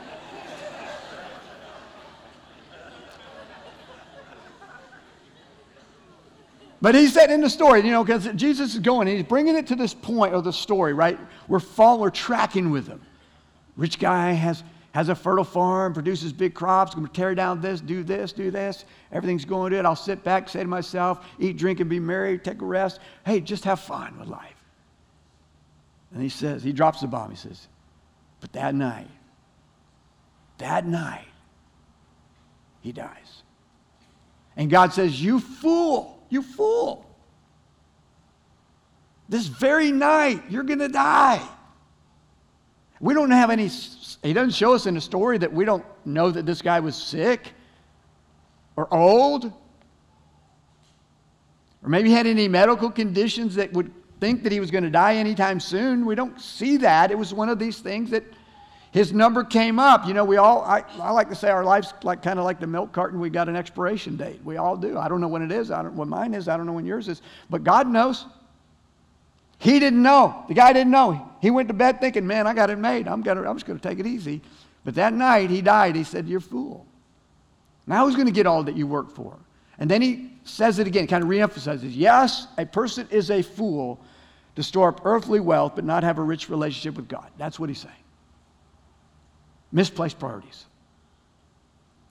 But 6.81 6.93
he 6.93 7.07
said 7.07 7.31
in 7.31 7.41
the 7.41 7.49
story, 7.49 7.81
you 7.81 7.91
know, 7.91 8.03
because 8.03 8.27
Jesus 8.35 8.73
is 8.73 8.79
going, 8.79 9.07
he's 9.07 9.23
bringing 9.23 9.55
it 9.55 9.67
to 9.67 9.75
this 9.75 9.93
point 9.93 10.33
of 10.33 10.43
the 10.43 10.53
story, 10.53 10.93
right? 10.93 11.19
We're 11.47 11.59
following, 11.59 12.11
tracking 12.11 12.69
with 12.69 12.87
him. 12.87 13.01
Rich 13.77 13.99
guy 13.99 14.31
has, 14.33 14.63
has 14.91 15.09
a 15.09 15.15
fertile 15.15 15.43
farm, 15.43 15.93
produces 15.93 16.31
big 16.31 16.53
crops, 16.53 16.93
going 16.93 17.07
to 17.07 17.13
tear 17.13 17.33
down 17.33 17.61
this, 17.61 17.81
do 17.81 18.03
this, 18.03 18.31
do 18.31 18.51
this. 18.51 18.85
Everything's 19.11 19.45
going 19.45 19.71
good. 19.71 19.85
I'll 19.85 19.95
sit 19.95 20.23
back, 20.23 20.49
say 20.49 20.61
to 20.61 20.67
myself, 20.67 21.25
eat, 21.39 21.57
drink, 21.57 21.79
and 21.79 21.89
be 21.89 21.99
merry, 21.99 22.37
take 22.37 22.61
a 22.61 22.65
rest. 22.65 22.99
Hey, 23.25 23.39
just 23.39 23.63
have 23.63 23.79
fun 23.79 24.19
with 24.19 24.27
life. 24.27 24.53
And 26.13 26.21
he 26.21 26.29
says, 26.29 26.63
he 26.63 26.73
drops 26.73 27.01
the 27.01 27.07
bomb. 27.07 27.31
He 27.31 27.37
says, 27.37 27.67
but 28.39 28.53
that 28.53 28.75
night, 28.75 29.09
that 30.59 30.85
night, 30.85 31.27
he 32.81 32.91
dies. 32.91 33.43
And 34.55 34.69
God 34.69 34.93
says, 34.93 35.21
You 35.21 35.39
fool. 35.39 36.16
You 36.29 36.41
fool. 36.41 37.05
This 39.29 39.47
very 39.47 39.91
night, 39.91 40.43
you're 40.49 40.63
going 40.63 40.79
to 40.79 40.87
die. 40.87 41.45
We 42.99 43.13
don't 43.13 43.31
have 43.31 43.49
any, 43.49 43.67
he 43.67 44.33
doesn't 44.33 44.53
show 44.53 44.73
us 44.73 44.85
in 44.85 44.95
the 44.95 45.01
story 45.01 45.37
that 45.37 45.51
we 45.51 45.65
don't 45.65 45.85
know 46.05 46.31
that 46.31 46.45
this 46.45 46.61
guy 46.61 46.79
was 46.79 46.95
sick 46.95 47.51
or 48.75 48.91
old 48.93 49.51
or 51.83 51.89
maybe 51.89 52.09
had 52.11 52.25
any 52.25 52.47
medical 52.47 52.89
conditions 52.89 53.55
that 53.55 53.71
would 53.73 53.91
think 54.19 54.43
that 54.43 54.51
he 54.51 54.59
was 54.59 54.71
going 54.71 54.83
to 54.83 54.89
die 54.89 55.15
anytime 55.15 55.59
soon. 55.59 56.05
We 56.05 56.15
don't 56.15 56.39
see 56.41 56.77
that. 56.77 57.11
It 57.11 57.17
was 57.17 57.33
one 57.33 57.49
of 57.49 57.59
these 57.59 57.79
things 57.79 58.09
that 58.09 58.23
his 58.97 59.13
number 59.13 59.43
came 59.43 59.77
up. 59.77 60.07
You 60.07 60.15
know, 60.15 60.25
we 60.25 60.37
all, 60.37 60.63
I, 60.63 60.83
I 60.99 61.11
like 61.11 61.29
to 61.29 61.35
say 61.35 61.49
our 61.49 61.63
life's 61.63 61.93
like 62.01 62.23
kind 62.23 62.39
of 62.39 62.45
like 62.45 62.59
the 62.59 62.65
milk 62.65 62.91
carton. 62.91 63.19
We 63.19 63.29
got 63.29 63.47
an 63.47 63.55
expiration 63.55 64.17
date. 64.17 64.41
We 64.43 64.57
all 64.57 64.75
do. 64.75 64.97
I 64.97 65.07
don't 65.07 65.21
know 65.21 65.27
when 65.27 65.43
it 65.43 65.51
is. 65.51 65.69
I 65.69 65.83
don't 65.83 65.95
when 65.95 66.09
mine 66.09 66.33
is. 66.33 66.47
I 66.47 66.57
don't 66.57 66.65
know 66.65 66.73
when 66.73 66.85
yours 66.85 67.07
is. 67.07 67.21
But 67.47 67.63
God 67.63 67.87
knows. 67.87 68.25
He 69.59 69.79
didn't 69.79 70.01
know. 70.01 70.43
The 70.47 70.55
guy 70.55 70.73
didn't 70.73 70.91
know. 70.91 71.29
He 71.41 71.51
went 71.51 71.67
to 71.67 71.75
bed 71.75 71.99
thinking, 72.01 72.25
man, 72.25 72.47
I 72.47 72.55
got 72.55 72.71
it 72.71 72.79
made. 72.79 73.07
I'm, 73.07 73.21
gonna, 73.21 73.47
I'm 73.47 73.55
just 73.55 73.67
going 73.67 73.79
to 73.79 73.87
take 73.87 73.99
it 73.99 74.07
easy. 74.07 74.41
But 74.83 74.95
that 74.95 75.13
night 75.13 75.51
he 75.51 75.61
died. 75.61 75.95
He 75.95 76.03
said, 76.03 76.27
You're 76.27 76.39
a 76.39 76.41
fool. 76.41 76.85
Now 77.85 78.05
who's 78.05 78.15
going 78.15 78.27
to 78.27 78.33
get 78.33 78.47
all 78.47 78.63
that 78.63 78.75
you 78.75 78.87
work 78.87 79.11
for? 79.11 79.37
And 79.77 79.89
then 79.89 80.01
he 80.01 80.31
says 80.43 80.79
it 80.79 80.87
again, 80.87 81.05
kind 81.05 81.23
of 81.23 81.29
reemphasizes 81.29 81.91
yes, 81.93 82.47
a 82.57 82.65
person 82.65 83.07
is 83.11 83.29
a 83.29 83.43
fool 83.43 83.99
to 84.55 84.63
store 84.63 84.89
up 84.89 85.01
earthly 85.05 85.39
wealth 85.39 85.73
but 85.75 85.85
not 85.85 86.03
have 86.03 86.17
a 86.17 86.23
rich 86.23 86.49
relationship 86.49 86.95
with 86.95 87.07
God. 87.07 87.29
That's 87.37 87.59
what 87.59 87.69
he's 87.69 87.77
saying 87.77 87.93
misplaced 89.71 90.19
priorities. 90.19 90.65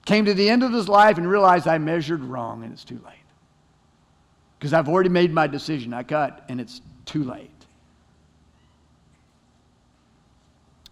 Came 0.05 0.25
to 0.25 0.33
the 0.33 0.49
end 0.49 0.63
of 0.63 0.71
his 0.71 0.87
life 0.87 1.17
and 1.17 1.29
realized 1.29 1.67
I 1.67 1.77
measured 1.77 2.23
wrong 2.23 2.63
and 2.63 2.71
it's 2.71 2.83
too 2.83 3.01
late. 3.05 3.13
Because 4.57 4.73
I've 4.73 4.87
already 4.87 5.09
made 5.09 5.33
my 5.33 5.47
decision. 5.47 5.93
I 5.93 6.03
cut 6.03 6.45
and 6.49 6.61
it's 6.61 6.81
too 7.05 7.23
late. 7.23 7.51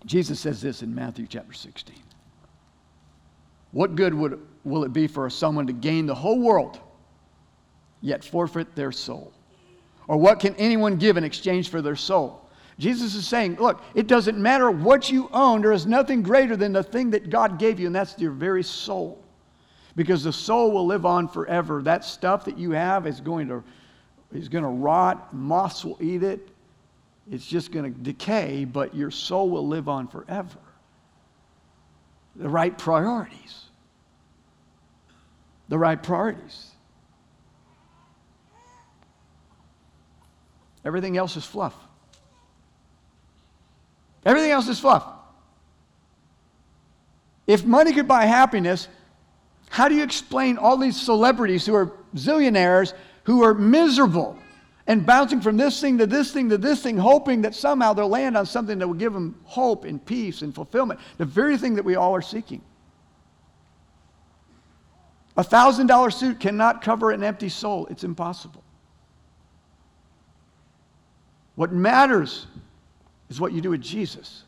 Jesus 0.05 0.39
says 0.39 0.61
this 0.61 0.83
in 0.83 0.93
Matthew 0.93 1.25
chapter 1.27 1.53
16. 1.53 1.95
What 3.71 3.95
good 3.95 4.13
would, 4.13 4.39
will 4.63 4.83
it 4.83 4.93
be 4.93 5.07
for 5.07 5.29
someone 5.29 5.67
to 5.67 5.73
gain 5.73 6.05
the 6.05 6.15
whole 6.15 6.39
world, 6.39 6.79
yet 8.01 8.23
forfeit 8.23 8.75
their 8.75 8.91
soul? 8.91 9.33
Or 10.07 10.17
what 10.17 10.39
can 10.39 10.55
anyone 10.55 10.97
give 10.97 11.17
in 11.17 11.23
exchange 11.23 11.69
for 11.69 11.81
their 11.81 11.95
soul? 11.95 12.44
Jesus 12.77 13.15
is 13.15 13.25
saying, 13.25 13.55
look, 13.55 13.81
it 13.93 14.07
doesn't 14.07 14.37
matter 14.37 14.69
what 14.69 15.09
you 15.09 15.29
own, 15.31 15.61
there 15.61 15.71
is 15.71 15.85
nothing 15.85 16.21
greater 16.21 16.57
than 16.57 16.73
the 16.73 16.83
thing 16.83 17.11
that 17.11 17.29
God 17.29 17.57
gave 17.57 17.79
you, 17.79 17.87
and 17.87 17.95
that's 17.95 18.19
your 18.19 18.31
very 18.31 18.63
soul. 18.63 19.23
Because 19.95 20.23
the 20.23 20.33
soul 20.33 20.71
will 20.71 20.85
live 20.85 21.05
on 21.05 21.29
forever. 21.29 21.81
That 21.81 22.03
stuff 22.03 22.43
that 22.45 22.57
you 22.57 22.71
have 22.71 23.07
is 23.07 23.21
going 23.21 23.47
to, 23.47 23.63
is 24.33 24.49
going 24.49 24.65
to 24.65 24.69
rot, 24.69 25.33
moths 25.33 25.85
will 25.85 25.97
eat 26.01 26.21
it, 26.21 26.49
it's 27.31 27.45
just 27.45 27.71
going 27.71 27.91
to 27.91 27.99
decay, 27.99 28.65
but 28.65 28.93
your 28.93 29.09
soul 29.09 29.49
will 29.49 29.67
live 29.67 29.89
on 29.89 30.07
forever. 30.07 30.59
The 32.35 32.49
right 32.49 32.77
priorities. 32.77 33.63
The 35.69 35.77
right 35.77 36.01
priorities. 36.01 36.71
Everything 40.83 41.17
else 41.17 41.35
is 41.35 41.45
fluff. 41.45 41.73
Everything 44.25 44.51
else 44.51 44.67
is 44.67 44.79
fluff. 44.79 45.05
If 47.47 47.63
money 47.63 47.93
could 47.93 48.07
buy 48.07 48.25
happiness, 48.25 48.87
how 49.69 49.87
do 49.87 49.95
you 49.95 50.03
explain 50.03 50.57
all 50.57 50.77
these 50.77 50.99
celebrities 50.99 51.65
who 51.65 51.75
are 51.75 51.91
zillionaires 52.15 52.93
who 53.23 53.43
are 53.43 53.53
miserable 53.53 54.37
and 54.87 55.05
bouncing 55.05 55.41
from 55.41 55.57
this 55.57 55.79
thing 55.81 55.97
to 55.97 56.07
this 56.07 56.31
thing 56.31 56.49
to 56.49 56.57
this 56.57 56.81
thing, 56.81 56.97
hoping 56.97 57.41
that 57.41 57.53
somehow 57.55 57.93
they'll 57.93 58.07
land 58.07 58.37
on 58.37 58.45
something 58.45 58.79
that 58.79 58.87
will 58.87 58.95
give 58.95 59.13
them 59.13 59.39
hope 59.43 59.83
and 59.83 60.03
peace 60.05 60.41
and 60.41 60.53
fulfillment? 60.53 60.99
The 61.17 61.25
very 61.25 61.57
thing 61.57 61.75
that 61.75 61.85
we 61.85 61.95
all 61.95 62.15
are 62.15 62.21
seeking. 62.21 62.61
A 65.37 65.43
thousand 65.43 65.87
dollar 65.87 66.11
suit 66.11 66.39
cannot 66.39 66.81
cover 66.81 67.11
an 67.11 67.23
empty 67.23 67.49
soul, 67.49 67.87
it's 67.87 68.03
impossible. 68.03 68.63
What 71.55 71.71
matters 71.71 72.47
is 73.29 73.39
what 73.39 73.51
you 73.53 73.61
do 73.61 73.71
with 73.71 73.81
Jesus. 73.81 74.43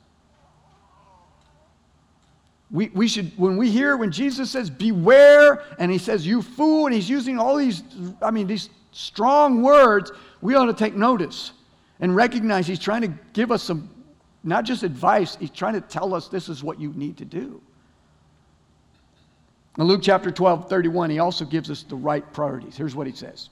We, 2.70 2.90
we 2.90 3.08
should, 3.08 3.32
when 3.38 3.56
we 3.58 3.72
hear, 3.72 3.96
when 3.96 4.12
Jesus 4.12 4.52
says, 4.52 4.70
beware, 4.70 5.64
and 5.80 5.90
he 5.90 5.98
says, 5.98 6.28
you 6.28 6.42
fool, 6.42 6.86
and 6.86 6.94
he's 6.94 7.10
using 7.10 7.40
all 7.40 7.56
these, 7.56 7.82
I 8.22 8.30
mean, 8.30 8.46
these 8.46 8.70
strong 8.92 9.62
words, 9.62 10.12
we 10.42 10.56
ought 10.56 10.66
to 10.66 10.74
take 10.74 10.96
notice 10.96 11.52
and 12.00 12.16
recognize 12.16 12.68
He's 12.68 12.80
trying 12.80 13.02
to 13.02 13.14
give 13.34 13.52
us 13.52 13.64
some, 13.64 13.90
not 14.44 14.66
just 14.66 14.84
advice, 14.84 15.36
He's 15.40 15.52
trying 15.52 15.74
to 15.74 15.82
tell 15.82 16.14
us 16.14 16.28
this 16.28 16.50
is 16.50 16.64
what 16.64 16.80
you 16.80 16.94
need 16.94 17.18
to 17.18 17.26
do. 17.26 17.62
In 19.78 19.84
Luke 19.84 20.02
chapter 20.04 20.32
12, 20.32 20.70
31, 20.70 21.10
He 21.10 21.20
also 21.20 21.46
gives 21.46 21.70
us 21.70 21.84
the 21.84 21.96
right 21.96 22.32
priorities. 22.34 22.76
Here's 22.76 22.96
what 22.96 23.08
He 23.08 23.14
says 23.14 23.50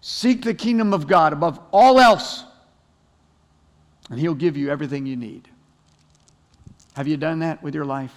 Seek 0.00 0.42
the 0.42 0.54
kingdom 0.54 0.92
of 0.92 1.06
God 1.06 1.32
above 1.32 1.60
all 1.72 2.00
else, 2.00 2.44
and 4.12 4.20
He'll 4.20 4.34
give 4.34 4.58
you 4.58 4.70
everything 4.70 5.06
you 5.06 5.16
need. 5.16 5.48
Have 6.96 7.08
you 7.08 7.16
done 7.16 7.38
that 7.38 7.62
with 7.62 7.74
your 7.74 7.86
life? 7.86 8.12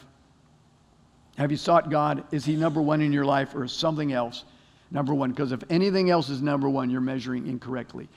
Have 1.38 1.52
you 1.52 1.58
sought 1.58 1.90
God? 1.90 2.26
Is 2.34 2.44
He 2.44 2.58
number 2.58 2.82
one 2.82 3.02
in 3.02 3.14
your 3.14 3.24
life 3.24 3.56
or 3.56 3.64
is 3.64 3.72
something 3.72 4.12
else 4.12 4.44
number 4.92 5.14
one? 5.14 5.30
Because 5.30 5.54
if 5.54 5.64
anything 5.70 6.10
else 6.10 6.30
is 6.30 6.42
number 6.42 6.68
one, 6.68 6.90
you're 6.90 7.00
measuring 7.00 7.48
incorrectly. 7.48 8.10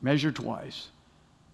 Measure 0.00 0.32
twice, 0.32 0.88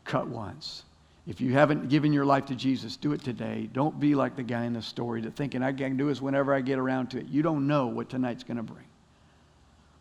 cut 0.04 0.28
once. 0.28 0.84
If 1.26 1.40
you 1.40 1.52
haven't 1.54 1.88
given 1.88 2.12
your 2.12 2.24
life 2.24 2.46
to 2.46 2.54
Jesus, 2.54 2.96
do 2.96 3.12
it 3.12 3.24
today. 3.24 3.68
Don't 3.72 3.98
be 3.98 4.14
like 4.14 4.36
the 4.36 4.44
guy 4.44 4.64
in 4.64 4.74
the 4.74 4.80
story 4.80 5.22
that 5.22 5.34
thinking 5.34 5.64
I 5.64 5.72
can 5.72 5.96
do 5.96 6.06
this 6.06 6.22
whenever 6.22 6.54
I 6.54 6.60
get 6.60 6.78
around 6.78 7.08
to 7.10 7.18
it. 7.18 7.26
You 7.26 7.42
don't 7.42 7.66
know 7.66 7.88
what 7.88 8.08
tonight's 8.08 8.44
going 8.44 8.58
to 8.58 8.62
bring. 8.62 8.86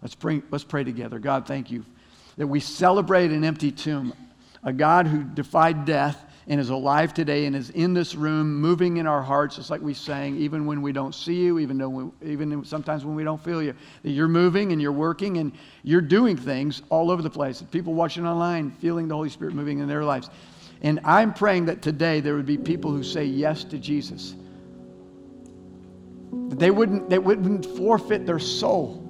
Let's, 0.03 0.14
bring, 0.14 0.43
let's 0.51 0.64
pray 0.64 0.84
together. 0.84 1.18
God, 1.18 1.47
thank 1.47 1.72
you 1.72 1.84
that 2.38 2.45
we 2.45 2.60
celebrate 2.60 3.32
an 3.32 3.43
empty 3.43 3.72
tomb, 3.72 4.14
a 4.68 4.74
God 4.74 5.07
who 5.07 5.24
defied 5.24 5.86
death 5.86 6.26
and 6.49 6.59
is 6.59 6.72
alive 6.72 7.13
today 7.13 7.45
and 7.45 7.55
is 7.55 7.70
in 7.70 7.93
this 7.93 8.15
room, 8.15 8.53
moving 8.59 8.97
in 8.97 9.07
our 9.07 9.22
hearts, 9.22 9.55
just 9.55 9.70
like 9.70 9.82
we 9.82 9.93
sang, 9.93 10.36
even 10.36 10.65
when 10.65 10.82
we 10.82 10.91
don't 10.91 11.15
see 11.15 11.36
you, 11.36 11.57
even 11.57 11.78
though 11.78 11.88
we, 11.88 12.30
even 12.30 12.65
sometimes 12.65 13.05
when 13.05 13.15
we 13.15 13.24
don't 13.24 13.41
feel 13.41 13.63
you. 13.63 13.74
That 14.03 14.09
you're 14.09 14.28
moving 14.28 14.74
and 14.74 14.82
you're 14.82 14.91
working 14.91 15.38
and 15.38 15.53
you're 15.84 16.01
doing 16.01 16.36
things 16.36 16.82
all 16.89 17.11
over 17.11 17.22
the 17.22 17.30
place. 17.30 17.61
People 17.72 17.93
watching 17.93 18.28
online 18.28 18.72
feeling 18.72 19.07
the 19.07 19.15
Holy 19.15 19.30
Spirit 19.30 19.55
moving 19.55 19.80
in 19.80 19.88
their 19.88 20.03
lives. 20.03 20.30
And 20.82 20.99
I'm 21.05 21.34
praying 21.34 21.68
that 21.68 21.82
today 21.82 22.20
there 22.20 22.36
would 22.36 22.45
be 22.45 22.57
people 22.57 22.91
who 22.91 23.03
say 23.03 23.24
yes 23.24 23.63
to 23.63 23.78
Jesus. 23.78 24.36
That 26.49 26.59
they 26.59 26.72
wouldn't, 26.72 27.09
they 27.09 27.20
wouldn't 27.20 27.65
forfeit 27.65 28.26
their 28.26 28.39
soul 28.39 29.01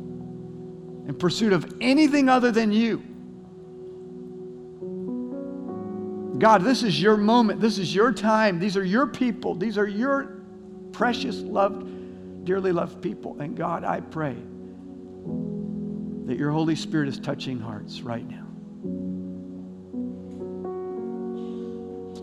in 1.08 1.16
pursuit 1.18 1.52
of 1.52 1.74
anything 1.82 2.30
other 2.30 2.52
than 2.52 2.72
you. 2.72 3.04
God, 6.40 6.64
this 6.64 6.84
is 6.84 7.02
your 7.02 7.18
moment. 7.18 7.60
This 7.60 7.78
is 7.78 7.94
your 7.94 8.12
time. 8.12 8.60
These 8.60 8.78
are 8.78 8.84
your 8.84 9.08
people. 9.08 9.56
These 9.56 9.78
are 9.78 9.88
your 9.88 10.42
precious, 10.92 11.38
loved, 11.38 12.46
dearly 12.46 12.72
loved 12.72 13.02
people. 13.02 13.40
And 13.40 13.56
God, 13.56 13.84
I 13.84 14.02
pray 14.02 14.36
that 16.26 16.38
your 16.38 16.52
Holy 16.52 16.76
Spirit 16.76 17.08
is 17.10 17.20
touching 17.20 17.60
hearts 17.60 18.02
right 18.02 18.28
now. 18.28 18.44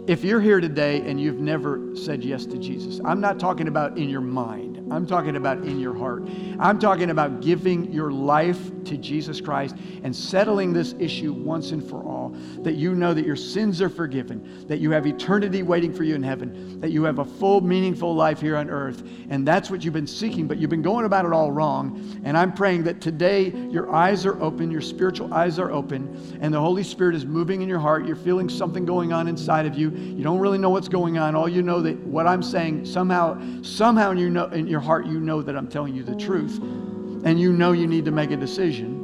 If 0.06 0.22
you're 0.22 0.40
here 0.40 0.60
today 0.60 1.00
and 1.00 1.18
you've 1.18 1.40
never 1.40 1.96
said 1.96 2.22
yes 2.22 2.44
to 2.46 2.58
Jesus, 2.58 3.00
I'm 3.04 3.20
not 3.20 3.40
talking 3.40 3.68
about 3.68 3.96
in 3.96 4.10
your 4.10 4.20
mind. 4.20 4.73
I'm 4.90 5.06
talking 5.06 5.36
about 5.36 5.58
in 5.58 5.80
your 5.80 5.96
heart. 5.96 6.28
I'm 6.58 6.78
talking 6.78 7.10
about 7.10 7.40
giving 7.40 7.92
your 7.92 8.10
life 8.12 8.58
to 8.84 8.96
Jesus 8.98 9.40
Christ 9.40 9.74
and 10.02 10.14
settling 10.14 10.72
this 10.72 10.94
issue 10.98 11.32
once 11.32 11.70
and 11.70 11.82
for 11.82 12.02
all. 12.04 12.30
That 12.58 12.74
you 12.74 12.94
know 12.94 13.14
that 13.14 13.24
your 13.24 13.36
sins 13.36 13.80
are 13.80 13.88
forgiven, 13.88 14.66
that 14.68 14.78
you 14.78 14.90
have 14.90 15.06
eternity 15.06 15.62
waiting 15.62 15.92
for 15.92 16.04
you 16.04 16.14
in 16.14 16.22
heaven, 16.22 16.80
that 16.80 16.90
you 16.90 17.02
have 17.04 17.18
a 17.18 17.24
full, 17.24 17.62
meaningful 17.62 18.14
life 18.14 18.40
here 18.40 18.56
on 18.56 18.68
earth. 18.68 19.02
And 19.30 19.48
that's 19.48 19.70
what 19.70 19.84
you've 19.84 19.94
been 19.94 20.06
seeking, 20.06 20.46
but 20.46 20.58
you've 20.58 20.70
been 20.70 20.82
going 20.82 21.06
about 21.06 21.24
it 21.24 21.32
all 21.32 21.50
wrong. 21.50 22.20
And 22.24 22.36
I'm 22.36 22.52
praying 22.52 22.84
that 22.84 23.00
today 23.00 23.50
your 23.70 23.94
eyes 23.94 24.26
are 24.26 24.40
open, 24.42 24.70
your 24.70 24.82
spiritual 24.82 25.32
eyes 25.32 25.58
are 25.58 25.70
open, 25.70 26.38
and 26.42 26.52
the 26.52 26.60
Holy 26.60 26.82
Spirit 26.82 27.14
is 27.14 27.24
moving 27.24 27.62
in 27.62 27.68
your 27.68 27.78
heart. 27.78 28.06
You're 28.06 28.16
feeling 28.16 28.48
something 28.50 28.84
going 28.84 29.12
on 29.12 29.28
inside 29.28 29.64
of 29.64 29.78
you. 29.78 29.90
You 29.90 30.22
don't 30.22 30.40
really 30.40 30.58
know 30.58 30.70
what's 30.70 30.88
going 30.88 31.16
on. 31.16 31.34
All 31.34 31.48
you 31.48 31.62
know 31.62 31.80
that 31.80 31.98
what 32.00 32.26
I'm 32.26 32.42
saying 32.42 32.84
somehow, 32.84 33.40
somehow 33.62 34.12
you 34.12 34.28
know 34.28 34.46
in 34.46 34.73
your 34.74 34.80
heart 34.80 35.06
you 35.06 35.20
know 35.20 35.40
that 35.40 35.54
I'm 35.54 35.68
telling 35.68 35.94
you 35.94 36.02
the 36.02 36.16
truth. 36.16 36.58
And 37.24 37.38
you 37.38 37.52
know 37.52 37.70
you 37.70 37.86
need 37.86 38.04
to 38.06 38.10
make 38.10 38.32
a 38.32 38.36
decision. 38.36 39.02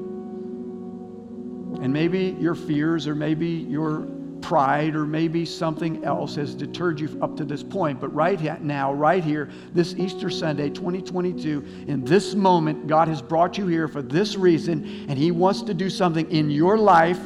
And 1.81 1.93
maybe 1.93 2.37
your 2.41 2.57
fears 2.57 3.07
or 3.07 3.14
maybe 3.14 3.47
your 3.47 4.09
pride 4.43 4.97
or 4.97 5.07
maybe 5.07 5.45
something 5.45 6.05
else 6.05 6.35
has 6.35 6.57
deterred 6.57 6.99
you 6.99 7.16
up 7.23 7.37
to 7.37 7.45
this 7.45 7.62
point. 7.62 8.01
But 8.01 8.12
right 8.12 8.61
now, 8.64 8.93
right 8.93 9.23
here, 9.23 9.49
this 9.73 9.95
Easter 9.95 10.29
Sunday, 10.29 10.71
2022, 10.71 11.85
in 11.87 12.05
this 12.05 12.35
moment, 12.35 12.89
God 12.89 13.07
has 13.07 13.23
brought 13.23 13.57
you 13.57 13.68
here 13.68 13.87
for 13.87 14.03
this 14.03 14.35
reason, 14.35 15.07
and 15.09 15.16
He 15.16 15.31
wants 15.31 15.62
to 15.62 15.73
do 15.73 15.89
something 15.89 16.29
in 16.33 16.51
your 16.51 16.79
life. 16.79 17.25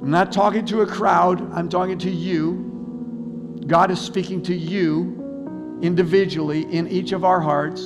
I'm 0.00 0.10
not 0.10 0.32
talking 0.32 0.64
to 0.64 0.80
a 0.80 0.86
crowd, 0.86 1.52
I'm 1.52 1.68
talking 1.68 1.98
to 1.98 2.10
you. 2.10 3.60
God 3.66 3.90
is 3.90 4.00
speaking 4.00 4.42
to 4.44 4.54
you 4.54 5.17
individually 5.82 6.62
in 6.72 6.88
each 6.88 7.12
of 7.12 7.24
our 7.24 7.40
hearts. 7.40 7.80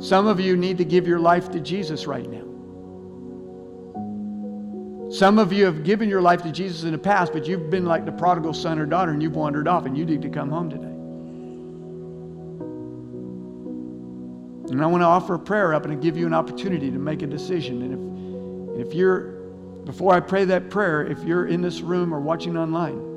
Some 0.00 0.26
of 0.26 0.38
you 0.38 0.56
need 0.56 0.78
to 0.78 0.84
give 0.84 1.06
your 1.06 1.18
life 1.18 1.50
to 1.50 1.60
Jesus 1.60 2.06
right 2.06 2.28
now. 2.28 2.44
Some 5.10 5.38
of 5.38 5.52
you 5.52 5.64
have 5.64 5.84
given 5.84 6.08
your 6.08 6.20
life 6.20 6.42
to 6.42 6.52
Jesus 6.52 6.84
in 6.84 6.92
the 6.92 6.98
past, 6.98 7.32
but 7.32 7.46
you've 7.46 7.70
been 7.70 7.86
like 7.86 8.04
the 8.04 8.12
prodigal 8.12 8.52
son 8.52 8.78
or 8.78 8.84
daughter 8.84 9.10
and 9.10 9.22
you've 9.22 9.36
wandered 9.36 9.66
off 9.66 9.86
and 9.86 9.96
you 9.96 10.04
need 10.04 10.20
to 10.22 10.28
come 10.28 10.50
home 10.50 10.68
today. 10.68 10.84
And 14.70 14.82
I 14.82 14.86
want 14.86 15.00
to 15.00 15.06
offer 15.06 15.34
a 15.34 15.38
prayer 15.38 15.72
up 15.72 15.86
and 15.86 16.02
give 16.02 16.18
you 16.18 16.26
an 16.26 16.34
opportunity 16.34 16.90
to 16.90 16.98
make 16.98 17.22
a 17.22 17.26
decision. 17.26 17.82
And 17.82 18.78
if, 18.78 18.88
if 18.88 18.94
you're, 18.94 19.32
before 19.86 20.12
I 20.12 20.20
pray 20.20 20.44
that 20.44 20.68
prayer, 20.68 21.06
if 21.06 21.24
you're 21.24 21.46
in 21.46 21.62
this 21.62 21.80
room 21.80 22.12
or 22.12 22.20
watching 22.20 22.58
online, 22.58 23.07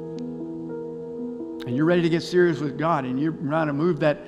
and 1.66 1.76
you're 1.76 1.86
ready 1.86 2.01
to 2.01 2.09
get 2.09 2.24
serious 2.24 2.59
with 2.59 2.78
God 2.78 3.05
and 3.05 3.20
you're 3.20 3.34
trying 3.34 3.68
to 3.68 3.74
move 3.74 3.99
that, 3.99 4.20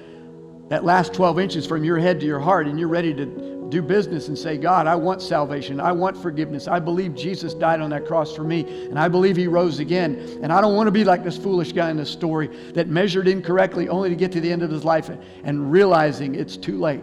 that 0.69 0.83
last 0.83 1.13
12 1.13 1.39
inches 1.39 1.65
from 1.65 1.83
your 1.83 1.97
head 1.97 2.19
to 2.19 2.25
your 2.25 2.39
heart 2.39 2.67
and 2.67 2.79
you're 2.79 2.89
ready 2.89 3.13
to 3.13 3.53
do 3.69 3.81
business 3.81 4.27
and 4.27 4.37
say, 4.37 4.55
God, 4.55 4.85
I 4.85 4.95
want 4.95 5.21
salvation. 5.21 5.79
I 5.79 5.91
want 5.91 6.15
forgiveness. 6.15 6.67
I 6.67 6.79
believe 6.79 7.15
Jesus 7.15 7.55
died 7.55 7.81
on 7.81 7.89
that 7.89 8.05
cross 8.05 8.35
for 8.35 8.43
me 8.43 8.61
and 8.85 8.99
I 8.99 9.07
believe 9.07 9.35
he 9.35 9.47
rose 9.47 9.79
again. 9.79 10.15
And 10.43 10.53
I 10.53 10.61
don't 10.61 10.75
want 10.75 10.87
to 10.87 10.91
be 10.91 11.03
like 11.03 11.23
this 11.23 11.37
foolish 11.37 11.71
guy 11.71 11.89
in 11.89 11.97
this 11.97 12.11
story 12.11 12.47
that 12.73 12.87
measured 12.87 13.27
incorrectly 13.27 13.89
only 13.89 14.09
to 14.09 14.15
get 14.15 14.31
to 14.33 14.41
the 14.41 14.51
end 14.51 14.61
of 14.61 14.69
his 14.69 14.83
life 14.83 15.09
and 15.43 15.71
realizing 15.71 16.35
it's 16.35 16.55
too 16.55 16.79
late. 16.79 17.01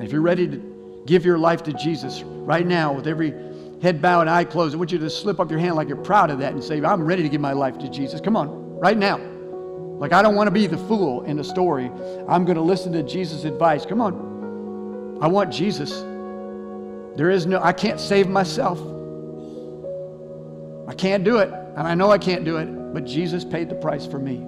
If 0.00 0.12
you're 0.12 0.20
ready 0.20 0.46
to 0.46 1.02
give 1.06 1.24
your 1.24 1.38
life 1.38 1.62
to 1.64 1.72
Jesus 1.72 2.22
right 2.22 2.66
now 2.66 2.92
with 2.92 3.08
every 3.08 3.34
head 3.82 4.00
bowed 4.00 4.22
and 4.22 4.30
eye 4.30 4.44
closed. 4.44 4.74
I 4.74 4.78
want 4.78 4.92
you 4.92 4.98
to 4.98 5.10
slip 5.10 5.40
up 5.40 5.50
your 5.50 5.60
hand 5.60 5.76
like 5.76 5.88
you're 5.88 5.96
proud 5.96 6.30
of 6.30 6.38
that 6.38 6.52
and 6.52 6.62
say, 6.62 6.82
I'm 6.82 7.04
ready 7.04 7.22
to 7.22 7.28
give 7.28 7.40
my 7.40 7.52
life 7.52 7.78
to 7.78 7.88
Jesus. 7.90 8.20
Come 8.20 8.36
on, 8.36 8.48
right 8.78 8.96
now. 8.96 9.18
Like, 9.98 10.12
I 10.12 10.22
don't 10.22 10.34
want 10.34 10.46
to 10.46 10.50
be 10.50 10.66
the 10.66 10.76
fool 10.76 11.22
in 11.22 11.36
the 11.36 11.44
story. 11.44 11.90
I'm 12.28 12.44
going 12.44 12.56
to 12.56 12.62
listen 12.62 12.92
to 12.92 13.02
Jesus' 13.02 13.44
advice. 13.44 13.86
Come 13.86 14.00
on. 14.00 15.18
I 15.22 15.26
want 15.26 15.50
Jesus. 15.50 16.00
There 17.16 17.30
is 17.30 17.46
no, 17.46 17.60
I 17.62 17.72
can't 17.72 17.98
save 17.98 18.28
myself. 18.28 18.78
I 20.86 20.94
can't 20.94 21.24
do 21.24 21.38
it. 21.38 21.48
And 21.48 21.86
I 21.86 21.94
know 21.94 22.10
I 22.10 22.18
can't 22.18 22.44
do 22.44 22.58
it, 22.58 22.66
but 22.92 23.04
Jesus 23.04 23.44
paid 23.44 23.70
the 23.70 23.74
price 23.74 24.06
for 24.06 24.18
me. 24.18 24.44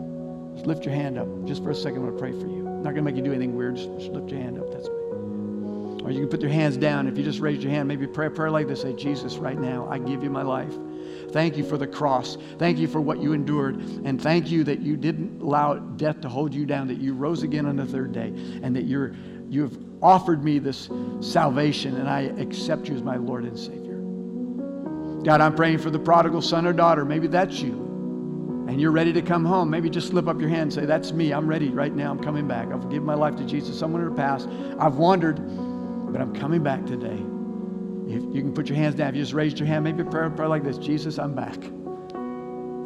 Just 0.55 0.67
lift 0.67 0.85
your 0.85 0.95
hand 0.95 1.19
up. 1.19 1.29
Just 1.47 1.63
for 1.63 1.71
a 1.71 1.75
second, 1.75 1.99
I'm 1.99 2.05
going 2.05 2.17
to 2.17 2.21
pray 2.21 2.33
for 2.33 2.47
you. 2.47 2.67
I'm 2.67 2.83
not 2.83 2.95
going 2.95 2.97
to 2.97 3.03
make 3.03 3.17
you 3.17 3.23
do 3.23 3.33
anything 3.33 3.57
weird. 3.57 3.77
Just, 3.77 3.91
just 3.99 4.13
lift 4.13 4.31
your 4.31 4.41
hand 4.41 4.59
up. 4.59 4.71
That's. 4.71 4.89
Or 6.03 6.11
you 6.11 6.21
can 6.21 6.29
put 6.29 6.41
your 6.41 6.51
hands 6.51 6.77
down. 6.77 7.09
If 7.09 7.19
you 7.19 7.25
just 7.25 7.41
raise 7.41 7.63
your 7.63 7.73
hand, 7.73 7.89
maybe 7.89 8.07
pray 8.07 8.27
a 8.27 8.31
prayer 8.31 8.51
like 8.51 8.69
this. 8.69 8.83
Say, 8.83 8.95
Jesus, 8.95 9.37
right 9.37 9.59
now, 9.59 9.89
I 9.91 9.99
give 9.99 10.23
you 10.23 10.31
my 10.31 10.43
life. 10.43 10.73
Thank 11.31 11.57
you 11.57 11.65
for 11.65 11.77
the 11.77 11.87
cross. 11.87 12.39
Thank 12.59 12.79
you 12.79 12.89
for 12.89 13.01
what 13.01 13.21
you 13.21 13.33
endured. 13.33 13.81
And 14.05 14.21
thank 14.21 14.51
you 14.51 14.65
that 14.65 14.81
you 14.81 14.97
didn't 14.97 15.43
allow 15.43 15.75
death 15.75 16.21
to 16.23 16.29
hold 16.29 16.55
you 16.55 16.65
down, 16.65 16.89
that 16.89 16.99
you 16.99 17.15
rose 17.15 17.43
again 17.43 17.67
on 17.67 17.77
the 17.77 17.87
third 17.87 18.13
day, 18.13 18.29
and 18.63 18.75
that 18.75 18.85
you're, 18.85 19.15
you 19.49 19.63
have 19.63 19.77
offered 20.03 20.43
me 20.43 20.59
this 20.59 20.89
salvation, 21.21 21.97
and 21.97 22.09
I 22.09 22.23
accept 22.41 22.89
you 22.89 22.95
as 22.95 23.03
my 23.03 23.17
Lord 23.17 23.45
and 23.45 23.59
Savior. 23.59 23.89
God, 25.25 25.41
I'm 25.41 25.55
praying 25.55 25.79
for 25.79 25.91
the 25.91 25.99
prodigal 25.99 26.41
son 26.41 26.67
or 26.67 26.73
daughter. 26.73 27.05
Maybe 27.05 27.27
that's 27.27 27.61
you. 27.61 27.87
And 28.69 28.81
you're 28.81 28.93
ready 28.93 29.13
to 29.15 29.23
come 29.23 29.45
home. 29.45 29.71
Maybe 29.71 29.91
just 29.91 30.09
slip 30.09 30.29
up 30.29 30.41
your 30.41 30.51
hand 30.51 30.63
and 30.63 30.73
say, 30.73 30.85
That's 30.85 31.11
me. 31.11 31.33
I'm 31.33 31.49
ready 31.49 31.71
right 31.71 31.95
now. 31.95 32.11
I'm 32.11 32.21
coming 32.21 32.47
back. 32.47 32.69
I've 32.71 32.89
given 32.91 33.05
my 33.05 33.15
life 33.15 33.35
to 33.37 33.45
Jesus. 33.45 33.79
Someone 33.79 34.03
in 34.03 34.11
the 34.11 34.15
past. 34.15 34.47
I've 34.79 34.97
wandered 34.97 35.39
but 36.09 36.21
I'm 36.21 36.35
coming 36.35 36.63
back 36.63 36.85
today. 36.87 37.19
If 38.09 38.23
you 38.35 38.41
can 38.41 38.55
put 38.55 38.69
your 38.69 38.77
hands 38.77 38.95
down. 38.95 39.11
If 39.11 39.17
you 39.17 39.23
just 39.23 39.35
raised 39.35 39.59
your 39.59 39.69
hand, 39.69 39.85
maybe 39.85 40.03
a 40.03 40.05
prayer, 40.07 40.31
prayer 40.31 40.49
like 40.49 40.65
this 40.65 40.79
Jesus, 40.79 41.19
I'm 41.19 41.35
back. 41.35 41.59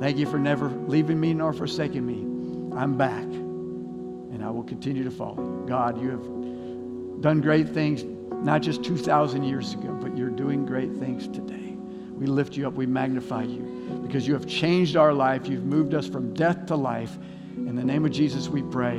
Thank 0.03 0.19
you 0.19 0.27
for 0.27 0.39
never 0.39 0.69
leaving 0.89 1.21
me 1.21 1.33
nor 1.33 1.53
forsaking 1.53 2.05
me. 2.05 2.23
I'm 2.77 2.97
back. 2.97 3.23
And 3.23 4.43
I 4.43 4.51
will 4.51 4.65
continue 4.65 5.05
to 5.05 5.11
follow 5.11 5.37
you. 5.37 5.65
God, 5.69 6.01
you 6.03 6.11
have 6.11 7.23
done 7.23 7.41
great 7.41 7.69
things, 7.69 8.03
not 8.45 8.63
just 8.63 8.83
2,000 8.83 9.45
years 9.45 9.75
ago, 9.75 9.97
but 10.01 10.17
you're 10.17 10.29
doing 10.29 10.67
great 10.67 10.93
things 10.95 11.29
today. 11.29 11.77
We 12.13 12.27
lift 12.27 12.57
you 12.57 12.67
up, 12.67 12.75
we 12.75 12.87
magnify 12.87 13.45
you 13.45 14.01
because 14.03 14.27
you 14.27 14.35
have 14.35 14.47
changed 14.47 14.97
our 14.97 15.13
life. 15.13 15.47
You've 15.47 15.65
moved 15.65 15.95
us 15.95 16.09
from 16.09 16.35
death 16.35 16.67
to 16.67 16.77
life. 16.77 17.17
In 17.57 17.77
the 17.77 17.85
name 17.85 18.05
of 18.05 18.11
Jesus, 18.11 18.49
we 18.49 18.63
pray. 18.63 18.99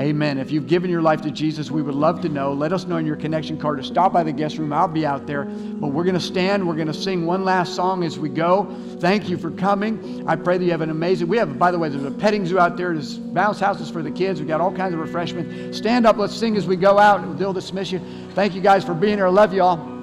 Amen. 0.00 0.38
If 0.38 0.52
you've 0.52 0.68
given 0.68 0.90
your 0.90 1.02
life 1.02 1.22
to 1.22 1.30
Jesus, 1.32 1.72
we 1.72 1.82
would 1.82 1.96
love 1.96 2.20
to 2.20 2.28
know. 2.28 2.52
Let 2.52 2.72
us 2.72 2.84
know 2.84 2.98
in 2.98 3.06
your 3.06 3.16
connection 3.16 3.58
card 3.58 3.80
or 3.80 3.82
stop 3.82 4.12
by 4.12 4.22
the 4.22 4.30
guest 4.30 4.56
room. 4.56 4.72
I'll 4.72 4.86
be 4.86 5.04
out 5.04 5.26
there. 5.26 5.44
But 5.44 5.88
we're 5.88 6.04
going 6.04 6.14
to 6.14 6.20
stand. 6.20 6.66
We're 6.66 6.76
going 6.76 6.86
to 6.86 6.94
sing 6.94 7.26
one 7.26 7.44
last 7.44 7.74
song 7.74 8.04
as 8.04 8.16
we 8.16 8.28
go. 8.28 8.72
Thank 9.00 9.28
you 9.28 9.36
for 9.36 9.50
coming. 9.50 10.24
I 10.28 10.36
pray 10.36 10.56
that 10.56 10.64
you 10.64 10.70
have 10.70 10.82
an 10.82 10.90
amazing. 10.90 11.26
We 11.26 11.36
have, 11.38 11.58
by 11.58 11.72
the 11.72 11.80
way, 11.80 11.88
there's 11.88 12.04
a 12.04 12.12
petting 12.12 12.46
zoo 12.46 12.60
out 12.60 12.76
there. 12.76 12.92
There's 12.92 13.18
bounce 13.18 13.58
houses 13.58 13.90
for 13.90 14.02
the 14.02 14.10
kids. 14.12 14.38
We've 14.38 14.48
got 14.48 14.60
all 14.60 14.72
kinds 14.72 14.94
of 14.94 15.00
refreshments. 15.00 15.76
Stand 15.76 16.06
up. 16.06 16.16
Let's 16.16 16.34
sing 16.34 16.56
as 16.56 16.64
we 16.64 16.76
go 16.76 16.96
out. 17.00 17.36
They'll 17.36 17.52
dismiss 17.52 17.90
you. 17.90 18.00
Thank 18.34 18.54
you 18.54 18.60
guys 18.60 18.84
for 18.84 18.94
being 18.94 19.18
here. 19.18 19.26
I 19.26 19.30
love 19.30 19.52
you 19.52 19.64
all. 19.64 19.97